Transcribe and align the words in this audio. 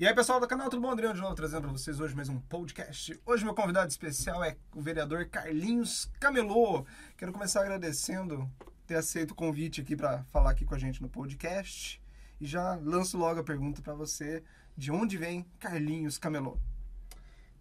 E 0.00 0.06
aí, 0.06 0.14
pessoal 0.14 0.38
do 0.38 0.46
canal, 0.46 0.70
tudo 0.70 0.80
bom? 0.80 0.92
Adriano 0.92 1.16
de 1.16 1.20
novo 1.20 1.34
trazendo 1.34 1.62
para 1.62 1.72
vocês 1.72 1.98
hoje 1.98 2.14
mais 2.14 2.28
um 2.28 2.38
podcast. 2.42 3.20
Hoje 3.26 3.44
meu 3.44 3.52
convidado 3.52 3.90
especial 3.90 4.44
é 4.44 4.56
o 4.72 4.80
vereador 4.80 5.26
Carlinhos 5.26 6.08
Camelô. 6.20 6.86
Quero 7.16 7.32
começar 7.32 7.62
agradecendo 7.62 8.48
ter 8.86 8.94
aceito 8.94 9.32
o 9.32 9.34
convite 9.34 9.80
aqui 9.80 9.96
para 9.96 10.22
falar 10.26 10.52
aqui 10.52 10.64
com 10.64 10.76
a 10.76 10.78
gente 10.78 11.02
no 11.02 11.08
podcast. 11.08 12.00
E 12.40 12.46
já 12.46 12.76
lanço 12.76 13.18
logo 13.18 13.40
a 13.40 13.42
pergunta 13.42 13.82
para 13.82 13.92
você, 13.92 14.44
de 14.76 14.92
onde 14.92 15.16
vem 15.16 15.44
Carlinhos 15.58 16.16
Camelô? 16.16 16.56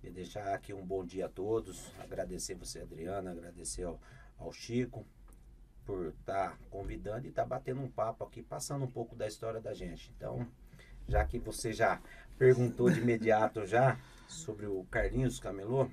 E 0.04 0.12
deixar 0.12 0.54
aqui 0.54 0.72
um 0.72 0.86
bom 0.86 1.04
dia 1.04 1.26
a 1.26 1.30
todos, 1.30 1.92
agradecer 2.00 2.54
você, 2.54 2.82
Adriana, 2.82 3.32
agradecer 3.32 3.82
ao, 3.82 4.00
ao 4.38 4.54
Chico 4.54 5.08
por 5.84 6.10
estar 6.10 6.52
tá 6.52 6.58
convidando 6.70 7.26
e 7.26 7.30
estar 7.30 7.42
tá 7.42 7.48
batendo 7.48 7.82
um 7.82 7.90
papo 7.90 8.24
aqui, 8.24 8.44
passando 8.44 8.86
um 8.86 8.92
pouco 8.92 9.16
da 9.16 9.26
história 9.26 9.60
da 9.60 9.74
gente. 9.74 10.14
Então, 10.16 10.48
já 11.08 11.26
que 11.26 11.40
você 11.40 11.72
já 11.74 12.00
perguntou 12.38 12.90
de 12.90 13.00
imediato 13.00 13.66
já 13.66 13.98
sobre 14.28 14.66
o 14.68 14.84
Carlinhos 14.86 15.40
Camelô. 15.40 15.90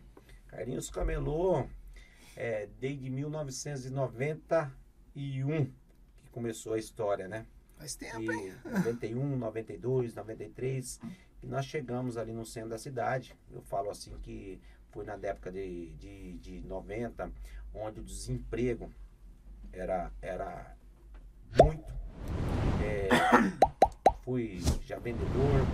Carlinhos 0.47 0.91
Camelô 0.91 1.67
é 2.37 2.69
desde 2.79 3.11
1991 3.11 5.65
que 5.65 6.31
começou 6.31 6.75
a 6.75 6.79
história, 6.79 7.27
né? 7.27 7.47
Faz 7.79 7.97
tempo, 7.97 8.31
hein? 8.31 8.55
91, 8.65 9.37
92, 9.37 10.15
93. 10.15 11.01
E 11.43 11.47
nós 11.47 11.67
chegamos 11.67 12.17
ali 12.17 12.33
no 12.33 12.47
centro 12.47 12.71
da 12.71 12.79
cidade. 12.79 13.37
Eu 13.51 13.63
falo 13.63 13.91
assim 13.91 14.17
que 14.23 14.61
foi 14.91 15.05
na 15.05 15.15
época 15.15 15.51
de, 15.51 15.89
de, 15.95 16.39
de 16.39 16.61
90, 16.61 17.33
onde 17.75 17.99
o 18.01 18.05
desemprego 18.05 18.93
era, 19.73 20.13
era 20.23 20.77
muito. 21.61 21.93
É, 22.83 23.09
fui 24.25 24.61
já 24.87 24.99
vendedor, 24.99 25.67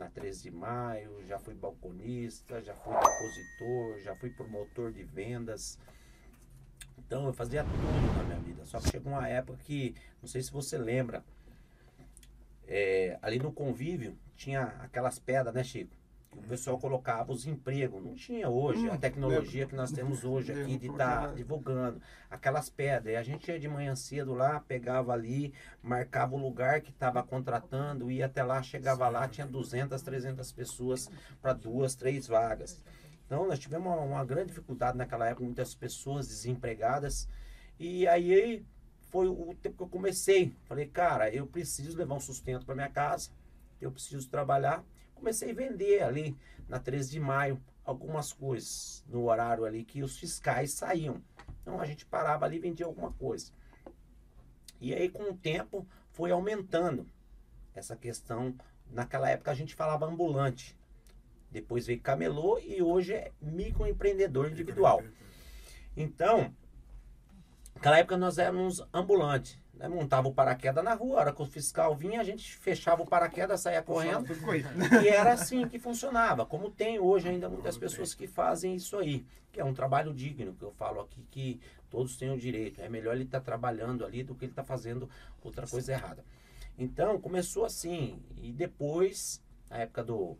na 0.00 0.08
13 0.08 0.42
de 0.44 0.50
maio, 0.50 1.22
já 1.26 1.38
fui 1.38 1.54
balconista, 1.54 2.62
já 2.62 2.74
fui 2.74 2.94
depositor, 2.94 4.00
já 4.00 4.16
fui 4.16 4.30
promotor 4.30 4.90
de 4.90 5.04
vendas. 5.04 5.78
Então 6.98 7.26
eu 7.26 7.34
fazia 7.34 7.62
tudo 7.62 8.16
na 8.16 8.24
minha 8.24 8.38
vida. 8.38 8.64
Só 8.64 8.80
que 8.80 8.88
chegou 8.88 9.12
uma 9.12 9.28
época 9.28 9.58
que, 9.62 9.94
não 10.22 10.28
sei 10.28 10.42
se 10.42 10.50
você 10.50 10.78
lembra, 10.78 11.22
é, 12.66 13.18
ali 13.20 13.38
no 13.38 13.52
convívio 13.52 14.18
tinha 14.36 14.62
aquelas 14.80 15.18
pedras, 15.18 15.54
né, 15.54 15.62
Chico? 15.62 15.94
O 16.36 16.42
pessoal 16.42 16.78
colocava 16.78 17.32
os 17.32 17.46
empregos. 17.46 18.02
Não 18.02 18.14
tinha 18.14 18.48
hoje 18.48 18.88
hum, 18.88 18.92
a 18.92 18.96
tecnologia 18.96 19.66
que 19.66 19.74
nós 19.74 19.90
temos 19.90 20.22
hoje 20.24 20.52
aqui 20.52 20.78
de 20.78 20.88
estar 20.88 21.28
tá 21.28 21.34
divulgando. 21.34 22.00
Aquelas 22.30 22.70
pedras. 22.70 23.12
E 23.12 23.16
a 23.16 23.22
gente 23.22 23.50
ia 23.50 23.58
de 23.58 23.68
manhã 23.68 23.94
cedo 23.96 24.32
lá, 24.32 24.60
pegava 24.60 25.12
ali, 25.12 25.52
marcava 25.82 26.34
o 26.34 26.38
lugar 26.38 26.80
que 26.80 26.90
estava 26.90 27.22
contratando, 27.22 28.10
ia 28.10 28.26
até 28.26 28.42
lá, 28.42 28.62
chegava 28.62 29.08
lá, 29.08 29.26
tinha 29.28 29.46
200, 29.46 30.00
300 30.00 30.52
pessoas 30.52 31.10
para 31.42 31.52
duas, 31.52 31.94
três 31.94 32.28
vagas. 32.28 32.82
Então 33.26 33.46
nós 33.46 33.58
tivemos 33.58 33.86
uma, 33.86 34.00
uma 34.00 34.24
grande 34.24 34.48
dificuldade 34.48 34.96
naquela 34.96 35.28
época, 35.28 35.44
muitas 35.44 35.74
pessoas 35.74 36.28
desempregadas. 36.28 37.28
E 37.78 38.06
aí 38.06 38.64
foi 39.10 39.26
o 39.26 39.54
tempo 39.60 39.76
que 39.76 39.82
eu 39.82 39.88
comecei. 39.88 40.54
Falei, 40.64 40.86
cara, 40.86 41.28
eu 41.34 41.46
preciso 41.46 41.96
levar 41.98 42.14
um 42.14 42.20
sustento 42.20 42.64
para 42.64 42.74
minha 42.74 42.88
casa, 42.88 43.30
eu 43.80 43.90
preciso 43.90 44.28
trabalhar 44.28 44.84
comecei 45.20 45.50
a 45.50 45.54
vender 45.54 46.02
ali 46.02 46.36
na 46.66 46.78
13 46.80 47.10
de 47.10 47.20
maio 47.20 47.62
algumas 47.84 48.32
coisas 48.32 49.04
no 49.06 49.24
horário 49.26 49.64
ali 49.64 49.84
que 49.84 50.02
os 50.02 50.18
fiscais 50.18 50.72
saíam. 50.72 51.22
Então 51.60 51.78
a 51.78 51.86
gente 51.86 52.06
parava 52.06 52.46
ali 52.46 52.56
e 52.56 52.60
vendia 52.60 52.86
alguma 52.86 53.12
coisa. 53.12 53.52
E 54.80 54.94
aí 54.94 55.08
com 55.10 55.24
o 55.24 55.36
tempo 55.36 55.86
foi 56.10 56.30
aumentando 56.30 57.06
essa 57.74 57.94
questão. 57.94 58.54
Naquela 58.90 59.28
época 59.28 59.50
a 59.50 59.54
gente 59.54 59.74
falava 59.74 60.06
ambulante. 60.06 60.76
Depois 61.50 61.86
veio 61.86 62.00
camelô 62.00 62.58
e 62.58 62.80
hoje 62.80 63.12
é 63.12 63.32
microempreendedor 63.40 64.48
individual. 64.48 65.02
Então, 65.96 66.54
naquela 67.74 67.98
época 67.98 68.16
nós 68.16 68.38
éramos 68.38 68.82
ambulantes 68.92 69.59
né, 69.80 69.88
montava 69.88 70.28
o 70.28 70.34
paraquedas 70.34 70.84
na 70.84 70.92
rua, 70.92 71.16
a 71.16 71.20
hora 71.20 71.32
que 71.32 71.40
o 71.40 71.46
fiscal 71.46 71.96
vinha, 71.96 72.20
a 72.20 72.24
gente 72.24 72.54
fechava 72.58 73.02
o 73.02 73.06
paraquedas, 73.06 73.62
saía 73.62 73.80
correndo. 73.80 74.26
E 75.02 75.08
era 75.08 75.32
assim 75.32 75.66
que 75.66 75.78
funcionava. 75.78 76.44
Como 76.44 76.70
tem 76.70 76.98
hoje 76.98 77.30
ainda 77.30 77.48
muitas 77.48 77.78
pessoas 77.78 78.12
que 78.12 78.26
fazem 78.26 78.74
isso 78.74 78.98
aí, 78.98 79.24
que 79.50 79.58
é 79.58 79.64
um 79.64 79.72
trabalho 79.72 80.12
digno, 80.12 80.54
que 80.54 80.62
eu 80.62 80.70
falo 80.70 81.00
aqui 81.00 81.26
que 81.30 81.60
todos 81.88 82.18
têm 82.18 82.30
o 82.30 82.36
direito. 82.36 82.82
É 82.82 82.90
melhor 82.90 83.14
ele 83.14 83.24
estar 83.24 83.40
tá 83.40 83.44
trabalhando 83.44 84.04
ali 84.04 84.22
do 84.22 84.34
que 84.34 84.44
ele 84.44 84.52
estar 84.52 84.62
tá 84.62 84.68
fazendo 84.68 85.08
outra 85.42 85.66
coisa 85.66 85.92
errada. 85.92 86.22
Então, 86.76 87.18
começou 87.18 87.64
assim. 87.64 88.22
E 88.36 88.52
depois, 88.52 89.42
na 89.70 89.78
época 89.78 90.04
do, 90.04 90.36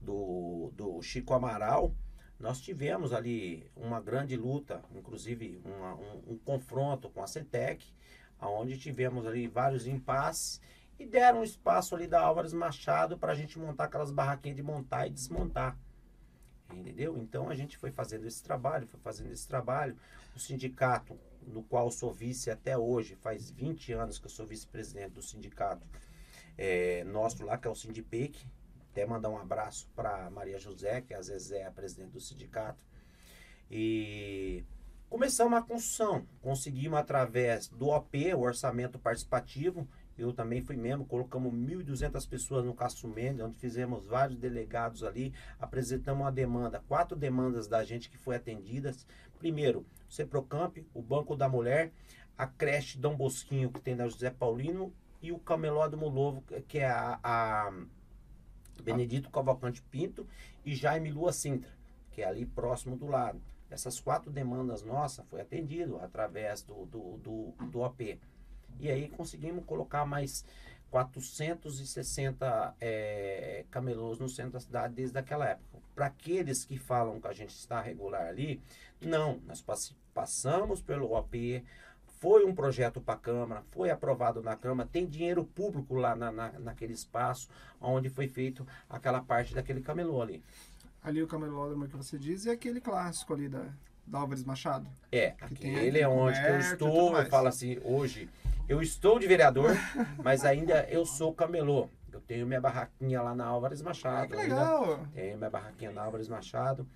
do, 0.00 0.70
do 0.76 1.02
Chico 1.02 1.34
Amaral, 1.34 1.92
nós 2.38 2.60
tivemos 2.60 3.12
ali 3.12 3.68
uma 3.76 4.00
grande 4.00 4.36
luta, 4.36 4.80
inclusive 4.94 5.60
uma, 5.64 5.94
um, 5.94 6.34
um, 6.34 6.38
confronto 6.38 7.08
com 7.10 7.22
a 7.22 7.26
Centec, 7.26 7.84
onde 8.48 8.78
tivemos 8.78 9.26
ali 9.26 9.46
vários 9.46 9.86
impasses 9.86 10.60
e 10.98 11.06
deram 11.06 11.40
um 11.40 11.44
espaço 11.44 11.94
ali 11.94 12.06
da 12.06 12.20
Álvares 12.20 12.52
Machado 12.52 13.18
para 13.18 13.32
a 13.32 13.34
gente 13.34 13.58
montar 13.58 13.84
aquelas 13.84 14.10
barraquinhas 14.10 14.56
de 14.56 14.62
montar 14.62 15.06
e 15.06 15.10
desmontar. 15.10 15.76
Entendeu? 16.72 17.18
Então 17.18 17.48
a 17.48 17.54
gente 17.54 17.76
foi 17.76 17.90
fazendo 17.90 18.26
esse 18.26 18.42
trabalho, 18.42 18.86
foi 18.86 19.00
fazendo 19.00 19.32
esse 19.32 19.46
trabalho. 19.46 19.96
O 20.34 20.38
sindicato, 20.38 21.18
no 21.46 21.62
qual 21.62 21.90
sou 21.90 22.12
vice 22.12 22.50
até 22.50 22.78
hoje, 22.78 23.14
faz 23.16 23.50
20 23.50 23.92
anos 23.92 24.18
que 24.18 24.26
eu 24.26 24.30
sou 24.30 24.46
vice-presidente 24.46 25.10
do 25.10 25.22
sindicato 25.22 25.86
é, 26.56 27.04
nosso 27.04 27.44
lá, 27.44 27.58
que 27.58 27.66
é 27.66 27.70
o 27.70 27.74
Sindipec, 27.74 28.38
até 28.90 29.06
mandar 29.06 29.30
um 29.30 29.38
abraço 29.38 29.88
para 29.94 30.30
Maria 30.30 30.58
José, 30.58 31.00
que 31.00 31.14
às 31.14 31.28
vezes 31.28 31.50
é 31.52 31.66
a 31.66 31.70
presidente 31.70 32.10
do 32.10 32.20
sindicato. 32.20 32.78
E 33.70 34.64
começamos 35.12 35.58
a 35.58 35.60
construção. 35.60 36.26
Conseguimos 36.40 36.98
através 36.98 37.68
do 37.68 37.88
OP, 37.88 38.32
o 38.32 38.40
orçamento 38.40 38.98
participativo. 38.98 39.86
Eu 40.16 40.32
também 40.32 40.62
fui 40.62 40.74
membro, 40.74 41.04
colocamos 41.04 41.52
1.200 41.52 42.26
pessoas 42.26 42.64
no 42.64 42.72
Castro 42.72 43.14
onde 43.44 43.58
fizemos 43.58 44.06
vários 44.06 44.38
delegados 44.38 45.04
ali, 45.04 45.34
apresentamos 45.60 46.22
uma 46.22 46.32
demanda, 46.32 46.82
quatro 46.88 47.14
demandas 47.14 47.68
da 47.68 47.84
gente 47.84 48.08
que 48.08 48.16
foi 48.16 48.36
atendidas. 48.36 49.06
Primeiro, 49.38 49.84
o 50.08 50.12
Ceprocamp, 50.12 50.78
o 50.94 51.02
Banco 51.02 51.36
da 51.36 51.46
Mulher, 51.46 51.92
a 52.36 52.46
creche 52.46 52.96
Dom 52.96 53.14
Bosquinho, 53.14 53.70
que 53.70 53.82
tem 53.82 53.94
da 53.94 54.08
José 54.08 54.30
Paulino, 54.30 54.94
e 55.20 55.30
o 55.30 55.38
Cameló 55.38 55.88
do 55.88 55.98
Mulovo, 55.98 56.42
que 56.66 56.78
é 56.78 56.88
a, 56.88 57.20
a 57.22 57.72
Benedito 58.82 59.28
Cavalcante 59.30 59.82
Pinto 59.82 60.26
e 60.64 60.74
Jaime 60.74 61.10
Lua 61.10 61.34
Sintra, 61.34 61.70
que 62.10 62.22
é 62.22 62.24
ali 62.24 62.46
próximo 62.46 62.96
do 62.96 63.06
lado. 63.06 63.51
Essas 63.72 63.98
quatro 63.98 64.30
demandas 64.30 64.82
nossas 64.82 65.24
foi 65.26 65.40
atendido 65.40 65.98
através 65.98 66.62
do, 66.62 66.86
do, 66.86 67.16
do, 67.18 67.66
do 67.66 67.80
OP. 67.80 68.20
E 68.78 68.90
aí 68.90 69.08
conseguimos 69.08 69.64
colocar 69.64 70.04
mais 70.04 70.44
460 70.90 72.74
é, 72.78 73.64
camelôs 73.70 74.18
no 74.18 74.28
centro 74.28 74.52
da 74.52 74.60
cidade 74.60 74.94
desde 74.94 75.18
aquela 75.18 75.48
época. 75.48 75.78
Para 75.94 76.06
aqueles 76.06 76.64
que 76.64 76.76
falam 76.78 77.20
que 77.20 77.26
a 77.26 77.32
gente 77.32 77.54
está 77.54 77.80
regular 77.80 78.26
ali, 78.26 78.62
não, 79.00 79.40
nós 79.46 79.64
passamos 80.12 80.82
pelo 80.82 81.14
OP, 81.14 81.64
foi 82.20 82.44
um 82.44 82.54
projeto 82.54 83.00
para 83.00 83.14
a 83.14 83.18
Câmara, 83.18 83.62
foi 83.70 83.90
aprovado 83.90 84.42
na 84.42 84.54
Câmara, 84.54 84.88
tem 84.90 85.06
dinheiro 85.06 85.44
público 85.44 85.94
lá 85.94 86.14
na, 86.14 86.30
na, 86.30 86.52
naquele 86.58 86.92
espaço 86.92 87.48
onde 87.80 88.08
foi 88.08 88.28
feito 88.28 88.66
aquela 88.88 89.20
parte 89.20 89.54
daquele 89.54 89.80
camelô 89.80 90.20
ali. 90.20 90.42
Ali 91.02 91.20
o 91.20 91.26
camelódromo 91.26 91.88
que 91.88 91.96
você 91.96 92.16
diz 92.16 92.46
é 92.46 92.52
aquele 92.52 92.80
clássico 92.80 93.34
ali 93.34 93.48
da, 93.48 93.66
da 94.06 94.20
Álvares 94.20 94.44
Machado. 94.44 94.88
É, 95.10 95.34
aquele 95.40 95.98
é 95.98 96.06
onde 96.06 96.38
eu 96.40 96.58
estou, 96.60 97.16
eu 97.16 97.26
falo 97.26 97.48
assim, 97.48 97.78
hoje 97.82 98.28
eu 98.68 98.80
estou 98.80 99.18
de 99.18 99.26
vereador, 99.26 99.70
mas 100.22 100.44
ainda 100.44 100.86
eu 100.88 101.04
sou 101.04 101.34
camelô. 101.34 101.88
Eu 102.12 102.20
tenho 102.20 102.46
minha 102.46 102.60
barraquinha 102.60 103.20
lá 103.20 103.34
na 103.34 103.44
Álvares 103.46 103.82
Machado. 103.82 104.24
Ah, 104.24 104.26
que 104.28 104.36
legal! 104.36 105.00
Tenho 105.12 105.38
minha 105.38 105.50
barraquinha 105.50 105.90
na 105.90 106.02
Álvares 106.02 106.28
Machado. 106.28 106.86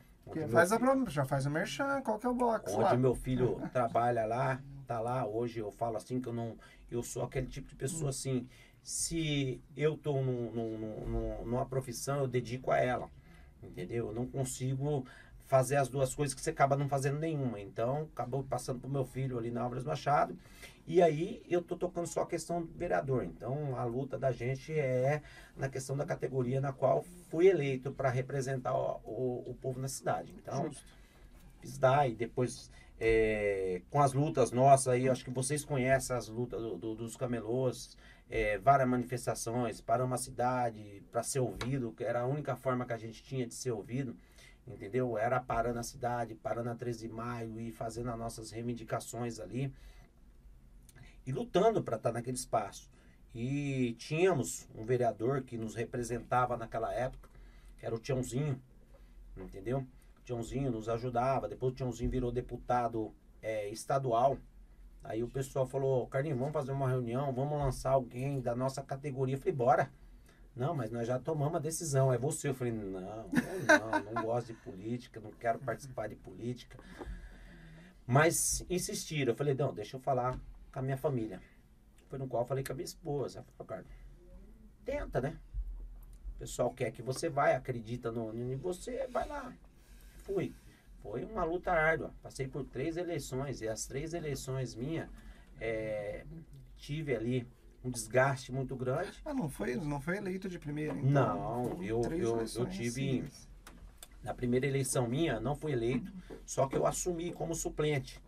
Faz 0.50 0.72
a, 0.72 0.78
filho, 0.78 1.08
já 1.08 1.24
faz 1.24 1.46
o 1.46 1.50
merchan, 1.50 2.00
qual 2.02 2.18
que 2.18 2.26
é 2.26 2.28
o 2.28 2.34
box 2.34 2.72
Onde 2.72 2.82
lá? 2.82 2.96
meu 2.96 3.14
filho 3.14 3.60
trabalha 3.72 4.26
lá, 4.26 4.60
tá 4.86 4.98
lá 4.98 5.24
hoje, 5.26 5.60
eu 5.60 5.70
falo 5.70 5.96
assim 5.96 6.20
que 6.20 6.28
eu 6.28 6.32
não. 6.32 6.56
Eu 6.90 7.02
sou 7.02 7.22
aquele 7.22 7.46
tipo 7.46 7.68
de 7.68 7.76
pessoa 7.76 8.10
assim. 8.10 8.46
Se 8.82 9.60
eu 9.76 9.96
tô 9.96 10.20
num, 10.20 10.52
num, 10.52 10.78
num, 10.78 11.44
numa 11.44 11.66
profissão, 11.66 12.20
eu 12.20 12.28
dedico 12.28 12.70
a 12.70 12.78
ela. 12.78 13.08
Entendeu? 13.62 14.08
Eu 14.08 14.12
não 14.14 14.26
consigo 14.26 15.04
fazer 15.46 15.76
as 15.76 15.88
duas 15.88 16.14
coisas 16.14 16.34
que 16.34 16.40
você 16.40 16.50
acaba 16.50 16.76
não 16.76 16.88
fazendo 16.88 17.18
nenhuma. 17.18 17.60
Então, 17.60 18.08
acabou 18.12 18.42
passando 18.42 18.80
pro 18.80 18.90
meu 18.90 19.04
filho 19.04 19.38
ali 19.38 19.50
na 19.50 19.62
Álvares 19.62 19.84
Machado. 19.84 20.36
E 20.86 21.02
aí 21.02 21.42
eu 21.48 21.62
tô 21.62 21.76
tocando 21.76 22.06
só 22.06 22.22
a 22.22 22.26
questão 22.26 22.62
do 22.62 22.72
vereador. 22.72 23.24
Então, 23.24 23.76
a 23.76 23.84
luta 23.84 24.18
da 24.18 24.30
gente 24.30 24.72
é 24.72 25.22
na 25.56 25.68
questão 25.68 25.96
da 25.96 26.04
categoria 26.04 26.60
na 26.60 26.72
qual 26.72 27.04
fui 27.30 27.48
eleito 27.48 27.90
para 27.90 28.08
representar 28.08 28.74
o, 28.74 29.00
o, 29.04 29.50
o, 29.50 29.54
povo 29.60 29.80
na 29.80 29.88
cidade. 29.88 30.32
Então, 30.40 30.64
Justo. 30.64 30.84
fiz 31.60 31.78
dar 31.78 32.08
e 32.08 32.14
depois 32.14 32.70
é, 33.00 33.82
com 33.90 34.00
as 34.00 34.12
lutas 34.12 34.52
nossas 34.52 34.88
aí, 34.88 35.08
acho 35.08 35.24
que 35.24 35.30
vocês 35.30 35.64
conhecem 35.64 36.14
as 36.14 36.28
lutas 36.28 36.60
do, 36.60 36.76
do, 36.76 36.94
dos 36.94 37.16
camelôs. 37.16 37.96
É, 38.28 38.58
várias 38.58 38.88
manifestações, 38.88 39.80
paramos 39.80 40.20
a 40.20 40.22
cidade 40.22 41.02
para 41.10 41.22
ser 41.22 41.40
ouvido, 41.40 41.92
que 41.92 42.04
era 42.04 42.20
a 42.20 42.26
única 42.26 42.56
forma 42.56 42.84
que 42.84 42.92
a 42.92 42.98
gente 42.98 43.22
tinha 43.22 43.46
de 43.46 43.54
ser 43.54 43.70
ouvido, 43.70 44.16
entendeu? 44.66 45.16
Era 45.16 45.40
parando 45.40 45.78
a 45.78 45.82
cidade, 45.82 46.34
parando 46.34 46.70
a 46.70 46.74
13 46.74 47.06
de 47.06 47.12
maio 47.12 47.60
e 47.60 47.70
fazendo 47.70 48.10
as 48.10 48.18
nossas 48.18 48.50
reivindicações 48.50 49.38
ali 49.38 49.72
e 51.26 51.32
lutando 51.32 51.82
para 51.82 51.96
estar 51.96 52.10
tá 52.10 52.14
naquele 52.14 52.36
espaço. 52.36 52.90
E 53.34 53.94
tínhamos 53.98 54.68
um 54.74 54.84
vereador 54.84 55.42
que 55.42 55.58
nos 55.58 55.74
representava 55.74 56.56
naquela 56.56 56.92
época, 56.94 57.28
era 57.82 57.94
o 57.94 57.98
Tiãozinho, 57.98 58.60
entendeu? 59.36 59.86
O 60.18 60.22
Tiãozinho 60.24 60.70
nos 60.70 60.88
ajudava, 60.88 61.48
depois 61.48 61.72
o 61.72 61.76
Tiãozinho 61.76 62.10
virou 62.10 62.32
deputado 62.32 63.14
é, 63.42 63.68
estadual. 63.68 64.38
Aí 65.08 65.22
o 65.22 65.28
pessoal 65.28 65.66
falou, 65.66 66.04
Carlinhos, 66.08 66.38
vamos 66.38 66.52
fazer 66.52 66.72
uma 66.72 66.88
reunião, 66.88 67.32
vamos 67.32 67.56
lançar 67.56 67.92
alguém 67.92 68.40
da 68.40 68.56
nossa 68.56 68.82
categoria. 68.82 69.36
Eu 69.36 69.38
falei, 69.38 69.54
bora. 69.54 69.92
Não, 70.54 70.74
mas 70.74 70.90
nós 70.90 71.06
já 71.06 71.16
tomamos 71.18 71.54
a 71.54 71.60
decisão, 71.60 72.12
é 72.12 72.18
você. 72.18 72.48
Eu 72.48 72.54
falei, 72.54 72.72
não, 72.72 72.90
não, 72.90 74.12
não 74.12 74.22
gosto 74.22 74.48
de 74.48 74.54
política, 74.54 75.20
não 75.20 75.30
quero 75.30 75.60
participar 75.60 76.08
de 76.08 76.16
política. 76.16 76.76
Mas 78.04 78.64
insistiram, 78.68 79.32
eu 79.32 79.36
falei, 79.36 79.54
não, 79.54 79.72
deixa 79.72 79.96
eu 79.96 80.00
falar 80.00 80.40
com 80.72 80.78
a 80.78 80.82
minha 80.82 80.96
família. 80.96 81.40
Foi 82.08 82.18
no 82.18 82.26
qual 82.26 82.42
eu 82.42 82.46
falei 82.46 82.64
com 82.64 82.72
a 82.72 82.74
minha 82.74 82.84
esposa. 82.84 83.44
Falou, 83.56 83.68
Carlos, 83.68 83.90
tenta, 84.84 85.20
né? 85.20 85.38
O 86.34 86.38
pessoal 86.40 86.70
quer 86.72 86.90
que 86.90 87.02
você 87.02 87.28
vai, 87.28 87.54
acredita 87.54 88.10
no, 88.10 88.34
em 88.34 88.56
você, 88.56 89.06
vai 89.06 89.28
lá. 89.28 89.52
Fui. 90.16 90.52
Foi 91.10 91.24
uma 91.24 91.44
luta 91.44 91.72
árdua. 91.72 92.12
Passei 92.22 92.48
por 92.48 92.64
três 92.64 92.96
eleições 92.96 93.60
e 93.60 93.68
as 93.68 93.86
três 93.86 94.14
eleições 94.14 94.74
minhas 94.74 95.08
é, 95.60 96.24
tive 96.76 97.14
ali 97.14 97.46
um 97.84 97.90
desgaste 97.90 98.52
muito 98.52 98.74
grande. 98.74 99.20
Ah, 99.24 99.32
não 99.32 99.48
foi, 99.48 99.76
não 99.76 100.00
foi 100.00 100.16
eleito 100.16 100.48
de 100.48 100.58
primeira, 100.58 100.92
então? 100.98 101.10
Não, 101.10 101.82
eu, 101.82 102.02
eu, 102.12 102.44
eu 102.54 102.66
tive. 102.66 103.24
Na 104.22 104.34
primeira 104.34 104.66
eleição 104.66 105.06
minha, 105.08 105.38
não 105.38 105.54
fui 105.54 105.70
eleito, 105.70 106.12
só 106.44 106.66
que 106.66 106.76
eu 106.76 106.84
assumi 106.84 107.32
como 107.32 107.54
suplente. 107.54 108.20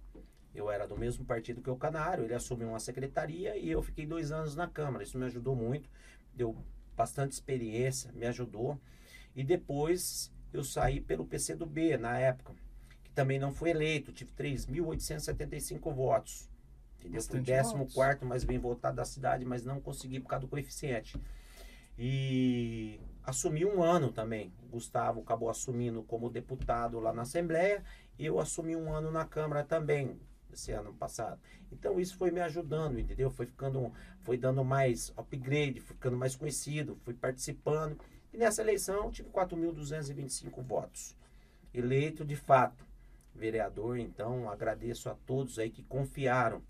Eu 0.54 0.70
era 0.70 0.86
do 0.86 0.96
mesmo 0.96 1.24
partido 1.24 1.60
que 1.60 1.70
o 1.70 1.76
Canário, 1.76 2.24
ele 2.24 2.34
assumiu 2.34 2.68
uma 2.68 2.78
secretaria 2.78 3.56
e 3.56 3.68
eu 3.68 3.82
fiquei 3.82 4.06
dois 4.06 4.30
anos 4.30 4.54
na 4.54 4.68
Câmara. 4.68 5.02
Isso 5.02 5.18
me 5.18 5.24
ajudou 5.26 5.56
muito, 5.56 5.90
deu 6.32 6.56
bastante 6.96 7.32
experiência, 7.32 8.12
me 8.12 8.26
ajudou. 8.26 8.80
E 9.34 9.42
depois 9.42 10.32
eu 10.52 10.62
saí 10.62 11.00
pelo 11.00 11.26
PCdoB 11.26 11.96
na 11.96 12.16
época, 12.16 12.54
também 13.18 13.36
não 13.36 13.52
fui 13.52 13.70
eleito, 13.70 14.12
tive 14.12 14.30
3.875 14.30 15.92
votos. 15.92 16.48
Entendeu? 17.00 17.16
Bastante 17.16 17.44
fui 17.44 17.56
14 18.04 18.24
mais 18.24 18.44
bem 18.44 18.60
votado 18.60 18.94
da 18.94 19.04
cidade, 19.04 19.44
mas 19.44 19.64
não 19.64 19.80
consegui 19.80 20.20
por 20.20 20.28
causa 20.28 20.46
do 20.46 20.48
coeficiente. 20.48 21.20
E 21.98 23.00
assumi 23.24 23.64
um 23.64 23.82
ano 23.82 24.12
também. 24.12 24.52
O 24.62 24.68
Gustavo 24.68 25.20
acabou 25.20 25.50
assumindo 25.50 26.00
como 26.04 26.30
deputado 26.30 27.00
lá 27.00 27.12
na 27.12 27.22
Assembleia 27.22 27.82
e 28.16 28.24
eu 28.24 28.38
assumi 28.38 28.76
um 28.76 28.94
ano 28.94 29.10
na 29.10 29.24
Câmara 29.24 29.64
também, 29.64 30.16
esse 30.52 30.70
ano 30.70 30.94
passado. 30.94 31.40
Então 31.72 31.98
isso 31.98 32.16
foi 32.16 32.30
me 32.30 32.40
ajudando, 32.40 33.00
entendeu? 33.00 33.32
Foi 33.32 33.46
ficando, 33.46 33.92
foi 34.22 34.36
dando 34.36 34.64
mais 34.64 35.12
upgrade, 35.16 35.80
ficando 35.80 36.16
mais 36.16 36.36
conhecido, 36.36 36.96
fui 37.04 37.14
participando. 37.14 37.98
E 38.32 38.38
nessa 38.38 38.62
eleição 38.62 39.10
tive 39.10 39.28
4.225 39.30 40.62
votos. 40.62 41.16
Eleito 41.74 42.24
de 42.24 42.36
fato 42.36 42.87
vereador, 43.38 43.98
então 43.98 44.50
agradeço 44.50 45.08
a 45.08 45.14
todos 45.14 45.58
aí 45.58 45.70
que 45.70 45.82
confiaram 45.82 46.62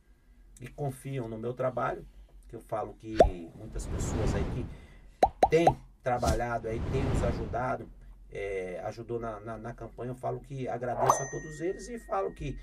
e 0.61 0.69
confiam 0.69 1.29
no 1.29 1.39
meu 1.39 1.55
trabalho, 1.55 2.07
que 2.49 2.55
eu 2.55 2.61
falo 2.61 2.95
que 2.95 3.17
muitas 3.57 3.87
pessoas 3.87 4.35
aí 4.35 4.45
que 4.55 5.49
têm 5.49 5.67
trabalhado 6.03 6.69
aí, 6.69 6.81
têm 6.93 7.03
nos 7.03 7.23
ajudado, 7.23 7.89
é, 8.31 8.81
ajudou 8.85 9.19
na, 9.19 9.41
na, 9.41 9.59
na 9.59 9.75
campanha, 9.75 10.11
eu 10.11 10.17
falo 10.17 10.41
que 10.41 10.69
agradeço 10.69 11.23
a 11.23 11.31
todos 11.31 11.61
eles 11.61 11.89
e 11.89 11.99
falo 11.99 12.33
que 12.33 12.59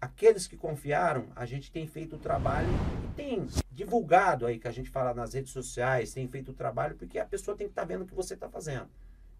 aqueles 0.00 0.46
que 0.46 0.56
confiaram, 0.56 1.26
a 1.34 1.46
gente 1.46 1.72
tem 1.72 1.86
feito 1.86 2.16
o 2.16 2.18
trabalho 2.18 2.68
e 3.04 3.14
tem 3.14 3.46
divulgado 3.70 4.46
aí, 4.46 4.58
que 4.58 4.68
a 4.68 4.72
gente 4.72 4.90
fala 4.90 5.14
nas 5.14 5.34
redes 5.34 5.52
sociais, 5.52 6.12
tem 6.12 6.28
feito 6.28 6.50
o 6.50 6.54
trabalho, 6.54 6.94
porque 6.96 7.18
a 7.18 7.24
pessoa 7.24 7.56
tem 7.56 7.66
que 7.66 7.72
estar 7.72 7.82
tá 7.82 7.88
vendo 7.88 8.02
o 8.02 8.06
que 8.06 8.14
você 8.14 8.34
está 8.34 8.48
fazendo. 8.48 8.88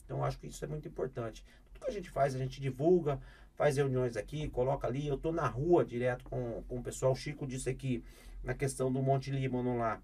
Então, 0.05 0.25
acho 0.25 0.39
que 0.39 0.47
isso 0.47 0.65
é 0.65 0.69
muito 0.69 0.89
importante. 0.89 1.45
Tudo 1.73 1.85
que 1.85 1.91
a 1.91 1.93
gente 1.93 2.11
faz, 2.11 2.35
a 2.35 2.39
gente 2.39 2.61
divulga, 2.61 3.21
faz 3.55 3.77
reuniões 3.77 4.17
aqui, 4.17 4.49
coloca 4.49 4.87
ali. 4.87 5.07
Eu 5.07 5.15
estou 5.15 5.33
na 5.33 5.47
rua 5.47 5.85
direto 5.85 6.25
com, 6.25 6.63
com 6.69 6.79
o 6.79 6.83
pessoal. 6.83 7.13
O 7.13 7.17
Chico 7.17 7.47
disse 7.47 7.71
aqui, 7.71 8.05
na 8.43 8.55
questão 8.55 8.93
do 8.93 9.03
Monte 9.03 9.31
Líbano 9.31 9.79
lá. 9.79 10.01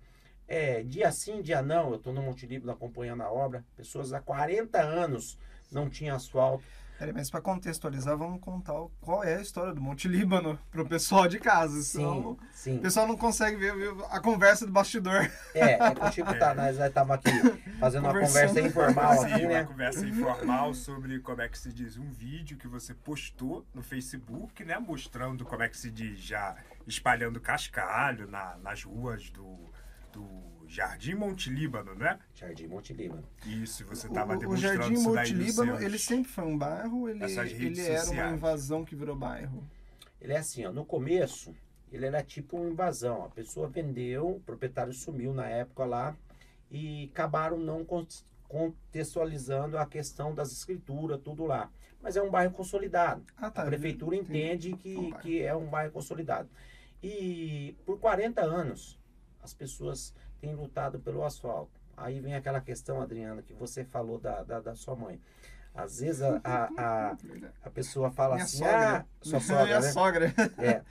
É, 0.49 0.83
dia 0.83 1.13
sim, 1.13 1.41
dia 1.43 1.63
não, 1.63 1.91
eu 1.91 1.97
estou 1.97 2.13
no 2.13 2.23
Monte 2.23 2.47
Líbano 2.47 2.73
acompanhando 2.73 3.23
a 3.23 3.31
obra. 3.31 3.65
Pessoas 3.77 4.13
há 4.13 4.21
40 4.21 4.81
anos 4.81 5.39
não 5.71 5.89
tinham 5.89 6.17
asfalto 6.17 6.65
Peraí, 7.01 7.15
mas 7.15 7.31
para 7.31 7.41
contextualizar, 7.41 8.15
vamos 8.15 8.43
contar 8.43 8.75
qual 9.01 9.25
é 9.25 9.37
a 9.37 9.41
história 9.41 9.73
do 9.73 9.81
Monte 9.81 10.07
Líbano 10.07 10.59
pro 10.71 10.87
pessoal 10.87 11.27
de 11.27 11.39
casa. 11.39 11.81
Senão 11.81 12.37
sim, 12.53 12.73
sim. 12.73 12.77
o 12.77 12.83
pessoal 12.83 13.09
não 13.09 13.17
consegue 13.17 13.57
ver, 13.57 13.75
ver, 13.75 14.05
a 14.11 14.21
conversa 14.21 14.67
do 14.67 14.73
bastidor. 14.73 15.33
É, 15.55 15.83
é 15.83 15.95
que 15.95 16.05
o 16.05 16.13
Chico 16.13 16.39
tá, 16.39 16.55
nós 16.55 16.79
estamos 16.79 17.11
aqui 17.13 17.31
fazendo 17.81 18.05
uma 18.05 18.13
conversa 18.13 18.61
informal 18.61 19.17
sim, 19.17 19.33
aqui, 19.33 19.47
né? 19.47 19.61
Uma 19.63 19.69
conversa 19.69 20.07
informal 20.07 20.75
sobre 20.75 21.21
como 21.21 21.41
é 21.41 21.49
que 21.49 21.59
se 21.59 21.73
diz 21.73 21.97
um 21.97 22.11
vídeo 22.11 22.59
que 22.59 22.69
você 22.69 22.93
postou 22.93 23.65
no 23.73 23.83
Facebook, 23.83 24.63
né? 24.63 24.79
Mostrando 24.79 25.47
como 25.47 25.63
é 25.63 25.71
que 25.71 25.79
se 25.79 25.91
diz 25.91 26.19
já 26.19 26.55
espalhando 26.87 27.41
cascalho 27.41 28.27
na, 28.27 28.59
nas 28.59 28.85
ruas 28.85 29.31
do, 29.31 29.59
do 30.13 30.60
Jardim 30.71 31.15
Monte 31.15 31.51
Líbano, 31.51 31.97
né? 31.97 32.17
Jardim 32.33 32.69
Monte 32.69 32.93
Líbano. 32.93 33.25
Isso, 33.45 33.85
você 33.85 34.07
estava 34.07 34.37
demonstrando 34.37 34.79
O 34.79 34.83
Jardim 34.83 35.03
Monte 35.03 35.35
Líbano, 35.35 35.83
ele 35.83 35.99
sempre 35.99 36.31
foi 36.31 36.45
um 36.45 36.57
bairro 36.57 37.09
ele, 37.09 37.25
ele 37.25 37.81
era 37.81 38.09
uma 38.09 38.31
invasão 38.31 38.85
que 38.85 38.95
virou 38.95 39.17
bairro? 39.17 39.69
Ele 40.21 40.33
é 40.33 40.37
assim, 40.37 40.65
ó, 40.65 40.73
no 40.73 40.85
começo, 40.85 41.53
ele 41.91 42.07
era 42.07 42.23
tipo 42.23 42.57
uma 42.57 42.71
invasão. 42.71 43.25
A 43.25 43.31
pessoa 43.31 43.67
vendeu, 43.67 44.37
o 44.37 44.41
proprietário 44.41 44.93
sumiu 44.93 45.35
na 45.35 45.49
época 45.49 45.85
lá 45.85 46.17
e 46.71 47.11
acabaram 47.13 47.59
não 47.59 47.85
contextualizando 48.47 49.77
a 49.77 49.85
questão 49.85 50.33
das 50.33 50.53
escrituras, 50.53 51.21
tudo 51.21 51.47
lá. 51.47 51.69
Mas 52.01 52.17
é 52.17 52.23
um 52.23 52.31
bairro 52.31 52.53
consolidado. 52.53 53.25
Ah, 53.37 53.51
tá, 53.51 53.63
a 53.63 53.67
prefeitura 53.67 54.15
entende 54.15 54.77
que, 54.77 55.13
que 55.21 55.43
é 55.43 55.55
um 55.55 55.67
bairro 55.67 55.91
consolidado. 55.91 56.49
E 57.03 57.75
por 57.85 57.99
40 57.99 58.41
anos, 58.41 59.01
as 59.43 59.53
pessoas 59.53 60.15
tem 60.41 60.55
lutado 60.55 60.99
pelo 61.01 61.25
asfalto. 61.25 61.71
Aí 61.97 62.21
vem 62.21 62.35
aquela 62.35 62.61
questão, 62.61 63.01
Adriana, 63.01 63.43
que 63.43 63.53
você 63.53 63.85
falou 63.85 64.19
da, 64.19 64.43
da, 64.43 64.61
da 64.61 64.75
sua 64.75 64.97
mãe. 64.97 65.21
Às 65.75 66.01
vezes 66.01 66.23
a, 66.23 66.41
a, 66.45 66.65
a, 67.11 67.17
a 67.63 67.71
pessoa 67.71 68.11
fala 68.11 68.35
Minha 68.35 68.45
assim, 68.45 68.59
sogra. 68.59 68.97
ah, 68.99 69.05
sua 69.23 69.41
sogra, 69.41 69.65
Minha 69.65 69.81
né? 69.81 69.93
sogra. 69.93 70.35
É. 70.59 70.83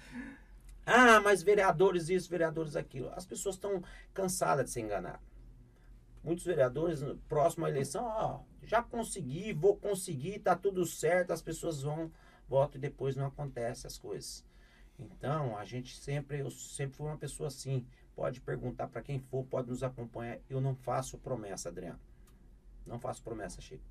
Ah, 0.86 1.20
mas 1.22 1.44
vereadores 1.44 2.10
isso, 2.10 2.30
vereadores 2.30 2.76
aquilo. 2.76 3.12
As 3.16 3.26
pessoas 3.26 3.56
estão 3.56 3.84
cansadas 4.14 4.66
de 4.66 4.72
se 4.72 4.82
enganar. 4.82 5.22
Muitos 6.24 6.44
vereadores, 6.46 7.02
próximo 7.28 7.66
à 7.66 7.70
eleição, 7.70 8.04
ó, 8.06 8.40
já 8.64 8.82
consegui, 8.82 9.54
vou 9.54 9.78
conseguir, 9.78 10.40
tá 10.40 10.56
tudo 10.56 10.86
certo, 10.86 11.32
as 11.32 11.42
pessoas 11.42 11.82
vão, 11.84 12.12
votam 12.48 12.78
e 12.78 12.82
depois 12.82 13.16
não 13.16 13.28
acontece 13.28 13.88
as 13.88 13.98
coisas. 13.98 14.44
Então, 15.00 15.56
a 15.58 15.64
gente 15.64 15.96
sempre, 15.96 16.40
eu 16.40 16.50
sempre 16.52 16.98
fui 16.98 17.06
uma 17.08 17.18
pessoa 17.18 17.48
assim, 17.48 17.86
Pode 18.20 18.42
perguntar 18.42 18.90
para 18.90 19.02
quem 19.02 19.18
for, 19.18 19.46
pode 19.46 19.70
nos 19.70 19.82
acompanhar. 19.82 20.40
Eu 20.50 20.60
não 20.60 20.76
faço 20.76 21.18
promessa, 21.18 21.70
Adriano. 21.70 22.02
Não 22.86 23.00
faço 23.00 23.24
promessa, 23.24 23.62
Chico. 23.62 23.82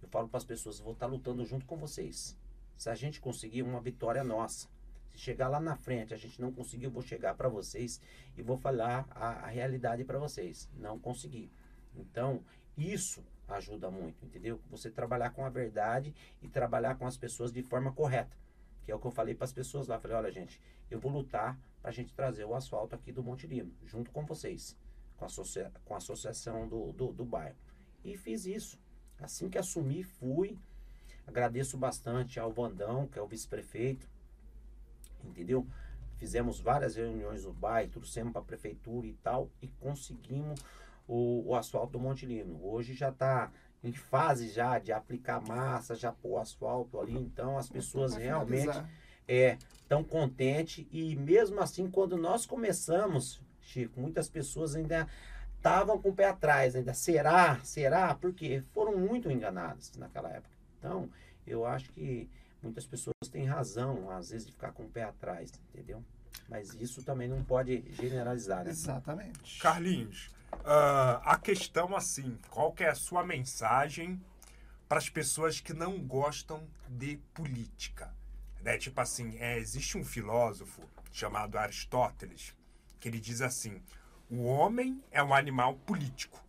Eu 0.00 0.08
falo 0.08 0.26
para 0.26 0.38
as 0.38 0.44
pessoas, 0.44 0.78
vou 0.80 0.94
estar 0.94 1.04
tá 1.04 1.12
lutando 1.12 1.44
junto 1.44 1.66
com 1.66 1.76
vocês. 1.76 2.34
Se 2.78 2.88
a 2.88 2.94
gente 2.94 3.20
conseguir 3.20 3.62
uma 3.62 3.82
vitória 3.82 4.24
nossa, 4.24 4.70
se 5.10 5.18
chegar 5.18 5.48
lá 5.48 5.60
na 5.60 5.76
frente, 5.76 6.14
a 6.14 6.16
gente 6.16 6.40
não 6.40 6.50
conseguir, 6.50 6.86
eu 6.86 6.90
vou 6.90 7.02
chegar 7.02 7.34
para 7.34 7.46
vocês 7.46 8.00
e 8.38 8.40
vou 8.40 8.56
falar 8.56 9.06
a, 9.10 9.44
a 9.44 9.46
realidade 9.48 10.02
para 10.02 10.18
vocês. 10.18 10.66
Não 10.78 10.98
consegui. 10.98 11.52
Então, 11.94 12.42
isso 12.78 13.22
ajuda 13.46 13.90
muito, 13.90 14.24
entendeu? 14.24 14.58
Você 14.70 14.90
trabalhar 14.90 15.28
com 15.28 15.44
a 15.44 15.50
verdade 15.50 16.14
e 16.40 16.48
trabalhar 16.48 16.94
com 16.94 17.06
as 17.06 17.18
pessoas 17.18 17.52
de 17.52 17.62
forma 17.62 17.92
correta. 17.92 18.34
Que 18.82 18.92
é 18.92 18.94
o 18.94 18.98
que 18.98 19.06
eu 19.06 19.12
falei 19.12 19.34
para 19.34 19.44
as 19.44 19.52
pessoas 19.52 19.88
lá. 19.88 20.00
Falei, 20.00 20.16
olha, 20.16 20.32
gente, 20.32 20.58
eu 20.90 20.98
vou 20.98 21.12
lutar 21.12 21.60
para 21.84 21.90
a 21.90 21.92
gente 21.92 22.14
trazer 22.14 22.46
o 22.46 22.54
asfalto 22.54 22.94
aqui 22.94 23.12
do 23.12 23.22
Monte 23.22 23.46
Lima, 23.46 23.70
junto 23.84 24.10
com 24.10 24.24
vocês, 24.24 24.74
com 25.18 25.26
a, 25.26 25.28
associa 25.28 25.70
com 25.84 25.92
a 25.92 25.98
associação 25.98 26.66
do, 26.66 26.92
do, 26.94 27.12
do 27.12 27.26
bairro. 27.26 27.58
E 28.02 28.16
fiz 28.16 28.46
isso. 28.46 28.80
Assim 29.20 29.50
que 29.50 29.58
assumi, 29.58 30.02
fui. 30.02 30.58
Agradeço 31.26 31.76
bastante 31.76 32.40
ao 32.40 32.50
Vandão, 32.50 33.06
que 33.06 33.18
é 33.18 33.22
o 33.22 33.26
vice-prefeito, 33.26 34.08
entendeu? 35.22 35.66
Fizemos 36.16 36.58
várias 36.58 36.96
reuniões 36.96 37.44
no 37.44 37.52
bairro, 37.52 37.90
trouxemos 37.90 38.32
para 38.32 38.40
a 38.40 38.46
prefeitura 38.46 39.06
e 39.06 39.12
tal, 39.22 39.50
e 39.60 39.68
conseguimos 39.68 40.64
o, 41.06 41.50
o 41.50 41.54
asfalto 41.54 41.92
do 41.92 42.00
Monte 42.00 42.24
Lino. 42.24 42.64
Hoje 42.64 42.94
já 42.94 43.10
está 43.10 43.52
em 43.82 43.92
fase 43.92 44.48
já 44.48 44.78
de 44.78 44.90
aplicar 44.90 45.38
massa, 45.42 45.94
já 45.94 46.10
pôr 46.10 46.38
asfalto 46.38 46.98
ali, 46.98 47.14
então 47.14 47.58
as 47.58 47.68
pessoas 47.68 48.14
realmente 48.14 48.72
é 49.26 49.56
tão 49.88 50.02
contente 50.02 50.88
e 50.90 51.14
mesmo 51.16 51.60
assim 51.60 51.90
quando 51.90 52.16
nós 52.16 52.46
começamos 52.46 53.40
Chico, 53.64 54.00
muitas 54.00 54.28
pessoas 54.28 54.74
ainda 54.74 55.08
estavam 55.56 56.00
com 56.00 56.10
o 56.10 56.14
pé 56.14 56.28
atrás, 56.28 56.76
ainda 56.76 56.92
será, 56.92 57.58
será, 57.64 58.14
porque 58.14 58.62
foram 58.72 58.96
muito 58.96 59.30
enganadas 59.30 59.92
naquela 59.96 60.28
época. 60.28 60.54
Então, 60.78 61.08
eu 61.46 61.64
acho 61.64 61.90
que 61.92 62.28
muitas 62.62 62.86
pessoas 62.86 63.14
têm 63.30 63.46
razão, 63.46 64.10
às 64.10 64.30
vezes, 64.30 64.46
de 64.46 64.52
ficar 64.52 64.72
com 64.72 64.84
o 64.84 64.88
pé 64.88 65.04
atrás, 65.04 65.50
entendeu? 65.72 66.04
Mas 66.48 66.74
isso 66.74 67.02
também 67.02 67.26
não 67.26 67.42
pode 67.42 67.84
generalizar, 67.92 68.64
né? 68.64 68.70
Exatamente. 68.70 69.58
Carlinhos, 69.58 70.30
uh, 70.52 71.20
a 71.24 71.38
questão 71.42 71.96
assim, 71.96 72.36
qual 72.50 72.72
que 72.72 72.84
é 72.84 72.90
a 72.90 72.94
sua 72.94 73.24
mensagem 73.24 74.20
para 74.86 74.98
as 74.98 75.08
pessoas 75.08 75.60
que 75.60 75.72
não 75.72 75.98
gostam 75.98 76.62
de 76.86 77.16
política? 77.32 78.12
Né? 78.64 78.78
Tipo 78.78 79.02
assim, 79.02 79.36
é, 79.38 79.58
existe 79.58 79.98
um 79.98 80.04
filósofo 80.04 80.82
chamado 81.12 81.58
Aristóteles 81.58 82.56
que 82.98 83.06
ele 83.06 83.20
diz 83.20 83.42
assim: 83.42 83.82
o 84.30 84.44
homem 84.44 85.04
é 85.10 85.22
um 85.22 85.34
animal 85.34 85.74
político. 85.74 86.42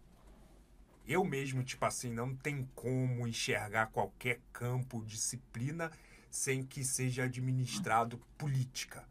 Eu 1.06 1.24
mesmo, 1.26 1.62
tipo 1.62 1.86
assim, 1.86 2.10
não 2.10 2.34
tem 2.34 2.68
como 2.74 3.28
enxergar 3.28 3.88
qualquer 3.88 4.40
campo, 4.54 5.06
disciplina, 5.06 5.92
sem 6.32 6.64
que 6.64 6.84
seja 6.84 7.26
administrado 7.26 8.18
política. 8.38 9.08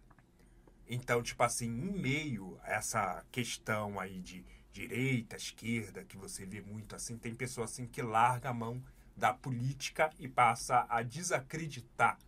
Então, 0.89 1.23
tipo 1.23 1.43
assim, 1.43 1.67
em 1.67 1.93
meio 1.93 2.59
a 2.63 2.73
essa 2.73 3.25
questão 3.31 4.01
aí 4.01 4.19
de 4.21 4.45
direita, 4.73 5.37
esquerda, 5.37 6.03
que 6.03 6.17
você 6.17 6.45
vê 6.45 6.61
muito 6.61 6.97
assim, 6.97 7.17
tem 7.17 7.35
pessoa 7.35 7.67
assim 7.67 7.87
que 7.87 8.03
larga 8.03 8.49
a 8.49 8.55
mão 8.55 8.83
da 9.17 9.33
política 9.33 10.11
e 10.19 10.27
passa 10.27 10.85
a 10.89 11.01
desacreditar 11.01 12.19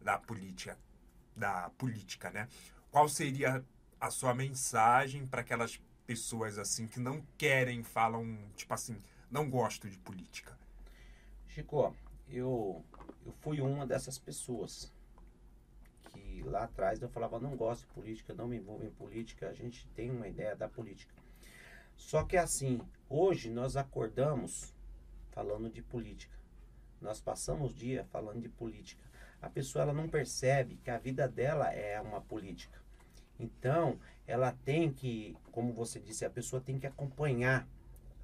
da 0.00 0.18
política, 0.18 0.78
da 1.36 1.70
política, 1.70 2.30
né? 2.30 2.48
Qual 2.90 3.08
seria 3.08 3.64
a 4.00 4.10
sua 4.10 4.34
mensagem 4.34 5.26
para 5.26 5.42
aquelas 5.42 5.80
pessoas 6.06 6.58
assim 6.58 6.86
que 6.86 6.98
não 6.98 7.24
querem, 7.36 7.82
falam, 7.82 8.38
tipo 8.56 8.72
assim, 8.74 8.96
não 9.30 9.48
gosto 9.48 9.88
de 9.88 9.98
política? 9.98 10.58
Chico, 11.48 11.94
eu 12.28 12.84
eu 13.26 13.32
fui 13.40 13.60
uma 13.60 13.86
dessas 13.86 14.18
pessoas 14.18 14.92
que 16.04 16.42
lá 16.42 16.64
atrás 16.64 17.00
eu 17.00 17.08
falava, 17.08 17.38
não 17.38 17.56
gosto 17.56 17.82
de 17.82 17.92
política, 17.92 18.34
não 18.34 18.48
me 18.48 18.56
envolvo 18.56 18.84
em 18.84 18.90
política, 18.90 19.48
a 19.48 19.52
gente 19.52 19.86
tem 19.88 20.10
uma 20.10 20.26
ideia 20.26 20.56
da 20.56 20.68
política. 20.68 21.14
Só 21.96 22.24
que 22.24 22.36
assim, 22.36 22.80
hoje 23.08 23.50
nós 23.50 23.76
acordamos 23.76 24.74
falando 25.30 25.70
de 25.70 25.82
política. 25.82 26.36
Nós 27.00 27.20
passamos 27.20 27.72
o 27.72 27.74
dia 27.74 28.04
falando 28.10 28.40
de 28.40 28.48
política. 28.48 29.02
A 29.40 29.48
pessoa 29.48 29.82
ela 29.82 29.92
não 29.92 30.08
percebe 30.08 30.78
que 30.84 30.90
a 30.90 30.98
vida 30.98 31.26
dela 31.28 31.72
é 31.72 32.00
uma 32.00 32.20
política. 32.20 32.78
Então, 33.38 33.98
ela 34.26 34.52
tem 34.64 34.92
que, 34.92 35.36
como 35.50 35.72
você 35.72 35.98
disse, 35.98 36.24
a 36.24 36.30
pessoa 36.30 36.60
tem 36.60 36.78
que 36.78 36.86
acompanhar 36.86 37.66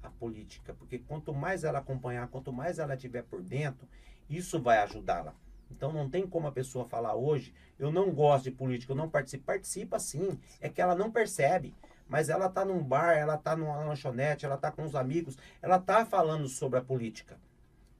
a 0.03 0.09
política, 0.09 0.73
porque 0.73 0.99
quanto 0.99 1.33
mais 1.33 1.63
ela 1.63 1.79
acompanhar, 1.79 2.27
quanto 2.27 2.53
mais 2.53 2.79
ela 2.79 2.93
estiver 2.93 3.23
por 3.23 3.41
dentro, 3.41 3.87
isso 4.29 4.61
vai 4.61 4.77
ajudá-la. 4.77 5.33
Então 5.69 5.91
não 5.91 6.09
tem 6.09 6.25
como 6.25 6.47
a 6.47 6.51
pessoa 6.51 6.85
falar 6.85 7.15
hoje, 7.15 7.53
eu 7.77 7.91
não 7.91 8.11
gosto 8.11 8.45
de 8.45 8.51
política, 8.51 8.93
eu 8.93 8.95
não 8.95 9.09
participo. 9.09 9.45
Participa 9.45 9.99
sim, 9.99 10.39
é 10.61 10.69
que 10.69 10.81
ela 10.81 10.95
não 10.95 11.11
percebe. 11.11 11.75
Mas 12.07 12.29
ela 12.29 12.45
está 12.45 12.63
num 12.63 12.81
bar, 12.81 13.17
ela 13.17 13.35
está 13.35 13.55
numa 13.55 13.83
lanchonete, 13.83 14.45
ela 14.45 14.55
está 14.55 14.71
com 14.71 14.83
os 14.83 14.95
amigos, 14.95 15.37
ela 15.61 15.75
está 15.75 16.05
falando 16.05 16.47
sobre 16.47 16.79
a 16.79 16.81
política. 16.81 17.37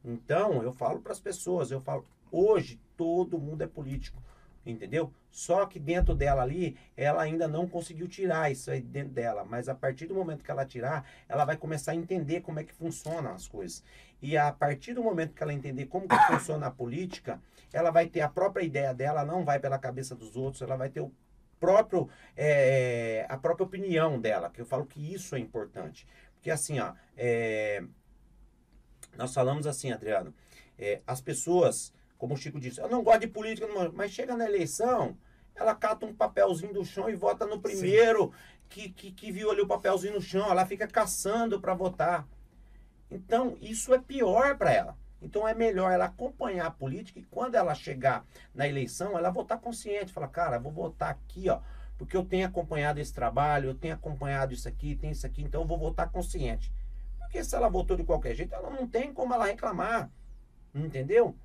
Então 0.04 0.64
eu 0.64 0.72
falo 0.72 1.02
para 1.02 1.12
as 1.12 1.20
pessoas, 1.20 1.72
eu 1.72 1.82
falo, 1.82 2.06
hoje 2.32 2.80
todo 2.98 3.40
mundo 3.40 3.62
é 3.62 3.68
político, 3.68 4.22
entendeu? 4.66 5.14
Só 5.32 5.66
que 5.66 5.80
dentro 5.80 6.16
dela 6.16 6.42
ali, 6.42 6.76
ela 6.98 7.22
ainda 7.22 7.48
não 7.48 7.68
conseguiu 7.68 8.08
tirar 8.08 8.52
isso 8.52 8.70
aí 8.72 8.82
dentro 8.82 9.14
dela. 9.14 9.46
Mas 9.46 9.70
a 9.70 9.76
partir 9.76 10.08
do 10.08 10.16
momento 10.16 10.44
que 10.44 10.52
ela 10.52 10.66
tirar, 10.66 11.08
ela 11.30 11.46
vai 11.46 11.56
começar 11.56 11.92
a 11.92 11.96
entender 11.96 12.42
como 12.42 12.60
é 12.60 12.64
que 12.64 12.74
funcionam 12.74 13.32
as 13.32 13.48
coisas. 13.48 13.84
E 14.22 14.36
a 14.36 14.52
partir 14.52 14.94
do 14.94 15.04
momento 15.04 15.34
que 15.34 15.44
ela 15.44 15.54
entender 15.54 15.86
como 15.86 16.08
que 16.08 16.28
funciona 16.28 16.68
a 16.68 16.72
política, 16.72 17.40
ela 17.72 17.92
vai 17.92 18.08
ter 18.08 18.22
a 18.22 18.30
própria 18.30 18.64
ideia 18.64 18.94
dela, 18.94 19.24
não 19.24 19.46
vai 19.46 19.60
pela 19.60 19.78
cabeça 19.78 20.16
dos 20.16 20.36
outros, 20.36 20.62
ela 20.62 20.76
vai 20.76 20.90
ter 20.90 21.02
o 21.02 21.12
próprio, 21.60 22.10
é, 22.36 23.26
a 23.30 23.38
própria 23.38 23.66
opinião 23.66 24.20
dela, 24.20 24.50
que 24.50 24.62
eu 24.62 24.66
falo 24.66 24.86
que 24.86 25.14
isso 25.14 25.36
é 25.36 25.40
importante. 25.40 26.08
Porque 26.34 26.50
assim, 26.50 26.80
ó, 26.80 26.94
é, 27.16 27.84
nós 29.16 29.34
falamos 29.34 29.68
assim, 29.68 29.92
Adriano, 29.92 30.34
é, 30.78 31.02
as 31.06 31.22
pessoas, 31.22 31.94
como 32.18 32.34
o 32.34 32.38
Chico 32.38 32.60
disse, 32.60 32.80
eu 32.80 32.90
não 32.90 33.04
gosto 33.04 33.22
de 33.22 33.28
política, 33.28 33.68
mas 33.94 34.12
chega 34.12 34.36
na 34.36 34.46
eleição, 34.46 35.18
ela 35.56 35.76
cata 35.76 36.06
um 36.06 36.14
papelzinho 36.14 36.74
do 36.74 36.86
chão 36.86 37.10
e 37.10 37.16
vota 37.16 37.46
no 37.46 37.60
primeiro 37.60 38.32
que, 38.70 38.90
que, 38.90 39.12
que 39.12 39.32
viu 39.32 39.52
ali 39.52 39.62
o 39.62 39.68
papelzinho 39.68 40.16
no 40.16 40.22
chão, 40.22 40.50
ela 40.50 40.66
fica 40.66 40.88
caçando 40.88 41.60
para 41.60 41.74
votar. 41.74 42.28
Então, 43.10 43.58
isso 43.62 43.94
é 43.94 44.00
pior 44.00 44.58
para 44.58 44.72
ela. 44.72 44.98
Então, 45.22 45.48
é 45.48 45.54
melhor 45.54 45.92
ela 45.92 46.06
acompanhar 46.06 46.68
a 46.68 46.72
política 46.72 47.20
e 47.20 47.24
quando 47.24 47.56
ela 47.56 47.74
chegar 47.74 48.26
na 48.54 48.68
eleição, 48.68 49.18
ela 49.18 49.30
votar 49.30 49.60
consciente. 49.60 50.14
Falar, 50.14 50.28
cara, 50.28 50.60
vou 50.60 50.72
votar 50.72 51.10
aqui, 51.10 51.50
ó, 51.50 51.60
porque 51.98 52.16
eu 52.16 52.24
tenho 52.24 52.46
acompanhado 52.46 53.00
esse 53.00 53.14
trabalho, 53.14 53.70
eu 53.70 53.76
tenho 53.76 53.96
acompanhado 53.96 54.54
isso 54.54 54.68
aqui, 54.68 54.96
tem 54.96 55.12
isso 55.12 55.26
aqui, 55.26 55.42
então 55.42 55.62
eu 55.62 55.68
vou 55.68 55.78
votar 55.78 56.12
consciente. 56.12 56.72
Porque 57.18 57.44
se 57.44 57.56
ela 57.56 57.70
votou 57.70 57.98
de 57.98 58.04
qualquer 58.04 58.36
jeito, 58.36 58.54
ela 58.54 58.70
não 58.70 58.88
tem 58.88 59.12
como 59.12 59.34
ela 59.34 59.46
reclamar. 59.46 60.12
Entendeu? 60.74 61.36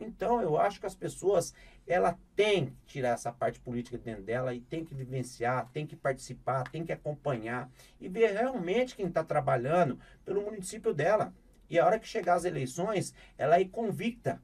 Então, 0.00 0.40
eu 0.40 0.58
acho 0.58 0.80
que 0.80 0.86
as 0.86 0.94
pessoas, 0.94 1.54
ela 1.86 2.18
tem 2.34 2.66
que 2.86 2.94
tirar 2.94 3.10
essa 3.10 3.32
parte 3.32 3.60
política 3.60 3.98
dentro 3.98 4.22
dela 4.22 4.54
e 4.54 4.60
tem 4.60 4.84
que 4.84 4.94
vivenciar, 4.94 5.68
tem 5.72 5.86
que 5.86 5.96
participar, 5.96 6.68
tem 6.70 6.84
que 6.84 6.92
acompanhar 6.92 7.70
e 8.00 8.08
ver 8.08 8.32
realmente 8.32 8.96
quem 8.96 9.06
está 9.06 9.22
trabalhando 9.22 9.98
pelo 10.24 10.42
município 10.42 10.94
dela. 10.94 11.32
E 11.68 11.78
a 11.78 11.86
hora 11.86 12.00
que 12.00 12.08
chegar 12.08 12.34
as 12.34 12.44
eleições, 12.44 13.14
ela 13.38 13.60
ir 13.60 13.68
convicta 13.68 14.42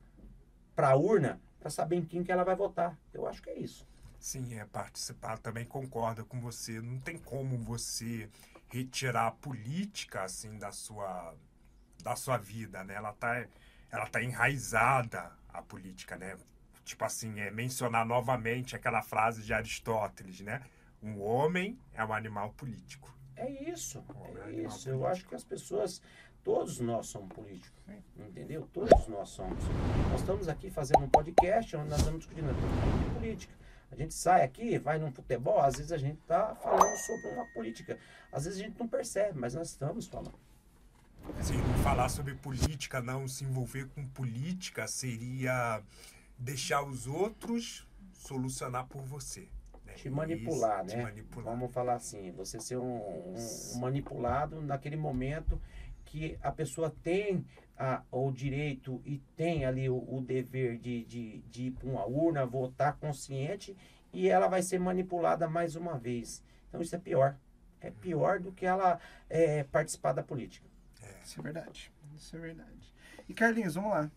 para 0.74 0.90
a 0.90 0.96
urna 0.96 1.40
para 1.58 1.70
saber 1.70 1.96
em 1.96 2.04
quem 2.04 2.22
que 2.22 2.30
ela 2.30 2.44
vai 2.44 2.54
votar. 2.54 2.96
Eu 3.12 3.26
acho 3.26 3.42
que 3.42 3.50
é 3.50 3.58
isso. 3.58 3.86
Sim, 4.20 4.58
é 4.58 4.64
participar. 4.64 5.38
Também 5.38 5.64
concordo 5.64 6.24
com 6.24 6.40
você. 6.40 6.80
Não 6.80 6.98
tem 7.00 7.18
como 7.18 7.58
você 7.58 8.28
retirar 8.68 9.28
a 9.28 9.30
política 9.30 10.22
assim 10.22 10.58
da 10.58 10.70
sua 10.70 11.34
da 12.02 12.14
sua 12.14 12.36
vida, 12.36 12.84
né? 12.84 12.94
Ela 12.94 13.10
está 13.10 13.46
ela 13.90 14.06
tá 14.06 14.22
enraizada 14.22 15.32
a 15.58 15.62
política, 15.62 16.16
né? 16.16 16.36
Tipo 16.84 17.04
assim, 17.04 17.40
é 17.40 17.50
mencionar 17.50 18.06
novamente 18.06 18.76
aquela 18.76 19.02
frase 19.02 19.42
de 19.42 19.52
Aristóteles, 19.52 20.40
né? 20.40 20.62
Um 21.02 21.20
homem 21.20 21.78
é 21.94 22.04
um 22.04 22.12
animal 22.12 22.52
político. 22.52 23.14
É 23.34 23.50
isso, 23.50 24.04
é, 24.46 24.48
é 24.48 24.52
isso. 24.62 24.88
Eu 24.88 25.06
acho 25.06 25.26
que 25.26 25.34
as 25.34 25.44
pessoas, 25.44 26.00
todos 26.42 26.80
nós 26.80 27.06
somos 27.08 27.28
políticos, 27.34 27.82
entendeu? 28.16 28.68
Todos 28.72 29.08
nós 29.08 29.28
somos. 29.28 29.62
Nós 30.10 30.20
estamos 30.20 30.48
aqui 30.48 30.70
fazendo 30.70 31.04
um 31.04 31.08
podcast 31.08 31.76
onde 31.76 31.90
nós 31.90 31.98
estamos 31.98 32.20
discutindo 32.20 32.48
política. 33.14 33.54
A 33.90 33.94
gente 33.94 34.14
sai 34.14 34.42
aqui, 34.42 34.78
vai 34.78 34.98
num 34.98 35.12
futebol, 35.12 35.60
às 35.60 35.76
vezes 35.76 35.92
a 35.92 35.98
gente 35.98 36.18
está 36.18 36.54
falando 36.54 36.96
sobre 36.98 37.30
uma 37.30 37.46
política. 37.52 37.98
Às 38.32 38.44
vezes 38.44 38.60
a 38.60 38.62
gente 38.62 38.78
não 38.78 38.88
percebe, 38.88 39.38
mas 39.38 39.54
nós 39.54 39.70
estamos 39.70 40.06
falando. 40.06 40.38
Sim, 41.42 41.58
não 41.58 41.74
falar 41.82 42.08
sobre 42.08 42.34
política, 42.34 43.00
não 43.00 43.28
se 43.28 43.44
envolver 43.44 43.86
com 43.94 44.06
política 44.06 44.86
seria 44.86 45.82
deixar 46.38 46.82
os 46.82 47.06
outros 47.06 47.86
solucionar 48.12 48.86
por 48.86 49.02
você. 49.02 49.48
Né? 49.84 49.94
Te 49.94 50.10
manipular, 50.10 50.84
Isso, 50.84 50.96
né? 50.96 51.02
Te 51.02 51.04
manipular. 51.04 51.46
Vamos 51.46 51.72
falar 51.72 51.94
assim, 51.94 52.32
você 52.32 52.60
ser 52.60 52.78
um, 52.78 52.96
um, 52.96 53.34
um, 53.74 53.78
manipulado 53.78 54.60
naquele 54.60 54.96
momento 54.96 55.60
que 56.04 56.38
a 56.42 56.50
pessoa 56.50 56.94
tem 57.02 57.44
a, 57.78 58.02
o 58.10 58.30
direito 58.30 59.00
e 59.04 59.18
tem 59.36 59.64
ali 59.64 59.88
o, 59.88 59.96
o 59.96 60.20
dever 60.20 60.78
de, 60.78 61.04
de, 61.04 61.38
de 61.42 61.62
ir 61.64 61.70
para 61.72 61.88
uma 61.88 62.04
urna, 62.06 62.46
votar 62.46 62.96
consciente 62.96 63.76
e 64.12 64.28
ela 64.28 64.48
vai 64.48 64.62
ser 64.62 64.78
manipulada 64.80 65.48
mais 65.48 65.76
uma 65.76 65.98
vez. 65.98 66.42
Então 66.68 66.80
isso 66.80 66.94
é 66.94 66.98
pior. 66.98 67.36
É 67.80 67.90
pior 67.90 68.40
do 68.40 68.50
que 68.52 68.64
ela 68.64 68.98
é, 69.28 69.64
participar 69.64 70.12
da 70.12 70.22
política. 70.22 70.66
Isso 71.26 71.40
é 71.40 71.42
verdade. 71.42 71.92
Isso 72.16 72.36
é 72.36 72.38
verdade. 72.38 72.94
E 73.28 73.34
Carlinhos, 73.34 73.74
vamos 73.74 73.90
lá. 73.90 74.08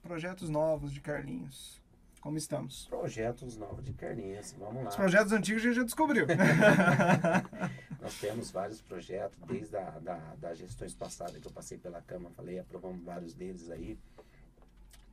Projetos 0.00 0.48
novos 0.48 0.92
de 0.92 1.00
Carlinhos. 1.00 1.82
Como 2.20 2.38
estamos? 2.38 2.86
Projetos 2.86 3.56
novos 3.56 3.84
de 3.84 3.92
Carlinhos, 3.92 4.52
vamos 4.52 4.84
lá. 4.84 4.90
Os 4.90 4.94
projetos 4.94 5.32
antigos 5.32 5.60
a 5.60 5.66
gente 5.66 5.74
já 5.74 5.82
descobriu. 5.82 6.24
Nós 8.00 8.14
temos 8.20 8.52
vários 8.52 8.80
projetos, 8.80 9.36
desde 9.44 9.76
a, 9.76 9.90
da, 9.98 10.36
das 10.36 10.58
gestões 10.58 10.94
passadas 10.94 11.36
que 11.36 11.48
eu 11.48 11.50
passei 11.50 11.78
pela 11.78 12.00
Câmara, 12.00 12.32
falei, 12.36 12.60
aprovamos 12.60 13.02
vários 13.04 13.34
deles 13.34 13.68
aí. 13.68 13.98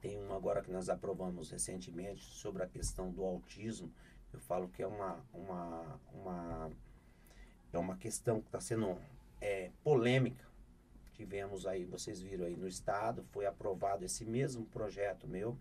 Tem 0.01 0.19
um 0.19 0.31
agora 0.35 0.61
que 0.61 0.71
nós 0.71 0.87
aprovamos 0.87 1.49
recentemente 1.49 2.23
sobre 2.25 2.61
a 2.61 2.67
questão 2.67 3.09
do 3.09 3.23
autismo. 3.23 3.91
Eu 4.31 4.39
falo 4.39 4.69
que 4.69 4.83
é 4.83 4.87
uma, 4.87 5.17
uma, 5.33 5.99
uma, 6.13 6.71
é 7.73 7.77
uma 7.79 7.97
questão 7.97 8.39
que 8.39 8.49
está 8.49 8.61
sendo 8.61 8.95
é, 9.41 9.71
polêmica 9.83 10.48
tivemos 11.19 11.67
aí, 11.67 11.83
vocês 11.83 12.21
viram 12.21 12.45
aí 12.45 12.55
no 12.55 12.65
estado, 12.65 13.25
foi 13.33 13.45
aprovado 13.45 14.05
esse 14.05 14.23
mesmo 14.23 14.65
projeto 14.67 15.27
meu. 15.27 15.57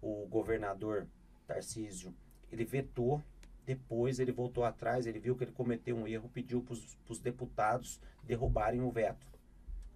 O 0.00 0.26
governador 0.26 1.06
Tarcísio, 1.46 2.14
ele 2.50 2.64
vetou, 2.64 3.22
Depois 3.66 4.20
ele 4.20 4.30
voltou 4.30 4.62
atrás, 4.62 5.06
ele 5.06 5.18
viu 5.18 5.36
que 5.36 5.42
ele 5.42 5.50
cometeu 5.50 5.96
um 5.96 6.06
erro, 6.06 6.30
pediu 6.32 6.62
para 6.62 6.74
os 7.08 7.18
deputados 7.18 8.00
derrubarem 8.22 8.80
o 8.80 8.92
veto. 8.92 9.26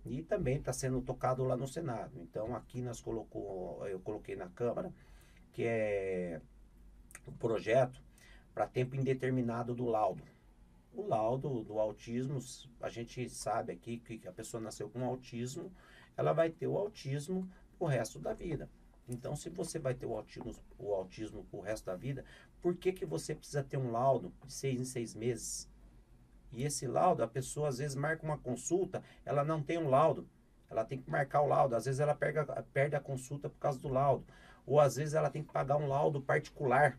E 0.05 0.23
também 0.23 0.57
está 0.57 0.73
sendo 0.73 1.01
tocado 1.01 1.45
lá 1.45 1.57
no 1.57 1.69
Senado. 1.69 2.19
Então 2.21 2.57
aqui 2.57 2.83
nós 2.83 3.01
colocou, 3.01 3.87
eu 3.87 4.01
coloquei 4.01 4.35
na 4.35 4.49
Câmara, 4.49 4.93
que 5.53 5.63
é 5.65 6.41
o 7.25 7.31
projeto 7.31 8.03
para 8.53 8.67
tempo 8.67 8.97
indeterminado 8.97 9.73
do 9.73 9.85
laudo. 9.87 10.25
O 10.93 11.07
laudo 11.07 11.63
do 11.63 11.79
autismo, 11.79 12.39
a 12.81 12.89
gente 12.89 13.29
sabe 13.31 13.73
aqui 13.73 13.99
que 13.99 14.27
a 14.27 14.33
pessoa 14.33 14.61
nasceu 14.61 14.89
com 14.89 15.05
autismo, 15.05 15.73
ela 16.17 16.33
vai 16.33 16.51
ter 16.51 16.67
o 16.67 16.77
autismo 16.77 17.49
o 17.79 17.87
resto 17.87 18.19
da 18.19 18.35
vida. 18.35 18.69
Então, 19.09 19.35
se 19.35 19.49
você 19.49 19.79
vai 19.79 19.95
ter 19.95 20.07
o 20.07 20.15
autismo, 20.15 20.55
o 20.79 20.93
autismo 20.95 21.47
o 21.51 21.61
resto 21.61 21.87
da 21.87 21.97
vida, 21.97 22.25
por 22.61 22.77
que, 22.77 22.93
que 22.93 23.07
você 23.07 23.35
precisa 23.35 23.63
ter 23.63 23.77
um 23.77 23.91
laudo 23.91 24.33
de 24.45 24.53
seis 24.53 24.81
em 24.81 24.85
seis 24.85 25.15
meses? 25.15 25.69
E 26.53 26.65
esse 26.65 26.87
laudo, 26.87 27.23
a 27.23 27.29
pessoa 27.29 27.69
às 27.69 27.79
vezes 27.79 27.97
marca 27.97 28.25
uma 28.25 28.39
consulta, 28.39 29.03
ela 29.25 29.45
não 29.45 29.63
tem 29.63 29.79
um 29.79 29.89
laudo. 29.89 30.29
Ela 30.69 30.85
tem 30.85 31.01
que 31.01 31.11
marcar 31.11 31.43
o 31.43 31.47
laudo. 31.47 31.75
Às 31.75 31.85
vezes 31.85 32.01
ela 32.01 32.15
perde, 32.15 32.39
perde 32.73 32.97
a 32.97 33.01
consulta 33.01 33.49
por 33.49 33.59
causa 33.59 33.79
do 33.79 33.89
laudo. 33.89 34.25
Ou 34.67 34.79
às 34.79 34.97
vezes 34.97 35.15
ela 35.15 35.31
tem 35.31 35.43
que 35.43 35.53
pagar 35.53 35.77
um 35.77 35.89
laudo 35.89 36.21
particular 36.21 36.99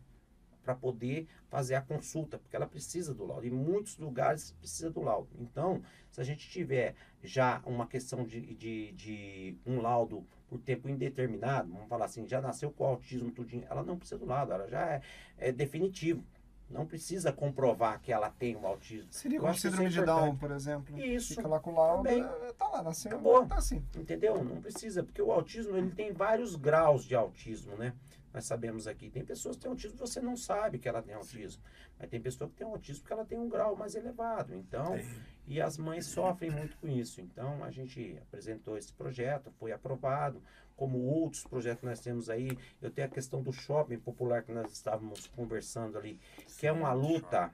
para 0.62 0.74
poder 0.74 1.26
fazer 1.48 1.74
a 1.74 1.82
consulta, 1.82 2.38
porque 2.38 2.56
ela 2.56 2.66
precisa 2.66 3.14
do 3.14 3.24
laudo. 3.26 3.46
Em 3.46 3.50
muitos 3.50 3.98
lugares 3.98 4.52
precisa 4.52 4.90
do 4.90 5.00
laudo. 5.02 5.28
Então, 5.38 5.82
se 6.10 6.20
a 6.20 6.24
gente 6.24 6.48
tiver 6.48 6.94
já 7.22 7.62
uma 7.64 7.86
questão 7.86 8.24
de, 8.24 8.54
de, 8.54 8.92
de 8.92 9.56
um 9.66 9.80
laudo 9.80 10.26
por 10.48 10.60
tempo 10.60 10.88
indeterminado, 10.88 11.72
vamos 11.72 11.88
falar 11.88 12.04
assim, 12.04 12.26
já 12.28 12.40
nasceu 12.40 12.70
com 12.70 12.84
autismo, 12.84 13.30
tudinho, 13.30 13.64
ela 13.70 13.82
não 13.82 13.96
precisa 13.96 14.18
do 14.18 14.26
laudo, 14.26 14.52
ela 14.52 14.68
já 14.68 14.86
é, 14.86 15.02
é 15.38 15.52
definitivo. 15.52 16.24
Não 16.72 16.86
precisa 16.86 17.32
comprovar 17.32 18.00
que 18.00 18.10
ela 18.10 18.30
tem 18.30 18.56
o 18.56 18.66
autismo. 18.66 19.12
Seria 19.12 19.38
como 19.38 19.54
síndrome 19.54 19.86
é 19.86 19.88
de 19.90 20.04
Down, 20.04 20.36
por 20.36 20.50
exemplo. 20.50 20.98
Isso. 20.98 21.34
Fica 21.34 21.46
lá 21.46 21.60
com 21.60 21.72
o 21.72 21.74
laudo, 21.74 22.04
também. 22.04 22.24
tá 22.58 22.68
lá, 22.68 22.82
nasceu, 22.82 23.12
Acabou. 23.12 23.46
tá 23.46 23.56
assim. 23.56 23.84
Entendeu? 23.96 24.42
Não 24.42 24.60
precisa, 24.60 25.02
porque 25.02 25.20
o 25.20 25.30
autismo 25.30 25.76
ele 25.76 25.90
tem 25.90 26.12
vários 26.12 26.56
graus 26.56 27.04
de 27.04 27.14
autismo, 27.14 27.76
né? 27.76 27.92
Nós 28.32 28.46
sabemos 28.46 28.86
aqui, 28.86 29.10
tem 29.10 29.22
pessoas 29.22 29.56
que 29.56 29.62
têm 29.62 29.70
autismo 29.70 29.98
você 29.98 30.20
não 30.20 30.36
sabe 30.36 30.78
que 30.78 30.88
ela 30.88 31.02
tem 31.02 31.14
autismo. 31.14 31.62
Mas 31.98 32.08
tem 32.08 32.20
pessoa 32.20 32.48
que 32.48 32.56
tem 32.56 32.66
autismo 32.66 33.02
porque 33.02 33.12
ela 33.12 33.24
tem 33.24 33.38
um 33.38 33.48
grau 33.48 33.76
mais 33.76 33.94
elevado. 33.94 34.54
Então, 34.54 34.98
e 35.46 35.60
as 35.60 35.76
mães 35.76 36.06
sofrem 36.06 36.50
muito 36.50 36.76
com 36.78 36.88
isso. 36.88 37.20
Então, 37.20 37.62
a 37.62 37.70
gente 37.70 38.18
apresentou 38.22 38.78
esse 38.78 38.92
projeto, 38.92 39.52
foi 39.58 39.70
aprovado. 39.70 40.42
Como 40.76 40.98
outros 40.98 41.44
projetos 41.44 41.80
que 41.80 41.86
nós 41.86 42.00
temos 42.00 42.28
aí, 42.28 42.58
eu 42.80 42.90
tenho 42.90 43.06
a 43.06 43.10
questão 43.10 43.42
do 43.42 43.52
shopping 43.52 43.98
popular 43.98 44.42
que 44.42 44.52
nós 44.52 44.72
estávamos 44.72 45.26
conversando 45.28 45.98
ali, 45.98 46.18
que 46.58 46.66
é 46.66 46.72
uma 46.72 46.92
luta, 46.92 47.52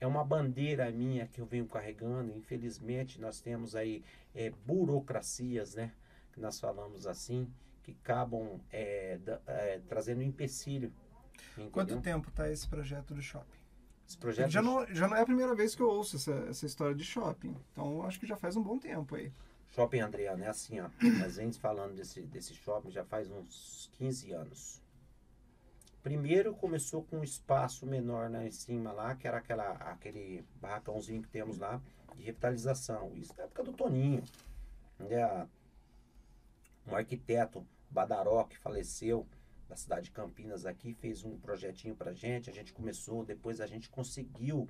é 0.00 0.06
uma 0.06 0.24
bandeira 0.24 0.90
minha 0.90 1.26
que 1.26 1.40
eu 1.40 1.46
venho 1.46 1.66
carregando. 1.66 2.32
Infelizmente, 2.36 3.20
nós 3.20 3.40
temos 3.40 3.74
aí 3.74 4.04
é, 4.34 4.50
burocracias, 4.66 5.74
né? 5.74 5.92
Que 6.32 6.40
nós 6.40 6.60
falamos 6.60 7.06
assim 7.06 7.50
que 7.82 7.96
acabam 8.02 8.60
é, 8.70 9.18
da, 9.18 9.40
é, 9.46 9.80
trazendo 9.88 10.22
empecilho. 10.22 10.92
Entendeu? 11.52 11.70
Quanto 11.70 12.00
tempo 12.00 12.28
está 12.28 12.50
esse 12.50 12.68
projeto 12.68 13.14
do 13.14 13.22
shopping? 13.22 13.58
Já, 14.52 14.62
não, 14.62 14.86
já 14.86 15.06
não 15.06 15.16
é 15.16 15.20
a 15.20 15.26
primeira 15.26 15.54
vez 15.54 15.74
que 15.74 15.82
eu 15.82 15.88
ouço 15.88 16.16
essa, 16.16 16.32
essa 16.48 16.66
história 16.66 16.94
de 16.94 17.04
shopping. 17.04 17.56
Então 17.72 18.02
acho 18.02 18.18
que 18.18 18.26
já 18.26 18.36
faz 18.36 18.56
um 18.56 18.62
bom 18.62 18.78
tempo 18.78 19.14
aí. 19.14 19.32
Shopping 19.70 20.00
Adriano 20.00 20.44
é 20.44 20.48
assim, 20.48 20.80
ó. 20.80 20.88
Nós 21.20 21.36
vemos 21.36 21.56
falando 21.56 21.94
desse, 21.94 22.22
desse 22.22 22.54
shopping 22.54 22.90
já 22.90 23.04
faz 23.04 23.30
uns 23.30 23.90
15 23.98 24.32
anos. 24.32 24.82
Primeiro 26.02 26.54
começou 26.54 27.02
com 27.04 27.18
um 27.18 27.24
espaço 27.24 27.84
menor 27.84 28.30
lá 28.30 28.44
em 28.44 28.50
cima 28.50 28.92
lá, 28.92 29.14
que 29.14 29.26
era 29.26 29.38
aquela, 29.38 29.72
aquele 29.72 30.44
barracãozinho 30.60 31.22
que 31.22 31.28
temos 31.28 31.58
lá 31.58 31.80
de 32.16 32.22
revitalização. 32.22 33.12
Isso 33.14 33.34
na 33.36 33.44
época 33.44 33.62
do 33.62 33.72
Toninho. 33.72 34.22
Né? 34.98 35.48
Um 36.86 36.96
arquiteto 36.96 37.66
Badaró, 37.90 38.44
que 38.44 38.56
faleceu 38.56 39.26
da 39.68 39.76
cidade 39.76 40.06
de 40.06 40.10
Campinas 40.10 40.64
aqui, 40.64 40.94
fez 40.94 41.24
um 41.24 41.38
projetinho 41.38 41.94
para 41.94 42.12
gente. 42.12 42.48
A 42.48 42.52
gente 42.52 42.72
começou, 42.72 43.24
depois 43.24 43.60
a 43.60 43.66
gente 43.66 43.90
conseguiu 43.90 44.66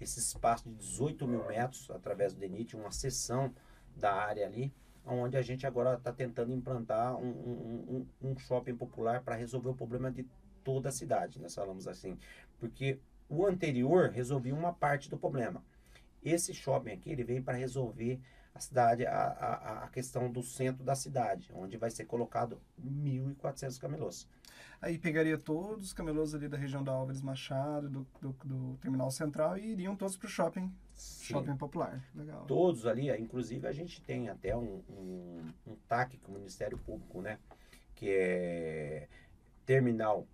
esse 0.00 0.18
espaço 0.18 0.68
de 0.68 0.74
18 0.74 1.26
mil 1.26 1.46
metros 1.46 1.90
através 1.90 2.34
do 2.34 2.40
DENIT, 2.40 2.76
uma 2.76 2.90
seção 2.90 3.54
da 3.96 4.12
área 4.12 4.46
ali, 4.46 4.72
onde 5.06 5.36
a 5.36 5.42
gente 5.42 5.66
agora 5.66 5.94
está 5.94 6.12
tentando 6.12 6.52
implantar 6.52 7.16
um, 7.16 7.28
um, 7.28 8.06
um, 8.22 8.38
shopping 8.38 8.76
popular 8.76 9.22
para 9.22 9.34
resolver 9.34 9.68
o 9.68 9.74
problema 9.74 10.10
de 10.10 10.26
toda 10.62 10.88
a 10.88 10.92
cidade, 10.92 11.40
nós 11.40 11.54
falamos 11.54 11.86
assim. 11.86 12.18
Porque 12.58 12.98
o 13.28 13.46
anterior 13.46 14.10
resolvia 14.10 14.54
uma 14.54 14.72
parte 14.72 15.10
do 15.10 15.18
problema. 15.18 15.62
Esse 16.22 16.54
shopping 16.54 16.92
aqui, 16.92 17.10
ele 17.10 17.22
vem 17.22 17.42
para 17.42 17.56
resolver 17.56 18.18
a 18.54 18.60
cidade, 18.60 19.04
a, 19.04 19.12
a, 19.12 19.84
a 19.84 19.88
questão 19.88 20.30
do 20.30 20.42
centro 20.42 20.84
da 20.84 20.94
cidade, 20.94 21.50
onde 21.54 21.76
vai 21.76 21.90
ser 21.90 22.04
colocado 22.04 22.60
1.400 22.80 23.78
camelôs. 23.78 24.28
Aí 24.80 24.98
pegaria 24.98 25.36
todos 25.36 25.86
os 25.86 25.92
camelôs 25.92 26.34
ali 26.34 26.48
da 26.48 26.56
região 26.56 26.82
da 26.82 26.92
Álvares 26.92 27.20
Machado, 27.20 27.88
do, 27.88 28.06
do, 28.20 28.36
do 28.44 28.76
Terminal 28.78 29.10
Central 29.10 29.58
e 29.58 29.72
iriam 29.72 29.96
todos 29.96 30.16
para 30.16 30.26
o 30.26 30.30
shopping. 30.30 30.72
Shopping 30.96 31.56
popular. 31.56 32.04
Legal. 32.14 32.44
Todos 32.46 32.86
ali, 32.86 33.10
inclusive 33.10 33.66
a 33.66 33.72
gente 33.72 34.00
tem 34.02 34.28
até 34.28 34.56
um, 34.56 34.82
um, 34.88 35.52
um 35.66 35.76
TAC 35.88 36.18
com 36.18 36.32
o 36.32 36.34
Ministério 36.34 36.78
Público, 36.78 37.20
né? 37.20 37.38
Que 37.94 38.10
é 38.10 39.08
terminal 39.64 40.26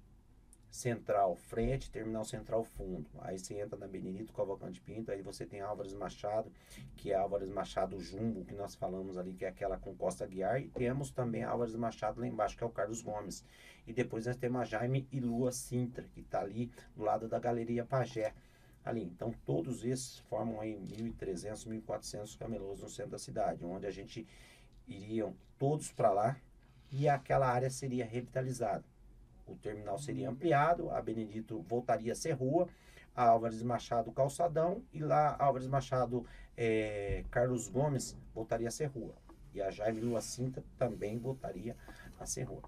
Central 0.70 1.35
frente, 1.35 1.90
Terminal 1.90 2.25
Central 2.25 2.62
fundo. 2.62 3.07
Aí 3.20 3.38
você 3.38 3.61
entra 3.61 3.77
na 3.77 3.88
Benedito 3.88 4.33
Cavalcante 4.33 4.81
Pinto, 4.81 5.11
aí 5.11 5.20
você 5.20 5.44
tem 5.44 5.61
Álvares 5.61 5.92
Machado, 5.92 6.51
que 6.96 7.12
é 7.12 7.16
Álvares 7.16 7.49
Machado 7.49 7.99
Jumbo, 8.01 8.44
que 8.44 8.55
nós 8.55 8.77
falamos 8.77 9.18
ali, 9.18 9.35
que 9.35 9.44
é 9.44 9.49
aquela 9.49 9.77
com 9.77 9.94
Costa 9.96 10.27
Guiar, 10.27 10.61
e 10.61 10.68
temos 10.68 11.11
também 11.11 11.42
Álvares 11.42 11.75
Machado 11.75 12.20
lá 12.20 12.27
embaixo, 12.27 12.57
que 12.57 12.62
é 12.62 12.66
o 12.66 12.70
Carlos 12.70 13.03
Gomes. 13.03 13.44
E 13.87 13.92
depois 13.92 14.27
nós 14.27 14.37
temos 14.37 14.61
a 14.61 14.64
Jaime 14.64 15.09
e 15.11 15.18
Lua 15.18 15.51
Sintra, 15.51 16.05
que 16.14 16.20
está 16.20 16.40
ali 16.40 16.70
do 16.94 17.03
lado 17.03 17.29
da 17.29 17.40
Galeria 17.40 17.85
Pajé. 17.85 18.33
Ali, 18.85 19.03
então 19.03 19.35
todos 19.45 19.85
esses 19.85 20.19
formam 20.21 20.61
aí 20.61 20.75
1.300, 20.77 21.66
1.400 21.66 22.38
camelôs 22.38 22.81
no 22.81 22.88
centro 22.88 23.12
da 23.12 23.19
cidade, 23.19 23.64
onde 23.64 23.87
a 23.87 23.90
gente 23.90 24.27
iriam 24.88 25.35
todos 25.59 25.93
para 25.93 26.11
lá 26.11 26.37
e 26.90 27.09
aquela 27.09 27.47
área 27.47 27.71
seria 27.71 28.05
revitalizada 28.05 28.85
o 29.51 29.57
terminal 29.57 29.99
seria 29.99 30.31
ampliado, 30.31 30.90
a 30.90 31.03
Benedito 31.03 31.61
voltaria 31.69 32.12
a 32.12 32.16
ser 32.16 32.33
rua, 32.33 32.69
a 33.14 33.25
Álvares 33.25 33.62
Machado 33.62 34.12
calçadão 34.12 34.83
e 34.93 35.01
lá 35.01 35.37
Álvares 35.38 35.66
Machado 35.66 36.25
é, 36.57 37.25
Carlos 37.31 37.69
Gomes 37.69 38.16
voltaria 38.35 38.69
a 38.69 38.71
ser 38.71 38.87
rua. 38.87 39.14
E 39.53 39.61
a 39.61 39.71
Jaime 39.71 40.01
Lua 40.01 40.21
Cinta 40.21 40.62
também 40.79 41.19
voltaria 41.19 41.77
a 42.19 42.25
ser 42.25 42.45
rua. 42.45 42.62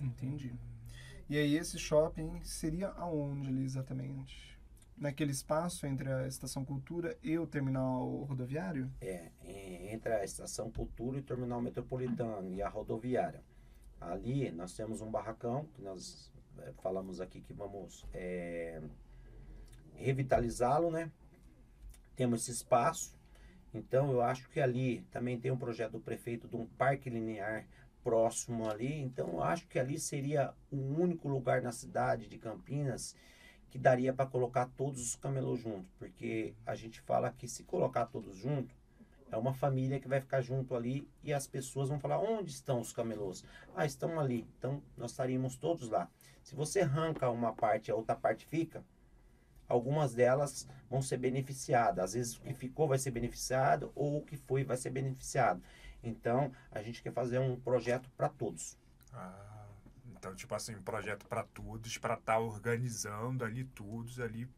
Entendi. 0.00 0.54
E 1.28 1.36
aí 1.36 1.56
esse 1.56 1.78
shopping 1.78 2.40
seria 2.44 2.88
aonde 2.90 3.48
ali 3.48 3.64
exatamente? 3.64 4.57
Naquele 5.00 5.30
espaço 5.30 5.86
entre 5.86 6.12
a 6.12 6.26
Estação 6.26 6.64
Cultura 6.64 7.16
e 7.22 7.38
o 7.38 7.46
terminal 7.46 8.24
rodoviário? 8.24 8.90
É, 9.00 9.30
entre 9.92 10.12
a 10.12 10.24
Estação 10.24 10.72
Cultura 10.72 11.18
e 11.18 11.20
o 11.20 11.22
terminal 11.24 11.62
metropolitano 11.62 12.52
e 12.52 12.60
a 12.60 12.68
rodoviária. 12.68 13.44
Ali 14.00 14.50
nós 14.50 14.74
temos 14.74 15.00
um 15.00 15.08
barracão, 15.08 15.66
que 15.74 15.82
nós 15.82 16.32
é, 16.58 16.72
falamos 16.82 17.20
aqui 17.20 17.40
que 17.40 17.52
vamos 17.52 18.04
é, 18.12 18.82
revitalizá-lo, 19.94 20.90
né? 20.90 21.12
Temos 22.16 22.42
esse 22.42 22.50
espaço. 22.50 23.16
Então 23.72 24.10
eu 24.10 24.20
acho 24.20 24.48
que 24.50 24.60
ali 24.60 25.02
também 25.12 25.38
tem 25.38 25.52
um 25.52 25.58
projeto 25.58 25.92
do 25.92 26.00
prefeito 26.00 26.48
de 26.48 26.56
um 26.56 26.66
parque 26.66 27.08
linear 27.08 27.68
próximo 28.02 28.68
ali. 28.68 29.00
Então 29.00 29.28
eu 29.28 29.42
acho 29.44 29.68
que 29.68 29.78
ali 29.78 29.96
seria 29.96 30.52
o 30.72 30.76
único 30.76 31.28
lugar 31.28 31.62
na 31.62 31.70
cidade 31.70 32.26
de 32.26 32.36
Campinas 32.36 33.14
que 33.70 33.78
daria 33.78 34.12
para 34.12 34.26
colocar 34.26 34.66
todos 34.76 35.02
os 35.02 35.16
camelôs 35.16 35.60
juntos, 35.60 35.90
porque 35.98 36.54
a 36.66 36.74
gente 36.74 37.00
fala 37.00 37.30
que 37.30 37.46
se 37.46 37.64
colocar 37.64 38.06
todos 38.06 38.36
juntos, 38.36 38.74
é 39.30 39.36
uma 39.36 39.52
família 39.52 40.00
que 40.00 40.08
vai 40.08 40.20
ficar 40.20 40.40
junto 40.40 40.74
ali 40.74 41.06
e 41.22 41.32
as 41.32 41.46
pessoas 41.46 41.88
vão 41.88 42.00
falar: 42.00 42.18
onde 42.18 42.50
estão 42.50 42.80
os 42.80 42.92
camelôs? 42.92 43.44
Ah, 43.76 43.84
estão 43.84 44.18
ali. 44.18 44.48
Então 44.58 44.82
nós 44.96 45.10
estaríamos 45.10 45.56
todos 45.56 45.88
lá. 45.90 46.08
Se 46.42 46.54
você 46.54 46.80
arranca 46.80 47.30
uma 47.30 47.52
parte, 47.52 47.90
a 47.90 47.94
outra 47.94 48.16
parte 48.16 48.46
fica, 48.46 48.82
algumas 49.68 50.14
delas 50.14 50.66
vão 50.88 51.02
ser 51.02 51.18
beneficiadas. 51.18 52.04
Às 52.04 52.12
vezes 52.14 52.36
o 52.38 52.40
que 52.40 52.54
ficou 52.54 52.88
vai 52.88 52.98
ser 52.98 53.10
beneficiado 53.10 53.92
ou 53.94 54.18
o 54.18 54.24
que 54.24 54.36
foi 54.36 54.64
vai 54.64 54.78
ser 54.78 54.90
beneficiado. 54.90 55.62
Então 56.02 56.50
a 56.70 56.82
gente 56.82 57.02
quer 57.02 57.12
fazer 57.12 57.38
um 57.38 57.54
projeto 57.60 58.10
para 58.16 58.30
todos. 58.30 58.78
Ah, 59.12 59.57
então, 60.18 60.34
tipo 60.34 60.54
assim, 60.54 60.74
um 60.74 60.82
projeto 60.82 61.26
para 61.26 61.44
todos, 61.44 61.96
para 61.96 62.14
estar 62.14 62.34
tá 62.34 62.38
organizando 62.40 63.44
ali 63.44 63.64
todos 63.64 64.18
ali 64.18 64.48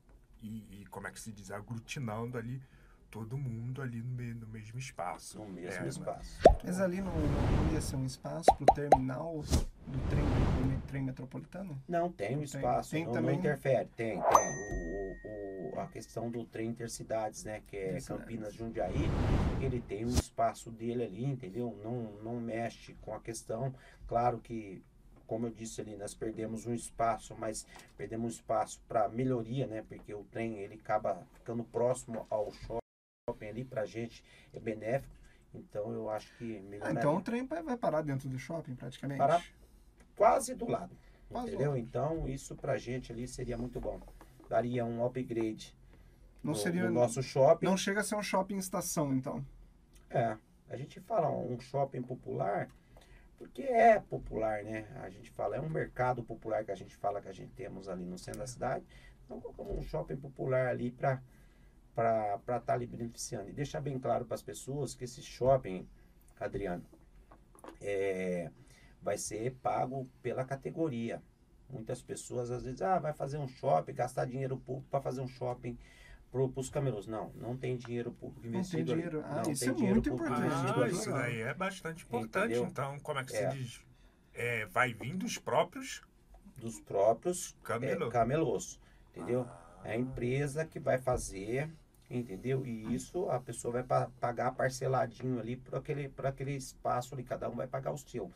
e, 0.43 0.81
e, 0.81 0.87
como 0.91 1.07
é 1.07 1.11
que 1.11 1.21
se 1.21 1.31
diz, 1.31 1.51
aglutinando 1.51 2.39
ali 2.39 2.63
todo 3.11 3.37
mundo 3.37 3.83
ali 3.83 4.03
no, 4.03 4.11
me, 4.15 4.33
no 4.33 4.47
mesmo 4.47 4.79
espaço. 4.79 5.39
No 5.39 5.49
mesmo 5.49 5.85
é, 5.85 5.89
espaço. 5.89 6.39
Mas 6.65 6.81
ali 6.81 7.03
não, 7.03 7.13
não 7.13 7.73
ia 7.73 7.81
ser 7.81 7.97
um 7.97 8.07
espaço 8.07 8.47
para 8.57 8.63
o 8.63 8.75
terminal 8.75 9.43
do 9.87 10.09
trem, 10.09 10.25
trem 10.87 11.03
metropolitano? 11.03 11.81
Não, 11.89 12.11
tem 12.11 12.37
um 12.37 12.39
Tem. 12.39 12.45
espaço, 12.45 12.91
Tem 12.93 13.05
não, 13.05 13.13
também? 13.13 13.33
não 13.35 13.41
interfere. 13.41 13.89
Tem, 13.97 14.21
tem. 14.21 14.49
O, 14.49 15.17
o- 15.25 15.75
o- 15.75 15.81
a 15.81 15.87
questão 15.89 16.31
do 16.31 16.45
trem 16.45 16.69
intercidades, 16.71 17.45
né? 17.45 17.63
Que 17.67 17.77
é. 17.77 18.01
Campinas 18.01 18.55
Jundiaí, 18.55 19.09
ele 19.61 19.81
tem 19.81 20.05
um 20.05 20.11
espaço 20.11 20.71
dele 20.71 21.05
ali, 21.05 21.25
entendeu? 21.25 21.79
Não, 21.83 22.13
não 22.23 22.41
mexe 22.41 22.95
com 23.03 23.15
a 23.15 23.21
questão. 23.21 23.75
Claro 24.07 24.39
que, 24.39 24.83
como 25.31 25.47
eu 25.47 25.51
disse 25.53 25.81
ali, 25.81 25.95
nós 25.97 26.13
perdemos 26.13 26.67
um 26.67 26.75
espaço, 26.75 27.37
mas 27.39 27.65
perdemos 27.97 28.27
um 28.27 28.29
espaço 28.37 28.81
para 28.89 29.09
melhoria, 29.09 29.65
né? 29.65 29.85
Porque 29.89 30.13
o 30.13 30.25
trem 30.25 30.59
ele 30.59 30.75
acaba 30.75 31.25
ficando 31.35 31.63
próximo 31.63 32.27
ao 32.29 32.51
shopping 32.51 33.47
ali, 33.47 33.65
pra 33.65 33.87
gente 33.87 34.25
é 34.53 34.59
benéfico. 34.59 35.15
Então 35.55 35.93
eu 35.93 36.11
acho 36.11 36.37
que 36.37 36.57
Ah, 36.59 36.63
melhoraria. 36.69 36.99
então 36.99 37.17
o 37.17 37.23
trem 37.23 37.47
vai 37.47 37.77
parar 37.77 38.03
dentro 38.03 38.29
do 38.29 38.41
shopping, 38.41 38.75
praticamente. 38.75 39.19
Parar 39.19 39.41
quase 40.17 40.53
do 40.53 40.69
lado. 40.69 40.97
Quase 41.29 41.47
do 41.47 41.55
entendeu? 41.55 41.77
Então, 41.77 42.29
isso 42.29 42.57
pra 42.57 42.77
gente 42.77 43.13
ali 43.13 43.29
seria 43.29 43.57
muito 43.57 43.79
bom. 43.81 44.01
Daria 44.49 44.85
um 44.85 45.05
upgrade 45.07 45.73
Não 46.43 46.55
no, 46.55 46.59
seria. 46.59 46.83
no 46.87 46.91
nosso 46.91 47.23
shopping. 47.23 47.67
Não 47.67 47.77
chega 47.77 48.01
a 48.01 48.03
ser 48.03 48.17
um 48.17 48.23
shopping 48.23 48.59
estação, 48.59 49.15
então. 49.15 49.47
É, 50.11 50.37
a 50.69 50.77
gente 50.77 50.99
fala 50.99 51.31
um 51.31 51.61
shopping 51.61 52.03
popular, 52.03 52.69
porque 53.41 53.63
é 53.63 53.99
popular, 53.99 54.63
né? 54.63 54.87
A 55.03 55.09
gente 55.09 55.31
fala, 55.31 55.57
é 55.57 55.61
um 55.61 55.69
mercado 55.71 56.23
popular 56.23 56.63
que 56.63 56.71
a 56.71 56.75
gente 56.75 56.95
fala 56.95 57.23
que 57.23 57.29
a 57.29 57.33
gente 57.33 57.51
temos 57.55 57.89
ali 57.89 58.05
no 58.05 58.19
centro 58.19 58.41
da 58.41 58.47
cidade. 58.47 58.85
Então, 59.25 59.41
colocamos 59.41 59.79
um 59.79 59.83
shopping 59.83 60.17
popular 60.17 60.69
ali 60.69 60.91
para 60.91 61.23
estar 62.59 62.75
ali 62.75 62.87
beneficiando. 62.87 63.49
E 63.49 63.53
deixar 63.55 63.81
bem 63.81 63.99
claro 63.99 64.27
para 64.27 64.35
as 64.35 64.43
pessoas 64.43 64.95
que 64.95 65.05
esse 65.05 65.23
shopping, 65.23 65.89
Adriano, 66.39 66.85
é, 67.81 68.51
vai 69.01 69.17
ser 69.17 69.55
pago 69.63 70.07
pela 70.21 70.45
categoria. 70.45 71.23
Muitas 71.71 72.03
pessoas 72.03 72.51
às 72.51 72.65
vezes, 72.65 72.83
ah, 72.83 72.99
vai 72.99 73.15
fazer 73.15 73.39
um 73.39 73.49
shopping, 73.49 73.95
gastar 73.95 74.27
dinheiro 74.27 74.59
público 74.59 74.91
para 74.91 75.01
fazer 75.01 75.23
um 75.23 75.29
shopping 75.29 75.79
para 76.31 76.43
os 76.43 76.69
camelôs. 76.71 77.07
Não, 77.07 77.31
não 77.35 77.57
tem 77.57 77.77
dinheiro 77.77 78.13
público 78.13 78.41
Não 78.47 78.51
tem 78.53 78.61
investido 78.61 78.95
dinheiro. 78.95 79.23
Ah, 79.27 79.43
Não 79.45 79.53
isso 79.53 79.61
tem 79.65 79.71
é 79.71 79.75
dinheiro 79.75 79.95
muito 79.97 80.11
importante. 80.11 80.41
investido 80.47 80.83
Ah, 80.85 80.89
isso 80.89 81.11
daí 81.11 81.41
é 81.41 81.55
bastante 81.55 82.05
importante. 82.05 82.45
Entendeu? 82.47 82.65
Então, 82.67 82.99
como 83.01 83.19
é 83.19 83.25
que 83.25 83.37
É. 83.37 83.51
se 83.51 83.57
diz? 83.59 83.81
É, 84.35 84.67
vai 84.67 84.95
vir 84.95 85.17
dos 85.17 85.39
próprios 85.39 86.03
dos 86.57 86.79
próprios 86.79 87.57
Camelô. 87.65 88.09
é, 88.09 88.11
camelôs, 88.11 88.79
entendeu? 89.11 89.47
É 89.83 89.93
a 89.93 89.97
empresa 89.97 90.63
que 90.67 90.79
vai 90.79 90.99
fazer, 90.99 91.71
entendeu? 92.11 92.67
E 92.67 92.95
isso 92.95 93.31
a 93.31 93.41
pessoa 93.41 93.73
vai 93.73 93.83
pa- 93.83 94.11
pagar 94.21 94.53
parceladinho 94.53 95.41
ali 95.41 95.57
por 95.57 95.77
aquele, 95.77 96.13
aquele 96.23 96.55
espaço 96.55 97.15
ali, 97.15 97.25
cada 97.25 97.49
um 97.49 97.57
vai 97.57 97.67
pagar 97.67 97.93
o 97.93 97.97
seu. 97.99 98.31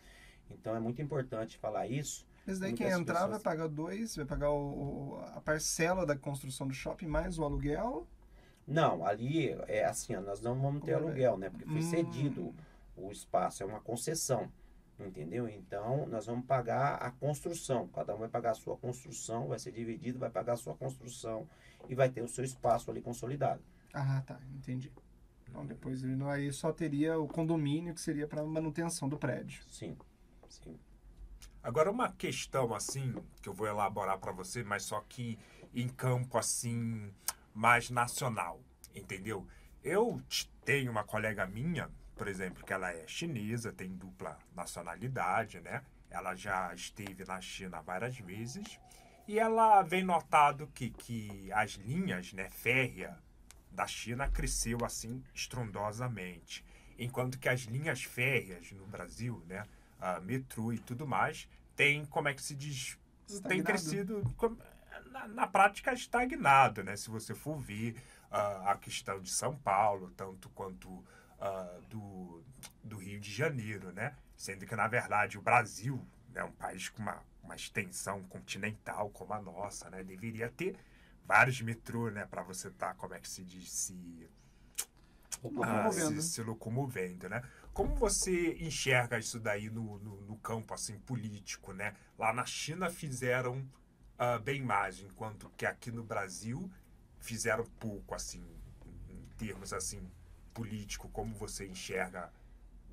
Então 0.50 0.74
é 0.74 0.80
muito 0.80 1.02
importante 1.02 1.58
falar 1.58 1.86
isso. 1.86 2.26
Mas 2.46 2.58
daí 2.58 2.72
quem 2.74 2.86
entrar 2.88 3.20
vai 3.20 3.24
pessoas- 3.28 3.42
pagar 3.42 3.68
dois, 3.68 4.16
vai 4.16 4.24
pagar 4.26 4.50
o, 4.50 5.12
o- 5.12 5.16
a 5.34 5.40
parcela 5.40 6.04
da 6.04 6.16
construção 6.16 6.66
do 6.66 6.74
shopping 6.74 7.06
mais 7.06 7.38
o 7.38 7.44
aluguel. 7.44 8.06
Não, 8.66 9.04
ali 9.04 9.50
é 9.66 9.84
assim, 9.84 10.14
ó, 10.14 10.20
nós 10.20 10.40
não 10.40 10.58
vamos 10.60 10.82
ter 10.82 10.94
Olha. 10.94 11.04
aluguel, 11.06 11.36
né? 11.38 11.50
Porque 11.50 11.64
foi 11.66 11.78
Hum. 11.78 11.82
cedido 11.82 12.54
o 12.96 13.10
espaço, 13.10 13.62
é 13.62 13.66
uma 13.66 13.80
concessão, 13.80 14.50
entendeu? 14.98 15.48
Então 15.48 16.06
nós 16.06 16.26
vamos 16.26 16.46
pagar 16.46 16.94
a 16.96 17.10
construção, 17.10 17.88
cada 17.88 18.14
um 18.14 18.18
vai 18.18 18.28
pagar 18.28 18.50
a 18.52 18.54
sua 18.54 18.76
construção, 18.76 19.48
vai 19.48 19.58
ser 19.58 19.72
dividido, 19.72 20.18
vai 20.18 20.30
pagar 20.30 20.54
a 20.54 20.56
sua 20.56 20.74
construção 20.74 21.46
e 21.88 21.94
vai 21.94 22.08
ter 22.08 22.22
o 22.22 22.28
seu 22.28 22.44
espaço 22.44 22.90
ali 22.90 23.00
consolidado. 23.02 23.62
Ah, 23.92 24.22
tá, 24.26 24.38
entendi. 24.54 24.92
Então 25.48 25.64
depois 25.66 26.02
aí 26.04 26.52
só 26.52 26.72
teria 26.72 27.18
o 27.18 27.28
condomínio 27.28 27.94
que 27.94 28.00
seria 28.00 28.26
para 28.26 28.42
manutenção 28.44 29.08
do 29.08 29.18
prédio. 29.18 29.62
Sim, 29.68 29.96
sim. 30.48 30.78
Agora, 31.64 31.90
uma 31.90 32.12
questão 32.12 32.74
assim, 32.74 33.14
que 33.40 33.48
eu 33.48 33.54
vou 33.54 33.66
elaborar 33.66 34.18
para 34.18 34.30
você, 34.32 34.62
mas 34.62 34.82
só 34.82 35.00
que 35.00 35.38
em 35.72 35.88
campo 35.88 36.36
assim, 36.36 37.10
mais 37.54 37.88
nacional, 37.88 38.60
entendeu? 38.94 39.48
Eu 39.82 40.22
tenho 40.62 40.92
uma 40.92 41.04
colega 41.04 41.46
minha, 41.46 41.90
por 42.14 42.28
exemplo, 42.28 42.62
que 42.62 42.72
ela 42.72 42.92
é 42.92 43.06
chinesa, 43.06 43.72
tem 43.72 43.88
dupla 43.96 44.38
nacionalidade, 44.54 45.58
né? 45.62 45.82
Ela 46.10 46.34
já 46.34 46.74
esteve 46.74 47.24
na 47.24 47.40
China 47.40 47.80
várias 47.80 48.18
vezes 48.18 48.78
e 49.26 49.38
ela 49.38 49.80
vem 49.80 50.04
notado 50.04 50.66
que, 50.74 50.90
que 50.90 51.50
as 51.50 51.72
linhas, 51.72 52.34
né, 52.34 52.50
férrea 52.50 53.18
da 53.70 53.86
China 53.86 54.28
cresceu 54.28 54.84
assim 54.84 55.24
estrondosamente, 55.34 56.62
enquanto 56.98 57.38
que 57.38 57.48
as 57.48 57.62
linhas 57.62 58.04
férreas 58.04 58.70
no 58.72 58.86
Brasil, 58.86 59.42
né, 59.48 59.64
a 60.04 60.20
metrô 60.20 60.72
e 60.72 60.78
tudo 60.78 61.06
mais, 61.06 61.48
tem, 61.76 62.04
como 62.06 62.28
é 62.28 62.34
que 62.34 62.42
se 62.42 62.54
diz, 62.54 62.98
tem 63.26 63.62
Estagnado. 63.62 63.64
crescido 63.64 64.22
com- 64.36 64.56
na, 65.10 65.28
na 65.28 65.46
prática 65.46 65.92
estagnado, 65.92 66.82
né? 66.84 66.96
Se 66.96 67.08
você 67.10 67.34
for 67.34 67.58
ver 67.58 67.96
ah, 68.30 68.72
a 68.72 68.76
questão 68.76 69.20
de 69.20 69.30
São 69.30 69.56
Paulo, 69.56 70.10
tanto 70.16 70.48
quanto 70.50 71.02
ah, 71.40 71.78
do, 71.88 72.42
do 72.82 72.96
Rio 72.98 73.18
de 73.20 73.32
Janeiro, 73.32 73.92
né? 73.92 74.14
Sendo 74.36 74.66
que, 74.66 74.76
na 74.76 74.88
verdade, 74.88 75.38
o 75.38 75.42
Brasil 75.42 76.04
é 76.34 76.44
um 76.44 76.52
país 76.52 76.88
com 76.88 77.00
uma, 77.02 77.22
uma 77.42 77.54
extensão 77.56 78.22
continental 78.24 79.08
como 79.10 79.32
a 79.32 79.40
nossa, 79.40 79.88
né? 79.90 80.02
Deveria 80.04 80.50
ter 80.50 80.76
vários 81.26 81.60
metrô, 81.60 82.10
né? 82.10 82.26
Para 82.26 82.42
você 82.42 82.68
estar, 82.68 82.94
como 82.94 83.14
é 83.14 83.20
que 83.20 83.28
se 83.28 83.42
diz, 83.44 83.70
se 83.70 84.28
Locomovendo. 85.42 86.22
se, 86.22 86.28
se 86.28 86.42
locomovendo, 86.42 87.28
né? 87.28 87.42
Como 87.74 87.94
você 87.96 88.54
enxerga 88.60 89.18
isso 89.18 89.40
daí 89.40 89.68
no, 89.68 89.98
no, 89.98 90.20
no 90.22 90.36
campo 90.36 90.72
assim 90.72 90.96
político, 91.00 91.72
né? 91.72 91.94
Lá 92.16 92.32
na 92.32 92.46
China 92.46 92.88
fizeram 92.88 93.66
ah, 94.16 94.38
bem 94.38 94.62
mais, 94.62 95.00
enquanto 95.00 95.50
que 95.56 95.66
aqui 95.66 95.90
no 95.90 96.04
Brasil 96.04 96.70
fizeram 97.18 97.64
pouco, 97.80 98.14
assim, 98.14 98.44
em 99.10 99.26
termos 99.36 99.72
assim 99.72 100.00
político. 100.54 101.08
Como 101.08 101.34
você 101.34 101.66
enxerga 101.66 102.32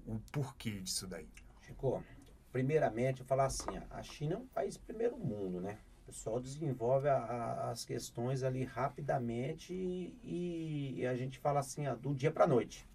o 0.07 0.19
porquê 0.31 0.81
disso 0.81 1.05
daí? 1.05 1.29
Chico, 1.61 2.03
primeiramente 2.51 3.21
eu 3.21 3.25
falar 3.27 3.45
assim, 3.45 3.69
a 3.91 4.01
China 4.01 4.33
é 4.33 4.37
um 4.39 4.47
país 4.47 4.77
primeiro 4.77 5.15
mundo, 5.15 5.61
né? 5.61 5.77
O 6.03 6.05
pessoal 6.07 6.39
desenvolve 6.41 7.07
a- 7.07 7.17
a- 7.17 7.69
as 7.71 7.85
questões 7.85 8.41
ali 8.41 8.63
rapidamente 8.63 9.73
e, 9.73 10.95
e 10.97 11.05
a 11.05 11.15
gente 11.15 11.37
fala 11.37 11.59
assim, 11.59 11.83
do 12.01 12.15
dia 12.15 12.31
para 12.31 12.47
noite. 12.47 12.89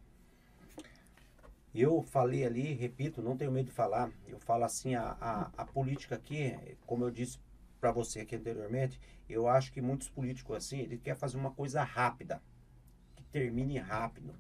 Eu 1.79 2.01
falei 2.01 2.43
ali, 2.47 2.73
repito, 2.73 3.21
não 3.21 3.37
tenho 3.37 3.53
medo 3.53 3.67
de 3.67 3.73
falar, 3.73 4.11
eu 4.27 4.39
falo 4.41 4.65
assim, 4.65 4.95
a, 4.95 5.15
a, 5.21 5.51
a 5.59 5.65
política 5.67 6.15
aqui, 6.15 6.57
como 6.87 7.05
eu 7.05 7.11
disse 7.11 7.39
para 7.79 7.93
você 7.93 8.21
aqui 8.21 8.35
anteriormente, 8.35 8.99
eu 9.29 9.47
acho 9.47 9.71
que 9.71 9.83
muitos 9.83 10.09
políticos 10.09 10.57
assim, 10.57 10.79
ele 10.79 10.97
quer 10.97 11.15
fazer 11.15 11.37
uma 11.37 11.51
coisa 11.51 11.83
rápida, 11.83 12.41
que 13.15 13.23
termine 13.25 13.77
rápido, 13.77 14.35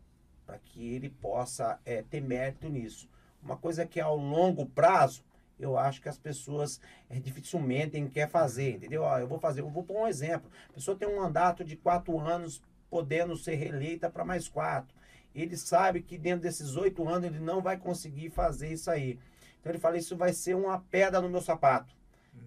para 0.46 0.58
que 0.58 0.94
ele 0.94 1.10
possa 1.10 1.78
é, 1.84 2.02
ter 2.02 2.22
mérito 2.22 2.70
nisso. 2.70 3.06
Uma 3.42 3.58
coisa 3.58 3.84
que 3.84 4.00
ao 4.00 4.16
longo 4.16 4.64
prazo, 4.64 5.22
eu 5.58 5.76
acho 5.76 6.00
que 6.00 6.08
as 6.08 6.18
pessoas 6.18 6.80
é, 7.10 7.20
dificilmente 7.20 8.00
quer 8.08 8.30
fazer, 8.30 8.76
entendeu? 8.76 9.02
Ó, 9.02 9.18
eu 9.18 9.28
vou 9.28 9.38
fazer, 9.38 9.60
eu 9.60 9.68
vou 9.68 9.84
pôr 9.84 10.04
um 10.04 10.08
exemplo. 10.08 10.50
A 10.70 10.72
pessoa 10.72 10.96
tem 10.96 11.06
um 11.06 11.20
mandato 11.20 11.62
de 11.62 11.76
quatro 11.76 12.18
anos, 12.18 12.62
podendo 12.88 13.36
ser 13.36 13.56
reeleita 13.56 14.08
para 14.08 14.24
mais 14.24 14.48
quatro. 14.48 14.95
Ele 15.42 15.56
sabe 15.56 16.02
que 16.02 16.16
dentro 16.18 16.42
desses 16.42 16.76
oito 16.76 17.06
anos 17.08 17.24
ele 17.26 17.38
não 17.38 17.60
vai 17.60 17.76
conseguir 17.76 18.30
fazer 18.30 18.72
isso 18.72 18.90
aí. 18.90 19.18
Então 19.60 19.72
ele 19.72 19.78
fala, 19.78 19.98
isso 19.98 20.16
vai 20.16 20.32
ser 20.32 20.54
uma 20.54 20.78
pedra 20.90 21.20
no 21.20 21.28
meu 21.28 21.42
sapato. 21.42 21.94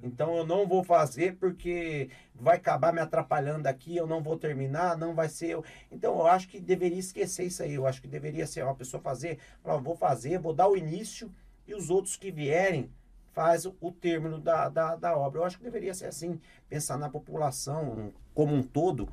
Então 0.04 0.38
eu 0.38 0.46
não 0.46 0.68
vou 0.68 0.84
fazer 0.84 1.36
porque 1.38 2.10
vai 2.34 2.58
acabar 2.58 2.94
me 2.94 3.02
atrapalhando 3.02 3.68
aqui, 3.68 3.96
eu 3.98 4.08
não 4.08 4.22
vou 4.22 4.38
terminar, 4.38 4.98
não 4.98 5.14
vai 5.14 5.28
ser. 5.30 5.48
eu. 5.50 5.64
Então 5.92 6.16
eu 6.18 6.28
acho 6.28 6.48
que 6.48 6.60
deveria 6.60 7.00
esquecer 7.00 7.46
isso 7.46 7.64
aí. 7.64 7.74
Eu 7.74 7.86
acho 7.88 8.02
que 8.02 8.08
deveria 8.08 8.48
ser 8.48 8.64
uma 8.64 8.76
pessoa 8.76 9.02
fazer, 9.02 9.40
falar, 9.64 9.78
vou 9.80 9.96
fazer, 9.96 10.40
vou 10.40 10.54
dar 10.54 10.68
o 10.70 10.78
início 10.78 11.32
e 11.68 11.74
os 11.76 11.90
outros 11.90 12.16
que 12.16 12.32
vierem 12.32 12.90
faz 13.34 13.66
o- 13.66 13.76
o 13.80 13.92
término 13.92 14.40
da, 14.40 14.70
da, 14.70 14.96
da 14.96 15.18
obra. 15.18 15.42
Eu 15.42 15.46
acho 15.46 15.58
que 15.58 15.64
deveria 15.64 15.94
ser 15.94 16.06
assim, 16.08 16.40
pensar 16.68 16.98
na 16.98 17.10
população 17.10 18.12
como 18.34 18.56
um 18.56 18.64
todo. 18.64 19.10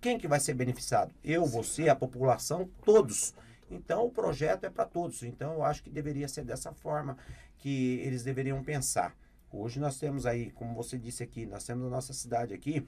Quem 0.00 0.18
que 0.18 0.28
vai 0.28 0.38
ser 0.40 0.54
beneficiado? 0.54 1.12
Eu, 1.24 1.44
você, 1.44 1.88
a 1.88 1.96
população, 1.96 2.68
todos. 2.84 3.34
Então 3.70 4.06
o 4.06 4.10
projeto 4.10 4.64
é 4.64 4.70
para 4.70 4.84
todos. 4.84 5.22
Então 5.22 5.52
eu 5.54 5.64
acho 5.64 5.82
que 5.82 5.90
deveria 5.90 6.28
ser 6.28 6.44
dessa 6.44 6.72
forma 6.72 7.16
que 7.58 7.98
eles 8.00 8.22
deveriam 8.22 8.62
pensar. 8.62 9.14
Hoje 9.50 9.80
nós 9.80 9.98
temos 9.98 10.26
aí, 10.26 10.50
como 10.52 10.74
você 10.74 10.98
disse 10.98 11.22
aqui, 11.22 11.46
nós 11.46 11.64
temos 11.64 11.84
na 11.84 11.90
nossa 11.90 12.12
cidade 12.12 12.54
aqui 12.54 12.86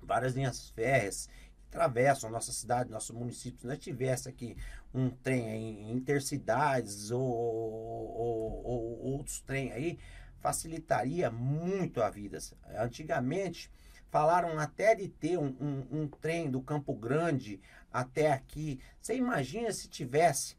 várias 0.00 0.34
linhas 0.34 0.68
férreas 0.70 1.28
que 1.70 1.76
atravessam 1.76 2.28
a 2.28 2.32
nossa 2.32 2.52
cidade, 2.52 2.90
nosso 2.90 3.14
município. 3.14 3.60
Se 3.60 3.66
nós 3.66 3.78
tivesse 3.78 4.28
aqui 4.28 4.56
um 4.92 5.08
trem 5.08 5.48
aí 5.50 5.62
em 5.82 5.92
intercidades 5.92 7.10
ou, 7.10 7.22
ou- 7.22 8.64
ou 8.64 9.02
outros 9.14 9.40
trem 9.40 9.72
aí, 9.72 9.98
facilitaria 10.40 11.30
muito 11.30 12.02
a 12.02 12.10
vida. 12.10 12.38
Antigamente, 12.76 13.70
falaram 14.16 14.58
até 14.58 14.94
de 14.94 15.08
ter 15.08 15.38
um, 15.38 15.56
um- 15.58 16.02
um 16.02 16.06
trem 16.06 16.50
do 16.50 16.60
Campo 16.60 16.94
Grande 16.94 17.58
até 17.90 18.30
aqui. 18.30 18.78
Você 19.00 19.16
imagina 19.16 19.72
se 19.72 19.88
tivesse 19.88 20.54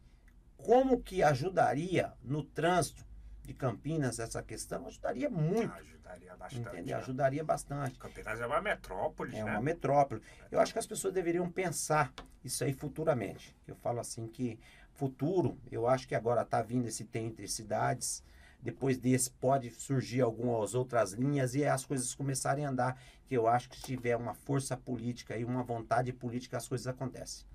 como 0.56 1.00
que 1.00 1.22
ajudaria 1.22 2.12
no 2.20 2.42
trânsito 2.42 3.04
de 3.44 3.54
Campinas 3.54 4.18
essa 4.18 4.42
questão, 4.42 4.86
ajudaria 4.88 5.30
muito. 5.30 5.72
Ajudaria 5.72 6.36
bastante. 6.36 6.66
Entendeu? 6.68 6.96
né? 6.96 7.02
Ajudaria 7.02 7.44
bastante. 7.44 7.98
Campinas 7.98 8.40
é 8.40 8.46
uma 8.46 8.60
metrópole, 8.60 9.36
É 9.36 9.44
né? 9.44 9.52
uma 9.52 9.60
metrópole. 9.60 10.20
Eu 10.50 10.58
acho 10.58 10.72
que 10.72 10.78
as 10.80 10.86
pessoas 10.86 11.14
deveriam 11.14 11.48
pensar 11.48 12.12
isso 12.42 12.64
aí 12.64 12.72
futuramente. 12.72 13.56
Eu 13.68 13.76
falo 13.76 14.00
assim 14.00 14.26
que 14.26 14.58
futuro, 14.94 15.56
eu 15.70 15.86
acho 15.86 16.08
que 16.08 16.14
agora 16.16 16.42
está 16.42 16.60
vindo 16.60 16.88
esse 16.88 17.04
tem 17.04 17.26
entre 17.26 17.46
cidades. 17.46 18.24
Depois 18.64 18.96
desse 18.96 19.30
pode 19.30 19.70
surgir 19.70 20.22
algumas 20.22 20.74
outras 20.74 21.12
linhas 21.12 21.54
e 21.54 21.66
as 21.66 21.84
coisas 21.84 22.14
começarem 22.14 22.64
a 22.64 22.70
andar. 22.70 22.98
Que 23.26 23.36
eu 23.36 23.46
acho 23.46 23.68
que 23.68 23.76
se 23.76 23.82
tiver 23.82 24.16
uma 24.16 24.32
força 24.32 24.74
política 24.74 25.36
e 25.36 25.44
uma 25.44 25.62
vontade 25.62 26.12
política, 26.14 26.56
as 26.56 26.66
coisas 26.66 26.86
acontecem. 26.86 27.46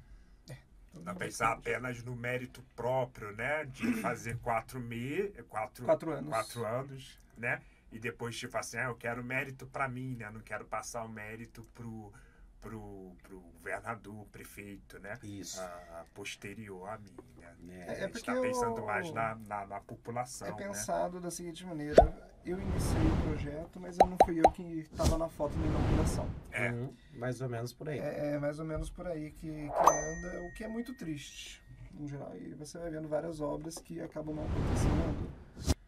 Não 1.04 1.16
pensar 1.16 1.54
apenas 1.54 2.04
no 2.04 2.16
mérito 2.16 2.64
próprio, 2.76 3.32
né? 3.36 3.66
De 3.66 3.94
fazer 4.02 4.38
quatro 4.38 4.80
me... 4.80 5.30
quatro, 5.48 5.84
Quatro 5.86 6.12
anos. 6.12 6.30
quatro 6.30 6.66
anos, 6.66 7.20
né? 7.36 7.60
E 7.92 7.98
depois, 7.98 8.38
tipo 8.38 8.56
assim, 8.56 8.78
ah, 8.78 8.86
eu 8.86 8.96
quero 8.96 9.24
mérito 9.24 9.66
pra 9.66 9.88
mim, 9.88 10.16
né? 10.16 10.30
Não 10.30 10.42
quero 10.42 10.66
passar 10.66 11.04
o 11.04 11.10
mérito 11.10 11.64
pro, 11.74 12.14
pro, 12.62 13.12
pro 13.24 13.40
governador, 13.40 14.26
prefeito, 14.32 15.00
né? 15.00 15.18
Isso. 15.24 15.60
Ah, 15.62 16.04
posterior 16.14 16.90
a 16.90 16.98
mim, 16.98 17.16
né? 17.38 17.56
É, 17.88 17.90
a 17.90 17.94
É 17.94 17.96
gente 18.02 18.12
porque 18.14 18.32
tá 18.34 18.40
pensando 18.42 18.82
o- 18.82 18.86
mais 18.86 19.12
na, 19.12 19.36
na, 19.36 19.66
na 19.66 19.80
população, 19.82 20.48
É 20.48 20.52
né? 20.52 20.58
pensado 20.58 21.20
da 21.20 21.30
seguinte 21.32 21.66
maneira: 21.66 22.02
eu 22.46 22.60
iniciei 22.60 23.02
o 23.08 23.22
projeto, 23.28 23.80
mas 23.80 23.98
eu 24.00 24.08
não 24.08 24.18
fui 24.26 24.40
eu 24.40 24.52
que 24.52 24.64
estava 24.80 25.18
na 25.18 25.30
foto 25.30 25.54
da 25.58 25.66
inauguração. 25.66 26.30
É. 26.52 26.72
Uhum, 26.72 26.94
mais 27.14 27.42
ou 27.42 27.50
menos 27.50 27.74
por 27.74 27.90
aí. 27.90 28.00
É, 28.00 28.34
é 28.34 28.40
mais 28.40 28.60
ou 28.60 28.66
menos 28.66 28.90
por 28.90 29.08
aí 29.08 29.32
que, 29.32 29.48
que 29.70 29.92
anda, 29.92 30.42
o 30.44 30.54
que 30.54 30.64
é 30.64 30.68
muito 30.68 30.94
triste, 30.94 31.62
em 32.00 32.08
geral. 32.08 32.36
E 32.38 32.54
você 32.56 32.78
vai 32.78 32.90
vendo 32.90 33.08
várias 33.08 33.40
obras 33.42 33.76
que 33.78 34.00
acabam 34.02 34.36
não 34.36 34.44
acontecendo. 34.44 35.30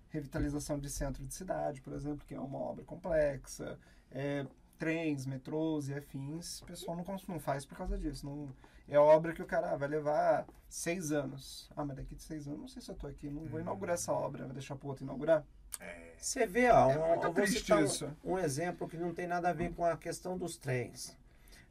Revitalização 0.09 0.77
de 0.77 0.89
centro 0.89 1.25
de 1.25 1.33
cidade, 1.33 1.79
por 1.81 1.93
exemplo, 1.93 2.25
que 2.27 2.35
é 2.35 2.39
uma 2.39 2.57
obra 2.59 2.83
complexa. 2.83 3.79
É, 4.11 4.45
trens, 4.81 5.27
metrôs 5.27 5.89
e 5.89 5.93
afins, 5.93 6.59
o 6.63 6.65
pessoal 6.65 6.97
não, 6.97 7.05
não 7.27 7.39
faz 7.39 7.63
por 7.63 7.77
causa 7.77 7.95
disso. 7.99 8.25
Não, 8.25 8.49
é 8.89 8.97
obra 8.97 9.31
que 9.31 9.41
o 9.43 9.45
cara 9.45 9.69
ah, 9.71 9.77
vai 9.77 9.87
levar 9.87 10.47
seis 10.67 11.11
anos. 11.11 11.69
Ah, 11.77 11.85
mas 11.85 11.97
daqui 11.97 12.15
de 12.15 12.23
seis 12.23 12.47
anos, 12.47 12.59
não 12.61 12.67
sei 12.67 12.81
se 12.81 12.89
eu 12.89 12.95
tô 12.95 13.05
aqui, 13.05 13.29
não 13.29 13.43
vou 13.45 13.59
inaugurar 13.59 13.93
essa 13.93 14.11
obra, 14.11 14.43
vou 14.45 14.53
deixar 14.53 14.75
pro 14.75 14.87
outro 14.87 15.03
inaugurar. 15.03 15.45
É, 15.79 16.15
Você 16.17 16.47
vê, 16.47 16.67
ó, 16.71 16.89
É 16.91 16.97
um, 16.97 17.07
muito 17.09 17.31
triste 17.33 17.71
um- 17.71 17.83
isso. 17.83 18.11
um 18.23 18.39
exemplo 18.39 18.89
que 18.89 18.97
não 18.97 19.13
tem 19.13 19.27
nada 19.27 19.49
a 19.49 19.53
ver 19.53 19.71
com 19.75 19.85
a 19.85 19.95
questão 19.95 20.35
dos 20.35 20.57
trens. 20.57 21.15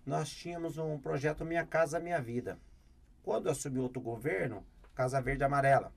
Nós 0.06 0.30
tínhamos 0.30 0.78
um 0.78 0.96
projeto 0.96 1.44
Minha 1.44 1.66
Casa 1.66 1.98
Minha 1.98 2.20
Vida. 2.20 2.58
Quando 3.24 3.50
assumiu 3.50 3.82
outro 3.82 4.00
governo, 4.00 4.64
Casa 4.94 5.20
Verde 5.20 5.42
e 5.42 5.44
Amarela. 5.44 5.92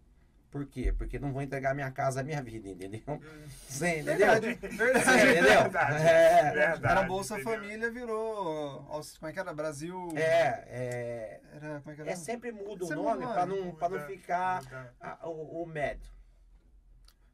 Por 0.54 0.68
quê? 0.68 0.94
Porque 0.96 1.18
não 1.18 1.34
vou 1.34 1.42
entregar 1.42 1.74
minha 1.74 1.90
casa 1.92 2.22
minha 2.24 2.40
vida, 2.42 2.70
entendeu? 2.70 3.02
Você 3.68 4.02
entendeu? 4.02 4.16
Verdade, 4.18 4.54
verdade. 4.54 5.32
entendeu? 5.32 5.62
Verdade. 5.64 5.96
É, 6.08 6.52
Verdade, 6.52 6.86
Era 6.86 7.04
Bolsa 7.08 7.34
entendeu? 7.40 7.54
Família, 7.60 7.90
virou. 7.92 8.82
Como 9.20 9.30
é 9.30 9.34
que 9.34 9.40
era? 9.40 9.52
Brasil. 9.52 10.10
é, 10.16 10.22
é, 10.68 11.42
Era, 11.56 11.80
como 11.82 11.92
é 11.92 11.96
que 11.96 12.02
era? 12.02 12.12
é 12.12 12.16
sempre 12.16 12.52
muda 12.52 12.84
o 12.86 12.88
Sempre 12.88 13.04
nome 13.04 13.22
muda 13.26 13.34
para 13.34 13.46
não, 13.48 13.76
pra 13.76 13.90
não 13.90 13.96
Muda, 13.98 14.08
ficar 14.08 14.64
muda. 14.64 14.94
a- 15.02 15.28
o, 15.28 15.64
o 15.64 15.66
médio. 15.66 16.14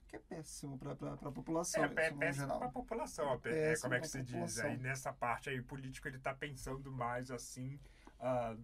Que 0.08 0.16
é 0.16 0.20
péssimo 0.20 0.78
pra, 0.80 0.96
pra, 0.96 1.18
pra 1.18 1.32
população, 1.32 1.84
É, 1.84 1.86
é 1.86 1.90
no 1.90 1.96
péssimo 2.18 2.34
geral. 2.46 2.60
pra 2.60 2.70
população. 2.70 3.34
é 3.34 3.38
pé- 3.38 3.50
é, 3.50 3.70
Péssimo 3.72 3.82
como 3.84 3.94
é 3.96 4.00
que 4.00 4.08
se 4.08 4.24
diz? 4.24 4.60
Aí 4.60 4.78
nessa 4.78 5.12
parte 5.12 5.50
aí, 5.50 5.60
o 5.60 5.64
político 5.66 6.08
ele 6.08 6.20
tá 6.20 6.34
pensando 6.34 6.90
mais 6.90 7.30
assim 7.30 7.78
ah, 8.20 8.56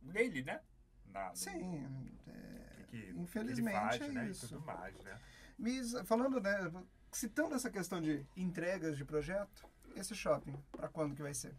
nele, 0.00 0.42
né? 0.44 0.60
Na, 1.06 1.30
no 1.30 1.36
Sim, 1.36 2.16
é, 2.28 2.63
que, 2.94 3.12
que 3.12 3.18
infelizmente 3.20 3.76
ele 3.76 3.88
faz, 3.88 4.00
é 4.00 4.08
né? 4.08 4.28
isso. 4.28 4.46
E 4.46 4.48
tudo 4.48 4.60
mais, 4.62 4.94
né? 5.00 5.20
Mas 5.58 5.92
falando, 6.06 6.40
né, 6.40 6.72
citando 7.12 7.54
essa 7.54 7.70
questão 7.70 8.00
de 8.00 8.26
entregas 8.36 8.96
de 8.96 9.04
projeto, 9.04 9.68
esse 9.96 10.14
shopping, 10.14 10.56
pra 10.72 10.88
quando 10.88 11.14
que 11.14 11.22
vai 11.22 11.34
ser? 11.34 11.54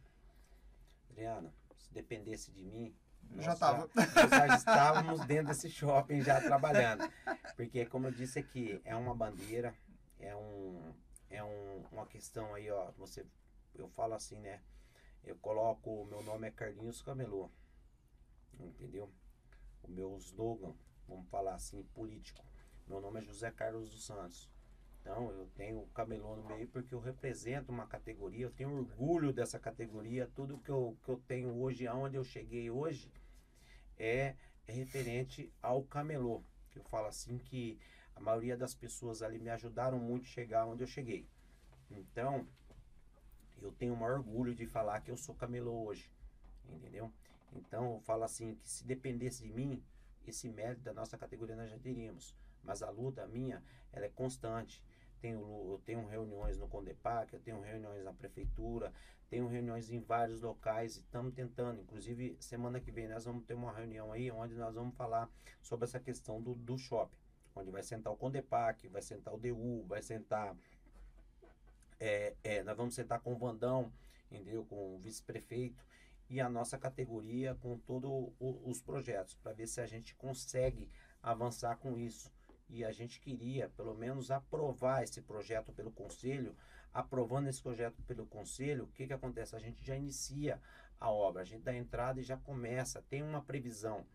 Adriana, 1.09 1.53
se 1.77 1.93
dependesse 1.93 2.51
de 2.51 2.63
mim, 2.63 2.93
Já 3.37 3.51
nós 3.51 3.59
tava. 3.59 3.89
nós 3.95 4.29
já 4.29 4.55
estávamos 4.55 5.25
dentro 5.25 5.47
desse 5.47 5.69
shopping 5.69 6.21
já 6.21 6.41
trabalhando. 6.41 7.09
Porque, 7.55 7.85
como 7.85 8.07
eu 8.07 8.11
disse 8.11 8.39
aqui, 8.39 8.81
é 8.83 8.95
uma 8.95 9.15
bandeira, 9.15 9.73
é, 10.19 10.35
um, 10.35 10.93
é 11.29 11.43
um, 11.43 11.85
uma 11.91 12.05
questão 12.05 12.53
aí, 12.53 12.69
ó. 12.69 12.91
Você, 12.97 13.25
eu 13.73 13.87
falo 13.89 14.13
assim, 14.13 14.39
né? 14.39 14.61
Eu 15.23 15.37
coloco, 15.37 15.89
o 15.89 16.05
meu 16.05 16.21
nome 16.21 16.47
é 16.47 16.51
Carlinhos 16.51 17.01
Camelô. 17.01 17.49
Entendeu? 18.59 19.09
O 19.83 19.89
meu 19.89 20.17
slogan, 20.17 20.73
vamos 21.07 21.27
falar 21.29 21.55
assim, 21.55 21.83
político. 21.93 22.43
Meu 22.87 23.01
nome 23.01 23.19
é 23.19 23.23
José 23.23 23.51
Carlos 23.51 23.89
dos 23.89 24.05
Santos. 24.05 24.49
Então, 25.01 25.29
eu 25.31 25.47
tenho 25.55 25.81
o 25.81 25.87
camelô 25.87 26.35
no 26.35 26.43
meio 26.45 26.67
porque 26.67 26.93
eu 26.93 26.99
represento 26.99 27.71
uma 27.71 27.85
categoria, 27.85 28.45
eu 28.45 28.51
tenho 28.51 28.75
orgulho 28.75 29.31
dessa 29.31 29.59
categoria. 29.59 30.29
Tudo 30.33 30.57
que 30.57 30.69
eu, 30.69 30.97
que 31.03 31.09
eu 31.09 31.21
tenho 31.27 31.61
hoje, 31.61 31.87
aonde 31.87 32.15
eu 32.15 32.23
cheguei 32.23 32.71
hoje, 32.71 33.11
é, 33.97 34.35
é 34.67 34.71
referente 34.71 35.53
ao 35.61 35.83
camelô. 35.83 36.43
Que 36.71 36.79
eu 36.79 36.83
falo 36.85 37.07
assim 37.07 37.37
que 37.37 37.79
a 38.15 38.19
maioria 38.19 38.57
das 38.57 38.73
pessoas 38.73 39.21
ali 39.21 39.37
me 39.37 39.49
ajudaram 39.49 39.99
muito 39.99 40.25
a 40.25 40.29
chegar 40.29 40.65
onde 40.65 40.83
eu 40.83 40.87
cheguei. 40.87 41.27
Então, 41.91 42.47
eu 43.61 43.71
tenho 43.71 43.93
o 43.93 43.97
maior 43.97 44.17
orgulho 44.17 44.55
de 44.55 44.65
falar 44.65 45.01
que 45.01 45.11
eu 45.11 45.17
sou 45.17 45.35
camelô 45.35 45.85
hoje. 45.85 46.11
Entendeu? 46.67 47.11
Então, 47.53 47.93
eu 47.93 47.99
falo 48.01 48.23
assim 48.23 48.55
que 48.55 48.67
se 48.67 48.83
dependesse 48.83 49.43
de 49.43 49.53
mim, 49.53 49.83
esse 50.29 50.49
mérito 50.49 50.81
da 50.81 50.93
nossa 50.93 51.17
categoria 51.17 51.55
nós 51.55 51.69
já 51.69 51.77
teríamos. 51.77 52.35
Mas 52.63 52.81
a 52.81 52.89
luta 52.89 53.25
minha, 53.27 53.63
ela 53.93 54.05
é 54.05 54.09
constante. 54.09 54.83
Tenho, 55.21 55.39
eu 55.39 55.81
tenho 55.85 56.05
reuniões 56.07 56.57
no 56.57 56.67
Condepac, 56.67 57.33
eu 57.33 57.39
tenho 57.39 57.59
reuniões 57.61 58.03
na 58.03 58.13
prefeitura, 58.13 58.91
tenho 59.29 59.47
reuniões 59.47 59.89
em 59.89 59.99
vários 59.99 60.41
locais 60.41 60.97
e 60.97 60.99
estamos 60.99 61.33
tentando. 61.33 61.81
Inclusive, 61.81 62.37
semana 62.39 62.79
que 62.79 62.91
vem 62.91 63.07
nós 63.07 63.25
vamos 63.25 63.43
ter 63.45 63.53
uma 63.53 63.71
reunião 63.71 64.11
aí 64.11 64.29
onde 64.31 64.55
nós 64.55 64.75
vamos 64.75 64.95
falar 64.95 65.29
sobre 65.61 65.85
essa 65.85 65.99
questão 65.99 66.41
do, 66.41 66.53
do 66.55 66.77
shopping. 66.77 67.17
Onde 67.55 67.71
vai 67.71 67.81
sentar 67.81 68.11
o 68.11 68.17
Condepac, 68.17 68.87
vai 68.89 69.01
sentar 69.01 69.33
o 69.33 69.37
DU, 69.37 69.85
vai 69.87 70.01
sentar. 70.01 70.55
é, 71.99 72.35
é, 72.43 72.63
nós 72.63 72.75
vamos 72.75 72.93
sentar 72.93 73.19
com 73.21 73.33
o 73.33 73.37
Vandão, 73.37 73.91
entendeu? 74.29 74.65
Com 74.65 74.95
o 74.95 74.99
vice-prefeito 74.99 75.83
e 76.29 76.41
a 76.41 76.49
nossa 76.49 76.77
categoria 76.77 77.55
com 77.55 77.77
todos 77.77 78.33
os 78.39 78.81
projetos, 78.81 79.35
para 79.35 79.53
ver 79.53 79.67
se 79.67 79.79
a 79.79 79.85
gente 79.85 80.15
consegue 80.15 80.89
avançar 81.21 81.77
com 81.77 81.97
isso. 81.97 82.31
E 82.67 82.83
a 82.83 82.91
gente 82.91 83.19
queria, 83.19 83.69
pelo 83.69 83.93
menos, 83.93 84.31
aprovar 84.31 85.03
esse 85.03 85.21
projeto 85.21 85.71
pelo 85.71 85.91
conselho. 85.91 86.55
Aprovando 86.93 87.47
esse 87.47 87.61
projeto 87.61 88.01
pelo 88.03 88.25
conselho, 88.25 88.85
o 88.85 88.87
que, 88.87 89.05
que 89.05 89.13
acontece? 89.13 89.55
A 89.55 89.59
gente 89.59 89.85
já 89.85 89.95
inicia 89.95 90.59
a 90.99 91.11
obra, 91.11 91.41
a 91.41 91.45
gente 91.45 91.61
dá 91.61 91.75
entrada 91.75 92.19
e 92.19 92.23
já 92.23 92.37
começa, 92.37 93.03
tem 93.03 93.21
uma 93.21 93.41
previsão. 93.41 94.05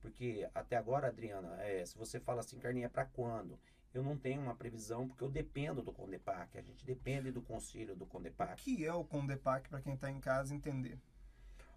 Porque 0.00 0.48
até 0.54 0.76
agora, 0.76 1.08
Adriana, 1.08 1.60
é, 1.62 1.84
se 1.84 1.96
você 1.96 2.20
fala 2.20 2.40
assim, 2.40 2.58
Carninha, 2.58 2.86
é 2.86 2.88
para 2.88 3.06
quando? 3.06 3.58
Eu 3.92 4.02
não 4.02 4.16
tenho 4.16 4.42
uma 4.42 4.54
previsão 4.54 5.08
porque 5.08 5.24
eu 5.24 5.30
dependo 5.30 5.82
do 5.82 5.92
Condepac, 5.92 6.56
a 6.56 6.62
gente 6.62 6.84
depende 6.84 7.32
do 7.32 7.42
conselho 7.42 7.96
do 7.96 8.04
O 8.04 8.06
Condepac. 8.06 8.62
que 8.62 8.84
é 8.84 8.92
o 8.92 9.04
Condepac, 9.04 9.68
pra 9.68 9.80
quem 9.80 9.96
tá 9.96 10.10
em 10.10 10.20
casa 10.20 10.54
entender? 10.54 11.00